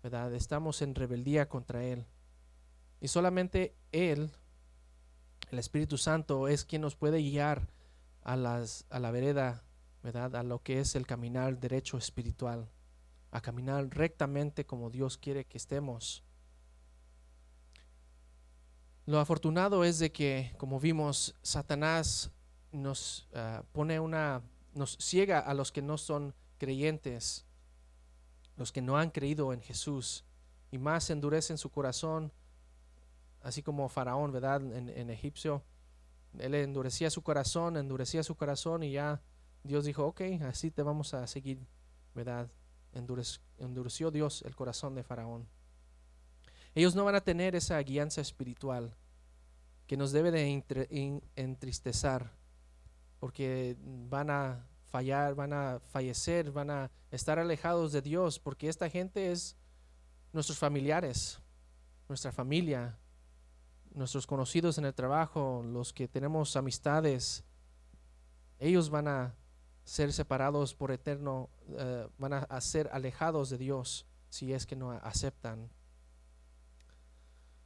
¿verdad? 0.02 0.34
Estamos 0.34 0.82
en 0.82 0.94
rebeldía 0.94 1.48
contra 1.48 1.84
Él. 1.84 2.06
Y 3.00 3.08
solamente 3.08 3.74
Él, 3.92 4.30
el 5.50 5.58
Espíritu 5.58 5.98
Santo, 5.98 6.48
es 6.48 6.64
quien 6.64 6.82
nos 6.82 6.96
puede 6.96 7.20
guiar 7.20 7.68
a, 8.22 8.36
las, 8.36 8.84
a 8.90 8.98
la 8.98 9.10
vereda, 9.10 9.64
¿verdad? 10.02 10.36
A 10.36 10.42
lo 10.42 10.62
que 10.62 10.80
es 10.80 10.94
el 10.94 11.06
caminar 11.06 11.58
derecho 11.58 11.98
espiritual, 11.98 12.68
a 13.30 13.40
caminar 13.40 13.88
rectamente 13.90 14.66
como 14.66 14.90
Dios 14.90 15.18
quiere 15.18 15.44
que 15.44 15.58
estemos. 15.58 16.24
Lo 19.06 19.20
afortunado 19.20 19.84
es 19.84 19.98
de 19.98 20.12
que, 20.12 20.52
como 20.58 20.78
vimos, 20.78 21.34
Satanás 21.42 22.30
nos 22.72 23.26
ah, 23.34 23.62
pone 23.72 23.98
una, 24.00 24.42
nos 24.74 24.98
ciega 25.00 25.38
a 25.38 25.54
los 25.54 25.72
que 25.72 25.80
no 25.80 25.96
son 25.96 26.34
creyentes, 26.58 27.46
los 28.58 28.72
que 28.72 28.82
no 28.82 28.98
han 28.98 29.10
creído 29.10 29.54
en 29.54 29.62
Jesús, 29.62 30.24
y 30.70 30.76
más 30.76 31.08
endurecen 31.08 31.56
su 31.56 31.70
corazón, 31.70 32.30
así 33.40 33.62
como 33.62 33.88
Faraón, 33.88 34.32
¿verdad? 34.32 34.60
En, 34.60 34.90
en 34.90 35.08
Egipcio, 35.08 35.62
él 36.38 36.54
endurecía 36.54 37.08
su 37.08 37.22
corazón, 37.22 37.76
endurecía 37.76 38.22
su 38.22 38.34
corazón 38.34 38.82
y 38.82 38.92
ya 38.92 39.22
Dios 39.62 39.84
dijo, 39.84 40.04
ok, 40.04 40.20
así 40.46 40.70
te 40.70 40.82
vamos 40.82 41.14
a 41.14 41.26
seguir, 41.26 41.66
¿verdad? 42.14 42.50
endureció 43.58 44.10
Dios 44.10 44.42
el 44.42 44.56
corazón 44.56 44.94
de 44.94 45.04
Faraón. 45.04 45.46
Ellos 46.74 46.94
no 46.94 47.04
van 47.04 47.14
a 47.14 47.20
tener 47.20 47.54
esa 47.54 47.78
guianza 47.80 48.20
espiritual 48.20 48.94
que 49.86 49.96
nos 49.96 50.10
debe 50.10 50.30
de 50.30 51.22
entristecer 51.36 52.30
porque 53.20 53.76
van 53.82 54.30
a 54.30 54.66
fallar, 54.90 55.34
van 55.34 55.52
a 55.52 55.80
fallecer, 55.90 56.50
van 56.50 56.70
a 56.70 56.90
estar 57.10 57.38
alejados 57.38 57.92
de 57.92 58.02
Dios, 58.02 58.38
porque 58.38 58.68
esta 58.68 58.88
gente 58.88 59.32
es 59.32 59.56
nuestros 60.32 60.58
familiares, 60.58 61.40
nuestra 62.08 62.32
familia, 62.32 62.98
nuestros 63.94 64.26
conocidos 64.26 64.78
en 64.78 64.84
el 64.84 64.94
trabajo, 64.94 65.62
los 65.64 65.92
que 65.92 66.08
tenemos 66.08 66.56
amistades, 66.56 67.44
ellos 68.58 68.90
van 68.90 69.08
a 69.08 69.34
ser 69.84 70.12
separados 70.12 70.74
por 70.74 70.90
eterno, 70.90 71.48
eh, 71.78 72.06
van 72.18 72.34
a, 72.34 72.60
ser 72.60 72.90
alejados 72.92 73.50
de 73.50 73.58
Dios 73.58 74.06
si 74.28 74.52
es 74.52 74.66
que 74.66 74.76
no 74.76 74.90
aceptan. 74.90 75.70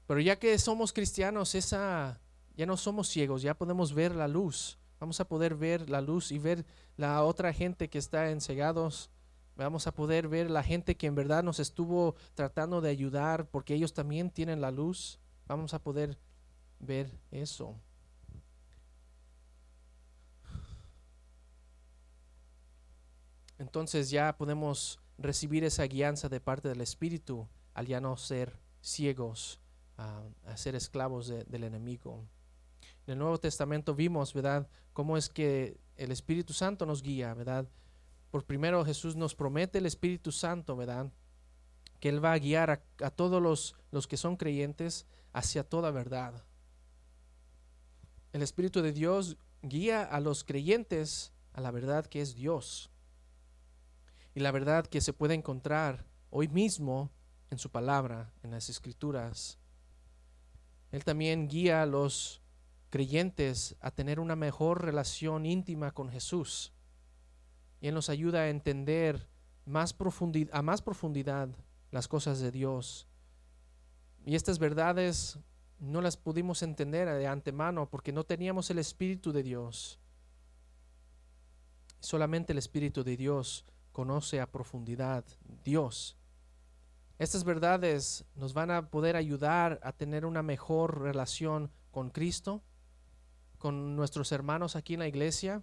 Pero 0.07 0.21
ya 0.21 0.39
que 0.39 0.57
somos 0.59 0.93
cristianos, 0.93 1.55
esa, 1.55 2.21
ya 2.57 2.67
no 2.67 2.77
somos 2.77 3.09
ciegos, 3.09 3.43
ya 3.43 3.55
podemos 3.55 3.93
ver 3.93 4.15
la 4.15 4.29
luz. 4.29 4.79
Vamos 5.03 5.19
a 5.19 5.25
poder 5.25 5.57
ver 5.57 5.91
la 5.91 6.01
luz 6.01 6.31
y 6.31 6.39
ver 6.39 6.65
la 6.97 7.25
otra 7.25 7.53
gente 7.53 7.91
que 7.91 7.99
está 7.99 8.31
encegados. 8.31 9.11
Vamos 9.57 9.89
a 9.89 9.93
poder 9.93 10.29
ver 10.29 10.49
la 10.49 10.63
gente 10.63 10.97
que 10.97 11.09
en 11.09 11.17
verdad 11.17 11.43
nos 11.43 11.59
estuvo 11.59 12.15
tratando 12.35 12.81
de 12.81 12.91
ayudar 12.91 13.49
porque 13.49 13.75
ellos 13.75 13.95
también 13.95 14.31
tienen 14.31 14.61
la 14.61 14.71
luz. 14.71 15.19
Vamos 15.49 15.75
a 15.75 15.81
poder 15.81 16.17
ver 16.79 17.11
eso. 17.33 17.75
Entonces 23.59 24.09
ya 24.09 24.37
podemos 24.39 25.01
recibir 25.19 25.65
esa 25.65 25.83
guianza 25.83 26.29
de 26.29 26.39
parte 26.39 26.69
del 26.69 26.81
Espíritu 26.81 27.49
al 27.75 27.89
ya 27.89 28.01
no 28.01 28.17
ser 28.17 28.57
ciegos, 28.81 29.59
a 29.97 30.57
ser 30.57 30.77
esclavos 30.77 31.27
del 31.27 31.65
enemigo. 31.65 32.25
En 33.07 33.13
el 33.13 33.19
Nuevo 33.19 33.39
Testamento 33.39 33.95
vimos, 33.95 34.33
¿verdad?, 34.33 34.69
cómo 34.93 35.17
es 35.17 35.29
que 35.29 35.81
el 35.97 36.13
Espíritu 36.13 36.53
Santo 36.53 36.87
nos 36.87 37.03
guía, 37.03 37.35
¿verdad? 37.35 37.69
Por 38.31 38.45
primero 38.45 38.85
Jesús 38.85 39.17
nos 39.17 39.35
promete 39.35 39.79
el 39.79 39.87
Espíritu 39.87 40.33
Santo, 40.33 40.77
¿verdad? 40.77 41.13
Que 42.01 42.09
Él 42.09 42.25
va 42.25 42.33
a 42.33 42.39
guiar 42.39 42.71
a, 42.71 42.83
a 43.05 43.11
todos 43.11 43.43
los, 43.43 43.75
los 43.91 44.07
que 44.07 44.17
son 44.17 44.37
creyentes 44.37 45.07
hacia 45.33 45.65
toda 45.65 45.91
verdad. 45.91 46.45
El 48.33 48.43
Espíritu 48.43 48.83
de 48.83 48.93
Dios 48.93 49.37
guía 49.63 50.03
a 50.03 50.21
los 50.21 50.45
creyentes 50.45 51.33
a 51.53 51.61
la 51.61 51.71
verdad 51.71 52.07
que 52.07 52.21
es 52.21 52.35
Dios. 52.35 52.91
Y 54.35 54.41
la 54.41 54.51
verdad 54.51 54.87
que 54.87 55.01
se 55.01 55.13
puede 55.13 55.35
encontrar 55.35 56.07
hoy 56.31 56.49
mismo 56.49 57.11
en 57.51 57.59
su 57.59 57.71
palabra, 57.71 58.33
en 58.43 58.51
las 58.51 58.71
escrituras. 58.71 59.59
Él 60.91 61.05
también 61.05 61.49
guía 61.49 61.83
a 61.83 61.87
los 61.87 62.42
creyentes 62.93 63.75
a 63.81 63.91
tener 63.91 64.21
una 64.21 64.37
mejor 64.37 64.85
relación 64.85 65.47
íntima 65.47 65.93
con 65.93 66.11
Jesús. 66.11 66.75
Y 67.81 67.89
Él 67.89 67.95
nos 67.95 68.11
ayuda 68.11 68.41
a 68.41 68.51
entender 68.51 69.31
más 69.65 69.97
a 70.53 70.63
más 70.63 70.83
profundidad 70.83 71.49
las 71.91 72.07
cosas 72.07 72.41
de 72.41 72.51
Dios. 72.51 73.09
Y 74.27 74.35
estas 74.35 74.59
verdades 74.59 75.39
no 75.79 76.03
las 76.03 76.19
pudimos 76.19 76.63
entender 76.63 77.09
de 77.09 77.27
antemano 77.27 77.89
porque 77.89 78.13
no 78.13 78.25
teníamos 78.25 78.71
el 78.71 78.79
Espíritu 78.79 79.33
de 79.33 79.43
Dios. 79.43 79.99
Solamente 81.99 82.53
el 82.53 82.59
Espíritu 82.59 83.03
de 83.03 83.17
Dios 83.17 83.65
conoce 83.93 84.39
a 84.39 84.53
profundidad 84.53 85.25
Dios. 85.65 86.19
Estas 87.19 87.45
verdades 87.45 88.27
nos 88.35 88.53
van 88.53 88.71
a 88.71 88.91
poder 88.91 89.17
ayudar 89.17 89.81
a 89.83 89.93
tener 89.93 90.27
una 90.27 90.43
mejor 90.43 91.01
relación 91.01 91.71
con 91.91 92.11
Cristo, 92.11 92.63
con 93.63 93.95
nuestros 93.95 94.33
hermanos 94.33 94.75
aquí 94.75 94.95
en 94.95 94.99
la 94.99 95.07
iglesia 95.07 95.63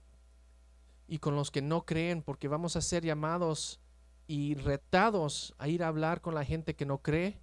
y 1.05 1.17
con 1.17 1.35
los 1.35 1.51
que 1.51 1.61
no 1.61 1.85
creen, 1.85 2.21
porque 2.21 2.47
vamos 2.47 2.77
a 2.77 2.81
ser 2.81 3.03
llamados 3.03 3.81
y 4.25 4.55
retados 4.55 5.53
a 5.57 5.67
ir 5.67 5.83
a 5.83 5.89
hablar 5.89 6.21
con 6.21 6.33
la 6.33 6.45
gente 6.45 6.77
que 6.77 6.85
no 6.85 7.01
cree 7.01 7.41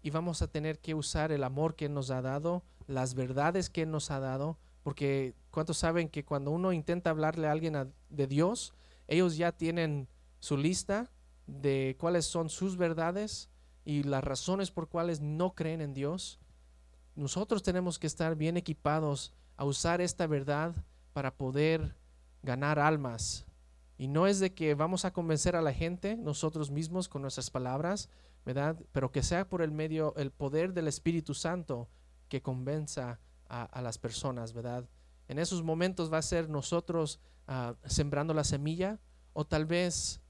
y 0.00 0.08
vamos 0.08 0.40
a 0.40 0.46
tener 0.46 0.78
que 0.78 0.94
usar 0.94 1.32
el 1.32 1.44
amor 1.44 1.76
que 1.76 1.90
nos 1.90 2.10
ha 2.10 2.22
dado, 2.22 2.64
las 2.86 3.12
verdades 3.12 3.68
que 3.68 3.84
nos 3.84 4.10
ha 4.10 4.20
dado, 4.20 4.56
porque 4.82 5.34
¿cuántos 5.50 5.76
saben 5.76 6.08
que 6.08 6.24
cuando 6.24 6.50
uno 6.50 6.72
intenta 6.72 7.10
hablarle 7.10 7.46
a 7.46 7.52
alguien 7.52 7.92
de 8.08 8.26
Dios, 8.26 8.72
ellos 9.06 9.36
ya 9.36 9.52
tienen 9.52 10.08
su 10.40 10.56
lista 10.56 11.12
de 11.46 11.94
cuáles 12.00 12.24
son 12.24 12.48
sus 12.48 12.78
verdades 12.78 13.50
y 13.84 14.02
las 14.04 14.24
razones 14.24 14.70
por 14.70 14.88
cuales 14.88 15.20
no 15.20 15.54
creen 15.54 15.82
en 15.82 15.92
Dios? 15.92 16.40
Nosotros 17.16 17.62
tenemos 17.62 17.98
que 17.98 18.06
estar 18.06 18.34
bien 18.34 18.56
equipados 18.56 19.34
a 19.56 19.64
usar 19.64 20.00
esta 20.00 20.26
verdad 20.26 20.74
para 21.12 21.34
poder 21.34 21.96
ganar 22.42 22.78
almas. 22.78 23.46
Y 23.96 24.08
no 24.08 24.26
es 24.26 24.40
de 24.40 24.52
que 24.52 24.74
vamos 24.74 25.04
a 25.04 25.12
convencer 25.12 25.56
a 25.56 25.62
la 25.62 25.72
gente 25.72 26.16
nosotros 26.16 26.70
mismos 26.70 27.08
con 27.08 27.22
nuestras 27.22 27.50
palabras, 27.50 28.08
¿verdad? 28.44 28.76
Pero 28.92 29.12
que 29.12 29.22
sea 29.22 29.48
por 29.48 29.62
el 29.62 29.70
medio, 29.70 30.14
el 30.16 30.30
poder 30.30 30.72
del 30.72 30.88
Espíritu 30.88 31.34
Santo 31.34 31.88
que 32.28 32.42
convenza 32.42 33.20
a, 33.48 33.80
las 33.82 33.98
personas, 33.98 34.52
¿verdad? 34.52 34.88
En 35.28 35.38
esos 35.38 35.62
momentos 35.62 36.12
va 36.12 36.18
a 36.18 36.22
ser 36.22 36.48
nosotros 36.48 37.20
ah, 37.46 37.76
sembrando 37.84 38.34
la 38.34 38.42
semilla 38.42 38.98
o 39.32 39.44
tal 39.44 39.64
vez 39.64 40.20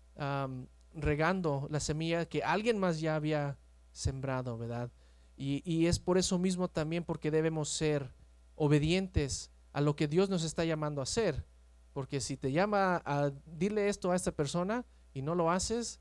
regando 0.95 1.67
la 1.71 1.81
semilla 1.81 2.27
que 2.27 2.45
alguien 2.45 2.79
más 2.79 3.01
ya 3.01 3.17
había 3.17 3.59
sembrado, 3.93 4.59
¿verdad? 4.59 4.93
Y, 5.37 5.63
y, 5.65 5.87
es 5.87 5.99
por 5.99 6.19
eso 6.19 6.39
mismo 6.39 6.69
también 6.69 7.03
porque 7.03 7.33
debemos 7.33 7.69
ser 7.69 8.13
obedientes 8.57 9.51
a 9.73 9.81
lo 9.81 9.97
que 9.97 10.09
Dios 10.09 10.29
nos 10.31 10.45
está 10.45 10.65
llamando 10.65 11.01
a 11.01 11.05
hacer. 11.05 11.45
Porque 11.93 12.21
si 12.21 12.37
te 12.37 12.53
llama 12.53 13.03
a 13.05 13.31
dile 13.47 13.89
esto 13.89 14.11
a 14.11 14.17
esta 14.17 14.33
persona 14.33 14.85
y 15.13 15.23
no 15.23 15.35
lo 15.35 15.51
haces, 15.51 16.01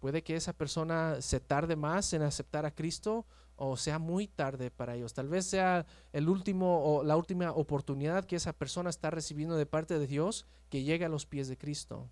Puede 0.00 0.22
que 0.22 0.36
esa 0.36 0.52
persona 0.52 1.20
se 1.20 1.40
tarde 1.40 1.74
más 1.74 2.12
en 2.12 2.22
aceptar 2.22 2.66
a 2.66 2.74
Cristo 2.74 3.26
o 3.56 3.76
sea 3.76 3.98
muy 3.98 4.28
tarde 4.28 4.70
para 4.70 4.94
ellos. 4.94 5.14
Tal 5.14 5.28
vez 5.28 5.46
sea 5.46 5.86
el 6.12 6.28
último 6.28 6.84
o 6.84 7.02
la 7.02 7.16
última 7.16 7.50
oportunidad 7.52 8.26
que 8.26 8.36
esa 8.36 8.52
persona 8.52 8.90
está 8.90 9.10
recibiendo 9.10 9.56
de 9.56 9.64
parte 9.64 9.98
de 9.98 10.06
Dios 10.06 10.46
que 10.68 10.82
llegue 10.82 11.06
a 11.06 11.08
los 11.08 11.24
pies 11.24 11.48
de 11.48 11.56
Cristo. 11.56 12.10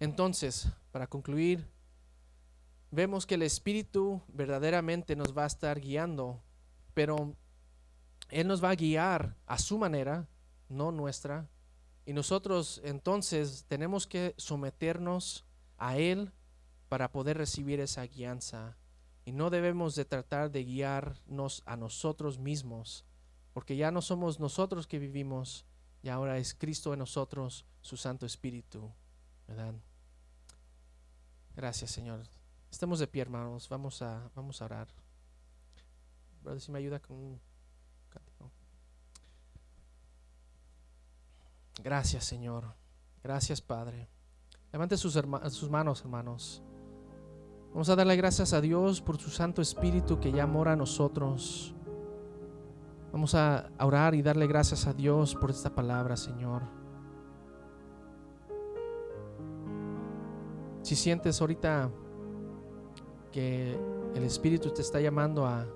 Entonces, 0.00 0.68
para 0.90 1.06
concluir, 1.06 1.68
vemos 2.90 3.26
que 3.26 3.34
el 3.34 3.42
Espíritu 3.42 4.22
verdaderamente 4.28 5.14
nos 5.14 5.36
va 5.36 5.44
a 5.44 5.48
estar 5.48 5.78
guiando, 5.78 6.42
pero 6.94 7.36
Él 8.28 8.46
nos 8.46 8.62
va 8.62 8.70
a 8.70 8.74
guiar 8.74 9.36
a 9.46 9.58
su 9.58 9.78
manera, 9.78 10.28
no 10.68 10.92
nuestra. 10.92 11.48
Y 12.06 12.12
nosotros 12.12 12.80
entonces 12.84 13.64
tenemos 13.68 14.06
que 14.06 14.34
someternos 14.36 15.44
a 15.78 15.96
Él 15.96 16.32
para 16.88 17.10
poder 17.10 17.38
recibir 17.38 17.80
esa 17.80 18.02
guianza. 18.04 18.76
Y 19.24 19.32
no 19.32 19.50
debemos 19.50 19.94
de 19.94 20.04
tratar 20.04 20.50
de 20.50 20.64
guiarnos 20.64 21.62
a 21.64 21.76
nosotros 21.76 22.38
mismos, 22.38 23.04
porque 23.52 23.76
ya 23.76 23.90
no 23.90 24.02
somos 24.02 24.38
nosotros 24.38 24.86
que 24.86 24.98
vivimos, 24.98 25.64
y 26.02 26.10
ahora 26.10 26.36
es 26.36 26.54
Cristo 26.54 26.92
en 26.92 26.98
nosotros, 26.98 27.64
su 27.80 27.96
Santo 27.96 28.26
Espíritu. 28.26 28.92
¿verdad? 29.46 29.74
Gracias, 31.54 31.90
Señor. 31.90 32.22
Estemos 32.70 32.98
de 32.98 33.06
pie, 33.06 33.22
hermanos. 33.22 33.68
Vamos 33.68 34.02
a, 34.02 34.30
vamos 34.34 34.60
a 34.60 34.64
orar. 34.64 34.88
Brother, 36.42 36.60
si 36.60 36.72
me 36.72 36.78
ayuda 36.78 37.00
con 37.00 37.40
Gracias, 41.82 42.24
Señor. 42.24 42.74
Gracias, 43.22 43.60
Padre. 43.60 44.08
Levante 44.72 44.96
sus, 44.96 45.12
sus 45.50 45.70
manos, 45.70 46.00
hermanos. 46.00 46.62
Vamos 47.72 47.88
a 47.88 47.96
darle 47.96 48.16
gracias 48.16 48.52
a 48.52 48.60
Dios 48.60 49.00
por 49.00 49.18
su 49.18 49.30
Santo 49.30 49.60
Espíritu 49.60 50.18
que 50.18 50.32
ya 50.32 50.46
mora 50.46 50.72
a 50.72 50.76
nosotros. 50.76 51.74
Vamos 53.12 53.34
a 53.34 53.70
orar 53.80 54.14
y 54.14 54.22
darle 54.22 54.46
gracias 54.46 54.86
a 54.86 54.92
Dios 54.92 55.34
por 55.34 55.50
esta 55.50 55.74
palabra, 55.74 56.16
Señor. 56.16 56.62
Si 60.82 60.96
sientes 60.96 61.40
ahorita 61.40 61.90
que 63.30 63.78
el 64.14 64.22
Espíritu 64.22 64.70
te 64.70 64.82
está 64.82 65.00
llamando 65.00 65.46
a, 65.46 65.66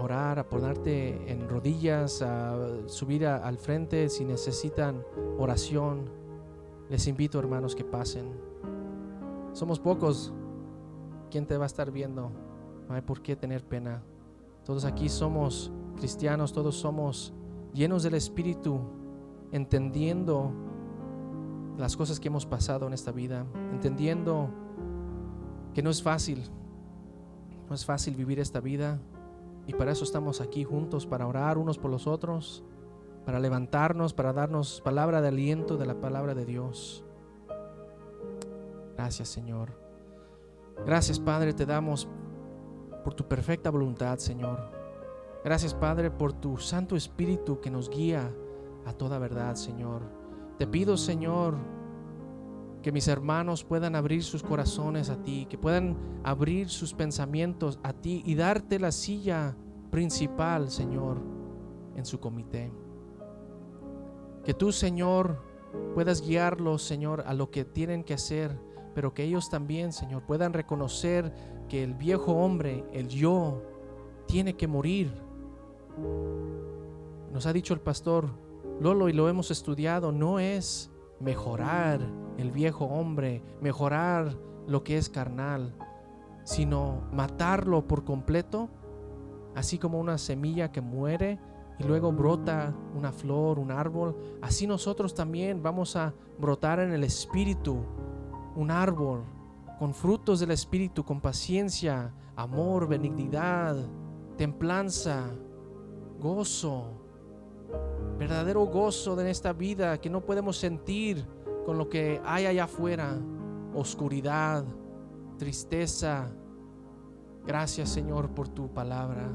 orar, 0.00 0.38
a 0.38 0.48
ponerte 0.48 1.30
en 1.30 1.48
rodillas, 1.48 2.22
a 2.22 2.56
subir 2.86 3.26
al 3.26 3.58
frente, 3.58 4.08
si 4.08 4.24
necesitan 4.24 5.04
oración, 5.38 6.10
les 6.88 7.06
invito, 7.06 7.38
hermanos, 7.38 7.74
que 7.74 7.84
pasen. 7.84 8.32
somos 9.52 9.78
pocos. 9.78 10.32
¿Quién 11.30 11.46
te 11.46 11.56
va 11.56 11.64
a 11.64 11.66
estar 11.66 11.92
viendo? 11.92 12.32
No 12.88 12.94
hay 12.94 13.02
por 13.02 13.22
qué 13.22 13.36
tener 13.36 13.64
pena. 13.64 14.02
Todos 14.64 14.84
aquí 14.84 15.08
somos 15.08 15.70
cristianos, 15.96 16.52
todos 16.52 16.74
somos 16.76 17.32
llenos 17.72 18.02
del 18.02 18.14
Espíritu, 18.14 18.80
entendiendo 19.52 20.52
las 21.78 21.96
cosas 21.96 22.18
que 22.18 22.28
hemos 22.28 22.46
pasado 22.46 22.86
en 22.88 22.92
esta 22.92 23.12
vida, 23.12 23.46
entendiendo 23.72 24.50
que 25.72 25.82
no 25.82 25.90
es 25.90 26.02
fácil, 26.02 26.42
no 27.68 27.74
es 27.74 27.84
fácil 27.84 28.16
vivir 28.16 28.40
esta 28.40 28.58
vida 28.60 28.98
y 29.70 29.72
para 29.72 29.92
eso 29.92 30.02
estamos 30.02 30.40
aquí 30.40 30.64
juntos, 30.64 31.06
para 31.06 31.28
orar 31.28 31.56
unos 31.56 31.78
por 31.78 31.92
los 31.92 32.08
otros, 32.08 32.64
para 33.24 33.38
levantarnos, 33.38 34.12
para 34.12 34.32
darnos 34.32 34.80
palabra 34.80 35.20
de 35.20 35.28
aliento 35.28 35.76
de 35.76 35.86
la 35.86 35.94
palabra 35.94 36.34
de 36.34 36.44
Dios. 36.44 37.04
Gracias 38.96 39.28
Señor. 39.28 39.70
Gracias 40.84 41.20
Padre, 41.20 41.52
te 41.52 41.66
damos 41.66 42.08
por 43.04 43.14
tu 43.14 43.28
perfecta 43.28 43.70
voluntad, 43.70 44.18
Señor. 44.18 44.58
Gracias 45.44 45.72
Padre 45.72 46.10
por 46.10 46.32
tu 46.32 46.58
Santo 46.58 46.96
Espíritu 46.96 47.60
que 47.60 47.70
nos 47.70 47.88
guía 47.88 48.28
a 48.86 48.92
toda 48.92 49.20
verdad, 49.20 49.54
Señor. 49.54 50.02
Te 50.58 50.66
pido, 50.66 50.96
Señor, 50.96 51.54
que 52.82 52.92
mis 52.92 53.08
hermanos 53.08 53.64
puedan 53.64 53.94
abrir 53.94 54.22
sus 54.22 54.42
corazones 54.42 55.10
a 55.10 55.22
ti, 55.22 55.46
que 55.48 55.58
puedan 55.58 55.96
abrir 56.24 56.68
sus 56.68 56.94
pensamientos 56.94 57.78
a 57.82 57.92
ti 57.92 58.22
y 58.24 58.34
darte 58.34 58.78
la 58.78 58.92
silla 58.92 59.56
principal, 59.90 60.70
Señor, 60.70 61.20
en 61.96 62.04
su 62.04 62.20
comité. 62.20 62.72
Que 64.44 64.54
tú, 64.54 64.72
Señor, 64.72 65.42
puedas 65.94 66.22
guiarlos, 66.22 66.82
Señor, 66.82 67.24
a 67.26 67.34
lo 67.34 67.50
que 67.50 67.64
tienen 67.64 68.02
que 68.02 68.14
hacer, 68.14 68.58
pero 68.94 69.12
que 69.12 69.24
ellos 69.24 69.50
también, 69.50 69.92
Señor, 69.92 70.24
puedan 70.24 70.52
reconocer 70.52 71.32
que 71.68 71.82
el 71.82 71.94
viejo 71.94 72.32
hombre, 72.32 72.84
el 72.92 73.08
yo, 73.08 73.62
tiene 74.26 74.56
que 74.56 74.66
morir. 74.66 75.12
Nos 77.32 77.46
ha 77.46 77.52
dicho 77.52 77.74
el 77.74 77.80
pastor 77.80 78.30
Lolo 78.80 79.08
y 79.08 79.12
lo 79.12 79.28
hemos 79.28 79.50
estudiado, 79.50 80.10
no 80.10 80.38
es 80.38 80.90
mejorar 81.20 82.00
el 82.40 82.50
viejo 82.50 82.86
hombre, 82.86 83.42
mejorar 83.60 84.36
lo 84.66 84.84
que 84.84 84.96
es 84.96 85.08
carnal, 85.08 85.74
sino 86.44 87.02
matarlo 87.12 87.86
por 87.86 88.04
completo, 88.04 88.68
así 89.54 89.78
como 89.78 89.98
una 89.98 90.18
semilla 90.18 90.72
que 90.72 90.80
muere 90.80 91.38
y 91.78 91.84
luego 91.84 92.12
brota 92.12 92.74
una 92.94 93.10
flor, 93.10 93.58
un 93.58 93.70
árbol, 93.70 94.16
así 94.42 94.66
nosotros 94.66 95.14
también 95.14 95.62
vamos 95.62 95.96
a 95.96 96.12
brotar 96.38 96.78
en 96.80 96.92
el 96.92 97.04
espíritu 97.04 97.84
un 98.54 98.70
árbol 98.70 99.24
con 99.78 99.94
frutos 99.94 100.40
del 100.40 100.50
espíritu, 100.50 101.04
con 101.04 101.22
paciencia, 101.22 102.12
amor, 102.36 102.86
benignidad, 102.86 103.76
templanza, 104.36 105.30
gozo, 106.18 107.00
verdadero 108.18 108.66
gozo 108.66 109.16
de 109.16 109.30
esta 109.30 109.54
vida 109.54 109.98
que 109.98 110.10
no 110.10 110.20
podemos 110.20 110.58
sentir 110.58 111.26
con 111.64 111.78
lo 111.78 111.88
que 111.88 112.20
hay 112.24 112.46
allá 112.46 112.64
afuera, 112.64 113.18
oscuridad, 113.74 114.64
tristeza. 115.38 116.30
Gracias 117.46 117.88
Señor 117.88 118.30
por 118.30 118.48
tu 118.48 118.72
palabra. 118.72 119.30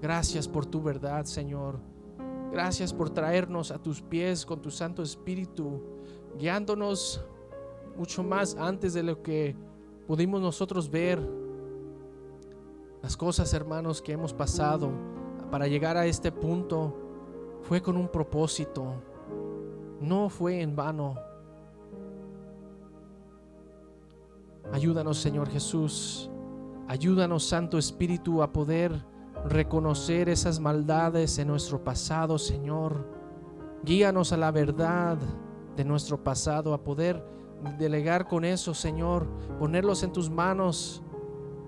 Gracias 0.00 0.48
por 0.48 0.66
tu 0.66 0.82
verdad 0.82 1.24
Señor. 1.24 1.78
Gracias 2.52 2.92
por 2.92 3.10
traernos 3.10 3.70
a 3.70 3.82
tus 3.82 4.00
pies 4.00 4.46
con 4.46 4.62
tu 4.62 4.70
Santo 4.70 5.02
Espíritu, 5.02 5.82
guiándonos 6.38 7.24
mucho 7.96 8.22
más 8.22 8.56
antes 8.56 8.94
de 8.94 9.02
lo 9.02 9.22
que 9.22 9.56
pudimos 10.06 10.40
nosotros 10.40 10.88
ver. 10.88 11.20
Las 13.02 13.16
cosas, 13.16 13.52
hermanos, 13.54 14.00
que 14.00 14.12
hemos 14.12 14.32
pasado 14.32 14.90
para 15.50 15.66
llegar 15.66 15.96
a 15.96 16.06
este 16.06 16.32
punto 16.32 16.96
fue 17.62 17.82
con 17.82 17.96
un 17.96 18.08
propósito, 18.08 18.94
no 20.00 20.28
fue 20.28 20.60
en 20.60 20.76
vano. 20.76 21.16
Ayúdanos, 24.72 25.18
Señor 25.18 25.48
Jesús. 25.48 26.30
Ayúdanos, 26.88 27.44
Santo 27.44 27.78
Espíritu, 27.78 28.42
a 28.42 28.52
poder 28.52 29.04
reconocer 29.46 30.28
esas 30.28 30.60
maldades 30.60 31.38
en 31.38 31.48
nuestro 31.48 31.82
pasado, 31.82 32.38
Señor. 32.38 33.08
Guíanos 33.82 34.32
a 34.32 34.36
la 34.36 34.50
verdad 34.50 35.18
de 35.76 35.84
nuestro 35.84 36.22
pasado, 36.22 36.72
a 36.72 36.82
poder 36.82 37.24
delegar 37.78 38.26
con 38.26 38.44
eso, 38.44 38.74
Señor, 38.74 39.26
ponerlos 39.58 40.02
en 40.02 40.12
tus 40.12 40.30
manos 40.30 41.02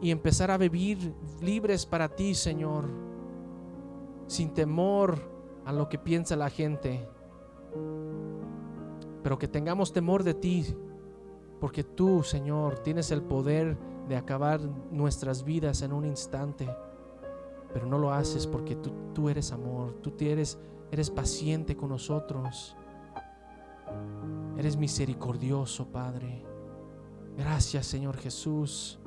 y 0.00 0.10
empezar 0.10 0.50
a 0.50 0.58
vivir 0.58 1.14
libres 1.40 1.86
para 1.86 2.08
ti, 2.08 2.34
Señor, 2.34 2.84
sin 4.26 4.52
temor 4.52 5.18
a 5.64 5.72
lo 5.72 5.88
que 5.88 5.98
piensa 5.98 6.36
la 6.36 6.50
gente, 6.50 7.08
pero 9.22 9.38
que 9.38 9.48
tengamos 9.48 9.92
temor 9.92 10.22
de 10.22 10.34
ti, 10.34 10.76
porque 11.60 11.84
tú, 11.84 12.22
Señor, 12.22 12.78
tienes 12.80 13.10
el 13.10 13.22
poder 13.22 13.76
de 14.08 14.16
acabar 14.16 14.60
nuestras 14.90 15.44
vidas 15.44 15.82
en 15.82 15.92
un 15.92 16.04
instante, 16.04 16.68
pero 17.72 17.86
no 17.86 17.98
lo 17.98 18.12
haces 18.12 18.46
porque 18.46 18.76
tú, 18.76 18.92
tú 19.14 19.28
eres 19.28 19.52
amor, 19.52 19.94
tú 20.02 20.12
eres, 20.20 20.58
eres 20.90 21.10
paciente 21.10 21.76
con 21.76 21.88
nosotros, 21.90 22.76
eres 24.56 24.76
misericordioso, 24.76 25.86
Padre. 25.86 26.44
Gracias, 27.36 27.86
Señor 27.86 28.16
Jesús. 28.16 28.98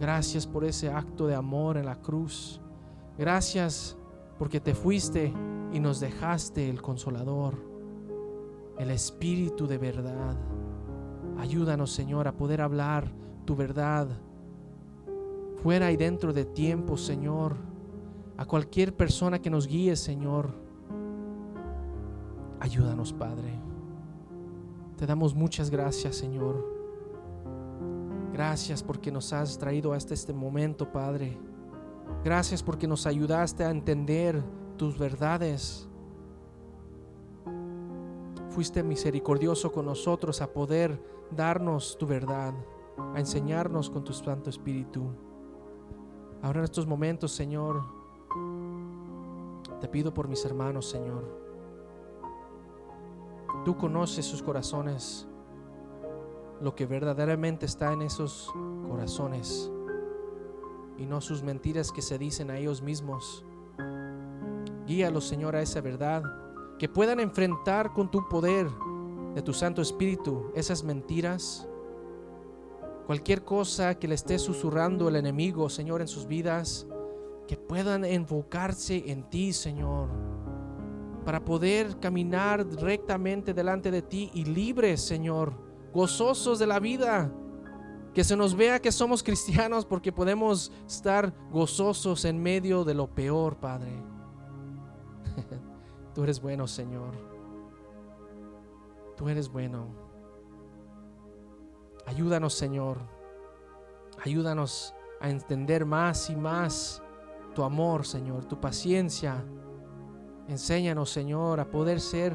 Gracias 0.00 0.46
por 0.46 0.64
ese 0.64 0.90
acto 0.90 1.26
de 1.26 1.34
amor 1.34 1.76
en 1.76 1.86
la 1.86 1.96
cruz. 1.96 2.60
Gracias 3.18 3.96
porque 4.38 4.60
te 4.60 4.74
fuiste 4.74 5.32
y 5.72 5.80
nos 5.80 6.00
dejaste 6.00 6.68
el 6.68 6.82
consolador, 6.82 7.54
el 8.78 8.90
Espíritu 8.90 9.66
de 9.66 9.78
verdad. 9.78 10.36
Ayúdanos, 11.38 11.92
Señor, 11.92 12.28
a 12.28 12.32
poder 12.32 12.60
hablar 12.60 13.10
tu 13.44 13.54
verdad 13.54 14.08
fuera 15.62 15.90
y 15.90 15.96
dentro 15.96 16.32
de 16.32 16.44
tiempo, 16.44 16.96
Señor. 16.96 17.56
A 18.36 18.44
cualquier 18.44 18.94
persona 18.94 19.40
que 19.40 19.50
nos 19.50 19.66
guíe, 19.66 19.96
Señor. 19.96 20.50
Ayúdanos, 22.60 23.12
Padre. 23.12 23.58
Te 24.96 25.06
damos 25.06 25.34
muchas 25.34 25.70
gracias, 25.70 26.16
Señor. 26.16 26.64
Gracias 28.32 28.82
porque 28.82 29.10
nos 29.10 29.32
has 29.32 29.58
traído 29.58 29.92
hasta 29.92 30.14
este 30.14 30.32
momento, 30.32 30.92
Padre. 30.92 31.38
Gracias 32.24 32.62
porque 32.62 32.86
nos 32.86 33.06
ayudaste 33.06 33.64
a 33.64 33.70
entender 33.70 34.42
tus 34.76 34.98
verdades. 34.98 35.88
Fuiste 38.56 38.82
misericordioso 38.82 39.70
con 39.70 39.84
nosotros 39.84 40.40
a 40.40 40.50
poder 40.50 40.98
darnos 41.30 41.98
tu 41.98 42.06
verdad, 42.06 42.54
a 43.14 43.20
enseñarnos 43.20 43.90
con 43.90 44.02
tu 44.02 44.14
Santo 44.14 44.48
Espíritu. 44.48 45.10
Ahora 46.40 46.60
en 46.60 46.64
estos 46.64 46.86
momentos, 46.86 47.32
Señor, 47.32 47.84
te 49.78 49.88
pido 49.88 50.14
por 50.14 50.26
mis 50.26 50.42
hermanos, 50.46 50.88
Señor. 50.88 51.22
Tú 53.66 53.76
conoces 53.76 54.24
sus 54.24 54.42
corazones, 54.42 55.28
lo 56.62 56.74
que 56.74 56.86
verdaderamente 56.86 57.66
está 57.66 57.92
en 57.92 58.00
esos 58.00 58.50
corazones 58.88 59.70
y 60.96 61.04
no 61.04 61.20
sus 61.20 61.42
mentiras 61.42 61.92
que 61.92 62.00
se 62.00 62.16
dicen 62.16 62.50
a 62.50 62.56
ellos 62.56 62.80
mismos. 62.80 63.44
Guíalos, 64.86 65.28
Señor, 65.28 65.56
a 65.56 65.60
esa 65.60 65.82
verdad. 65.82 66.45
Que 66.78 66.88
puedan 66.88 67.20
enfrentar 67.20 67.92
con 67.92 68.10
tu 68.10 68.28
poder 68.28 68.68
de 69.34 69.42
tu 69.42 69.52
Santo 69.52 69.80
Espíritu 69.82 70.50
esas 70.54 70.84
mentiras. 70.84 71.68
Cualquier 73.06 73.44
cosa 73.44 73.98
que 73.98 74.08
le 74.08 74.14
esté 74.14 74.38
susurrando 74.38 75.08
el 75.08 75.16
enemigo, 75.16 75.68
Señor, 75.70 76.00
en 76.00 76.08
sus 76.08 76.26
vidas. 76.26 76.86
Que 77.46 77.56
puedan 77.56 78.04
enfocarse 78.04 79.10
en 79.10 79.28
ti, 79.30 79.52
Señor. 79.52 80.08
Para 81.24 81.44
poder 81.44 81.98
caminar 81.98 82.66
rectamente 82.66 83.54
delante 83.54 83.90
de 83.90 84.02
ti 84.02 84.30
y 84.34 84.44
libres, 84.44 85.00
Señor. 85.00 85.54
Gozosos 85.92 86.58
de 86.58 86.66
la 86.66 86.78
vida. 86.78 87.32
Que 88.12 88.24
se 88.24 88.36
nos 88.36 88.54
vea 88.54 88.80
que 88.80 88.90
somos 88.90 89.22
cristianos 89.22 89.84
porque 89.86 90.12
podemos 90.12 90.72
estar 90.86 91.32
gozosos 91.50 92.24
en 92.24 92.42
medio 92.42 92.84
de 92.84 92.94
lo 92.94 93.06
peor, 93.14 93.56
Padre. 93.56 94.02
Tú 96.16 96.22
eres 96.22 96.40
bueno, 96.40 96.66
Señor. 96.66 97.12
Tú 99.18 99.28
eres 99.28 99.50
bueno. 99.50 99.88
Ayúdanos, 102.06 102.54
Señor. 102.54 102.96
Ayúdanos 104.24 104.94
a 105.20 105.28
entender 105.28 105.84
más 105.84 106.30
y 106.30 106.36
más 106.36 107.02
tu 107.54 107.64
amor, 107.64 108.06
Señor, 108.06 108.46
tu 108.46 108.58
paciencia. 108.58 109.44
Enséñanos, 110.48 111.10
Señor, 111.10 111.60
a 111.60 111.68
poder 111.70 112.00
ser 112.00 112.34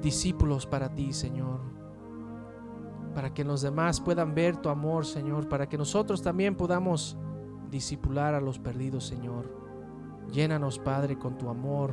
discípulos 0.00 0.64
para 0.64 0.88
ti, 0.88 1.12
Señor. 1.12 1.60
para 3.14 3.34
que 3.34 3.44
los 3.44 3.60
demás 3.60 4.00
puedan 4.00 4.34
ver 4.34 4.56
tu 4.56 4.70
amor, 4.70 5.04
Señor, 5.04 5.46
para 5.46 5.68
que 5.68 5.76
nosotros 5.76 6.22
también 6.22 6.56
podamos 6.56 7.18
disipular 7.70 8.34
a 8.34 8.40
los 8.40 8.58
perdidos, 8.58 9.04
Señor. 9.04 9.52
Llénanos, 10.32 10.78
Padre, 10.78 11.18
con 11.18 11.36
tu 11.36 11.50
amor, 11.50 11.92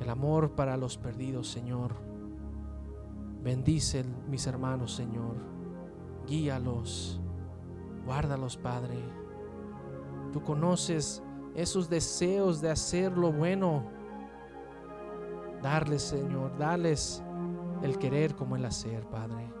el 0.00 0.10
amor 0.10 0.52
para 0.52 0.76
los 0.76 0.98
perdidos, 0.98 1.48
Señor. 1.48 1.94
Bendice 3.42 4.04
mis 4.28 4.46
hermanos, 4.46 4.94
Señor. 4.94 5.36
Guíalos, 6.26 7.20
guárdalos, 8.04 8.56
Padre. 8.56 8.98
Tú 10.32 10.42
conoces 10.42 11.22
esos 11.54 11.88
deseos 11.88 12.60
de 12.60 12.70
hacer 12.70 13.16
lo 13.16 13.32
bueno. 13.32 13.84
Darles, 15.62 16.02
Señor, 16.02 16.56
darles 16.58 17.22
el 17.82 17.98
querer 17.98 18.34
como 18.34 18.56
el 18.56 18.64
hacer, 18.64 19.06
Padre. 19.08 19.52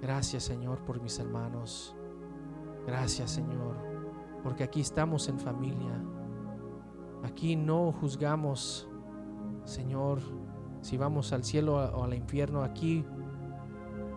Gracias, 0.00 0.44
Señor, 0.44 0.84
por 0.84 1.00
mis 1.00 1.18
hermanos. 1.18 1.96
Gracias, 2.86 3.32
Señor, 3.32 3.76
porque 4.42 4.64
aquí 4.64 4.80
estamos 4.80 5.28
en 5.28 5.38
familia. 5.38 6.02
Aquí 7.22 7.56
no 7.56 7.92
juzgamos, 7.92 8.87
Señor, 9.68 10.20
si 10.80 10.96
vamos 10.96 11.32
al 11.34 11.44
cielo 11.44 11.76
o 11.76 12.02
al 12.02 12.14
infierno. 12.14 12.62
Aquí 12.62 13.04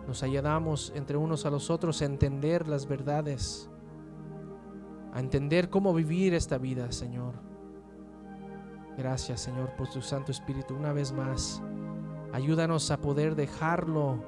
nos 0.06 0.22
ayudamos 0.22 0.92
entre 0.96 1.18
unos 1.18 1.44
a 1.44 1.50
los 1.50 1.68
otros 1.68 2.00
a 2.00 2.06
entender 2.06 2.66
las 2.68 2.88
verdades, 2.88 3.70
a 5.12 5.20
entender 5.20 5.68
cómo 5.68 5.92
vivir 5.92 6.32
esta 6.32 6.56
vida, 6.56 6.90
Señor. 6.90 7.34
Gracias, 8.96 9.42
Señor, 9.42 9.76
por 9.76 9.88
tu 9.90 10.00
Santo 10.00 10.32
Espíritu 10.32 10.74
una 10.74 10.94
vez 10.94 11.12
más. 11.12 11.62
Ayúdanos 12.32 12.90
a 12.90 12.96
poder 12.96 13.36
dejarlo 13.36 14.24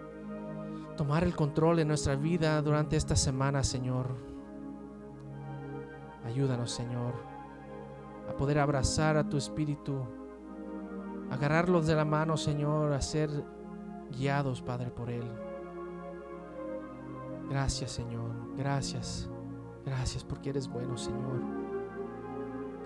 tomar 0.99 1.25
el 1.25 1.35
control 1.35 1.79
en 1.79 1.89
nuestra 1.89 2.17
vida 2.17 2.61
durante 2.61 2.97
esta 2.97 3.17
semana, 3.17 3.65
Señor. 3.65 4.15
Ayúdanos, 6.27 6.71
Señor, 6.71 7.15
a 8.29 8.37
poder 8.37 8.59
abrazar 8.59 9.17
a 9.17 9.27
tu 9.27 9.39
Espíritu, 9.39 10.07
agarrarlos 11.35 11.87
de 11.87 11.97
la 11.97 12.05
mano, 12.05 12.37
Señor, 12.37 12.93
a 12.93 13.01
ser 13.01 13.29
guiados, 14.17 14.63
Padre, 14.63 14.91
por 14.91 15.11
Él. 15.11 15.25
Gracias, 17.51 17.91
Señor. 17.91 18.31
Gracias. 18.57 19.29
Gracias 19.85 20.25
porque 20.25 20.51
eres 20.51 20.69
bueno, 20.69 20.97
Señor. 20.97 21.43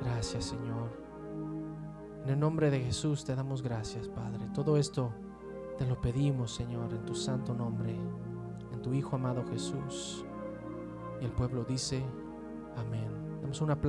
Gracias, 0.01 0.47
Señor. 0.47 0.91
En 2.25 2.31
el 2.31 2.41
nombre 2.41 2.71
de 2.71 2.81
Jesús 2.81 3.25
te 3.25 3.35
damos 3.35 3.63
gracias, 3.63 4.09
Padre. 4.09 4.49
Todo 4.55 4.79
esto 4.79 5.13
te 5.77 5.87
lo 5.87 6.01
pedimos, 6.01 6.53
Señor, 6.53 6.93
en 6.93 7.05
tu 7.05 7.15
santo 7.15 7.55
nombre, 7.55 7.95
en 8.73 8.83
tu 8.83 8.95
Hijo 8.95 9.17
amado 9.17 9.45
Jesús. 9.47 10.25
Y 11.21 11.25
el 11.27 11.33
pueblo 11.33 11.65
dice, 11.65 12.03
amén. 12.77 13.41
Damos 13.43 13.61
un 13.61 13.71
aplauso. 13.71 13.87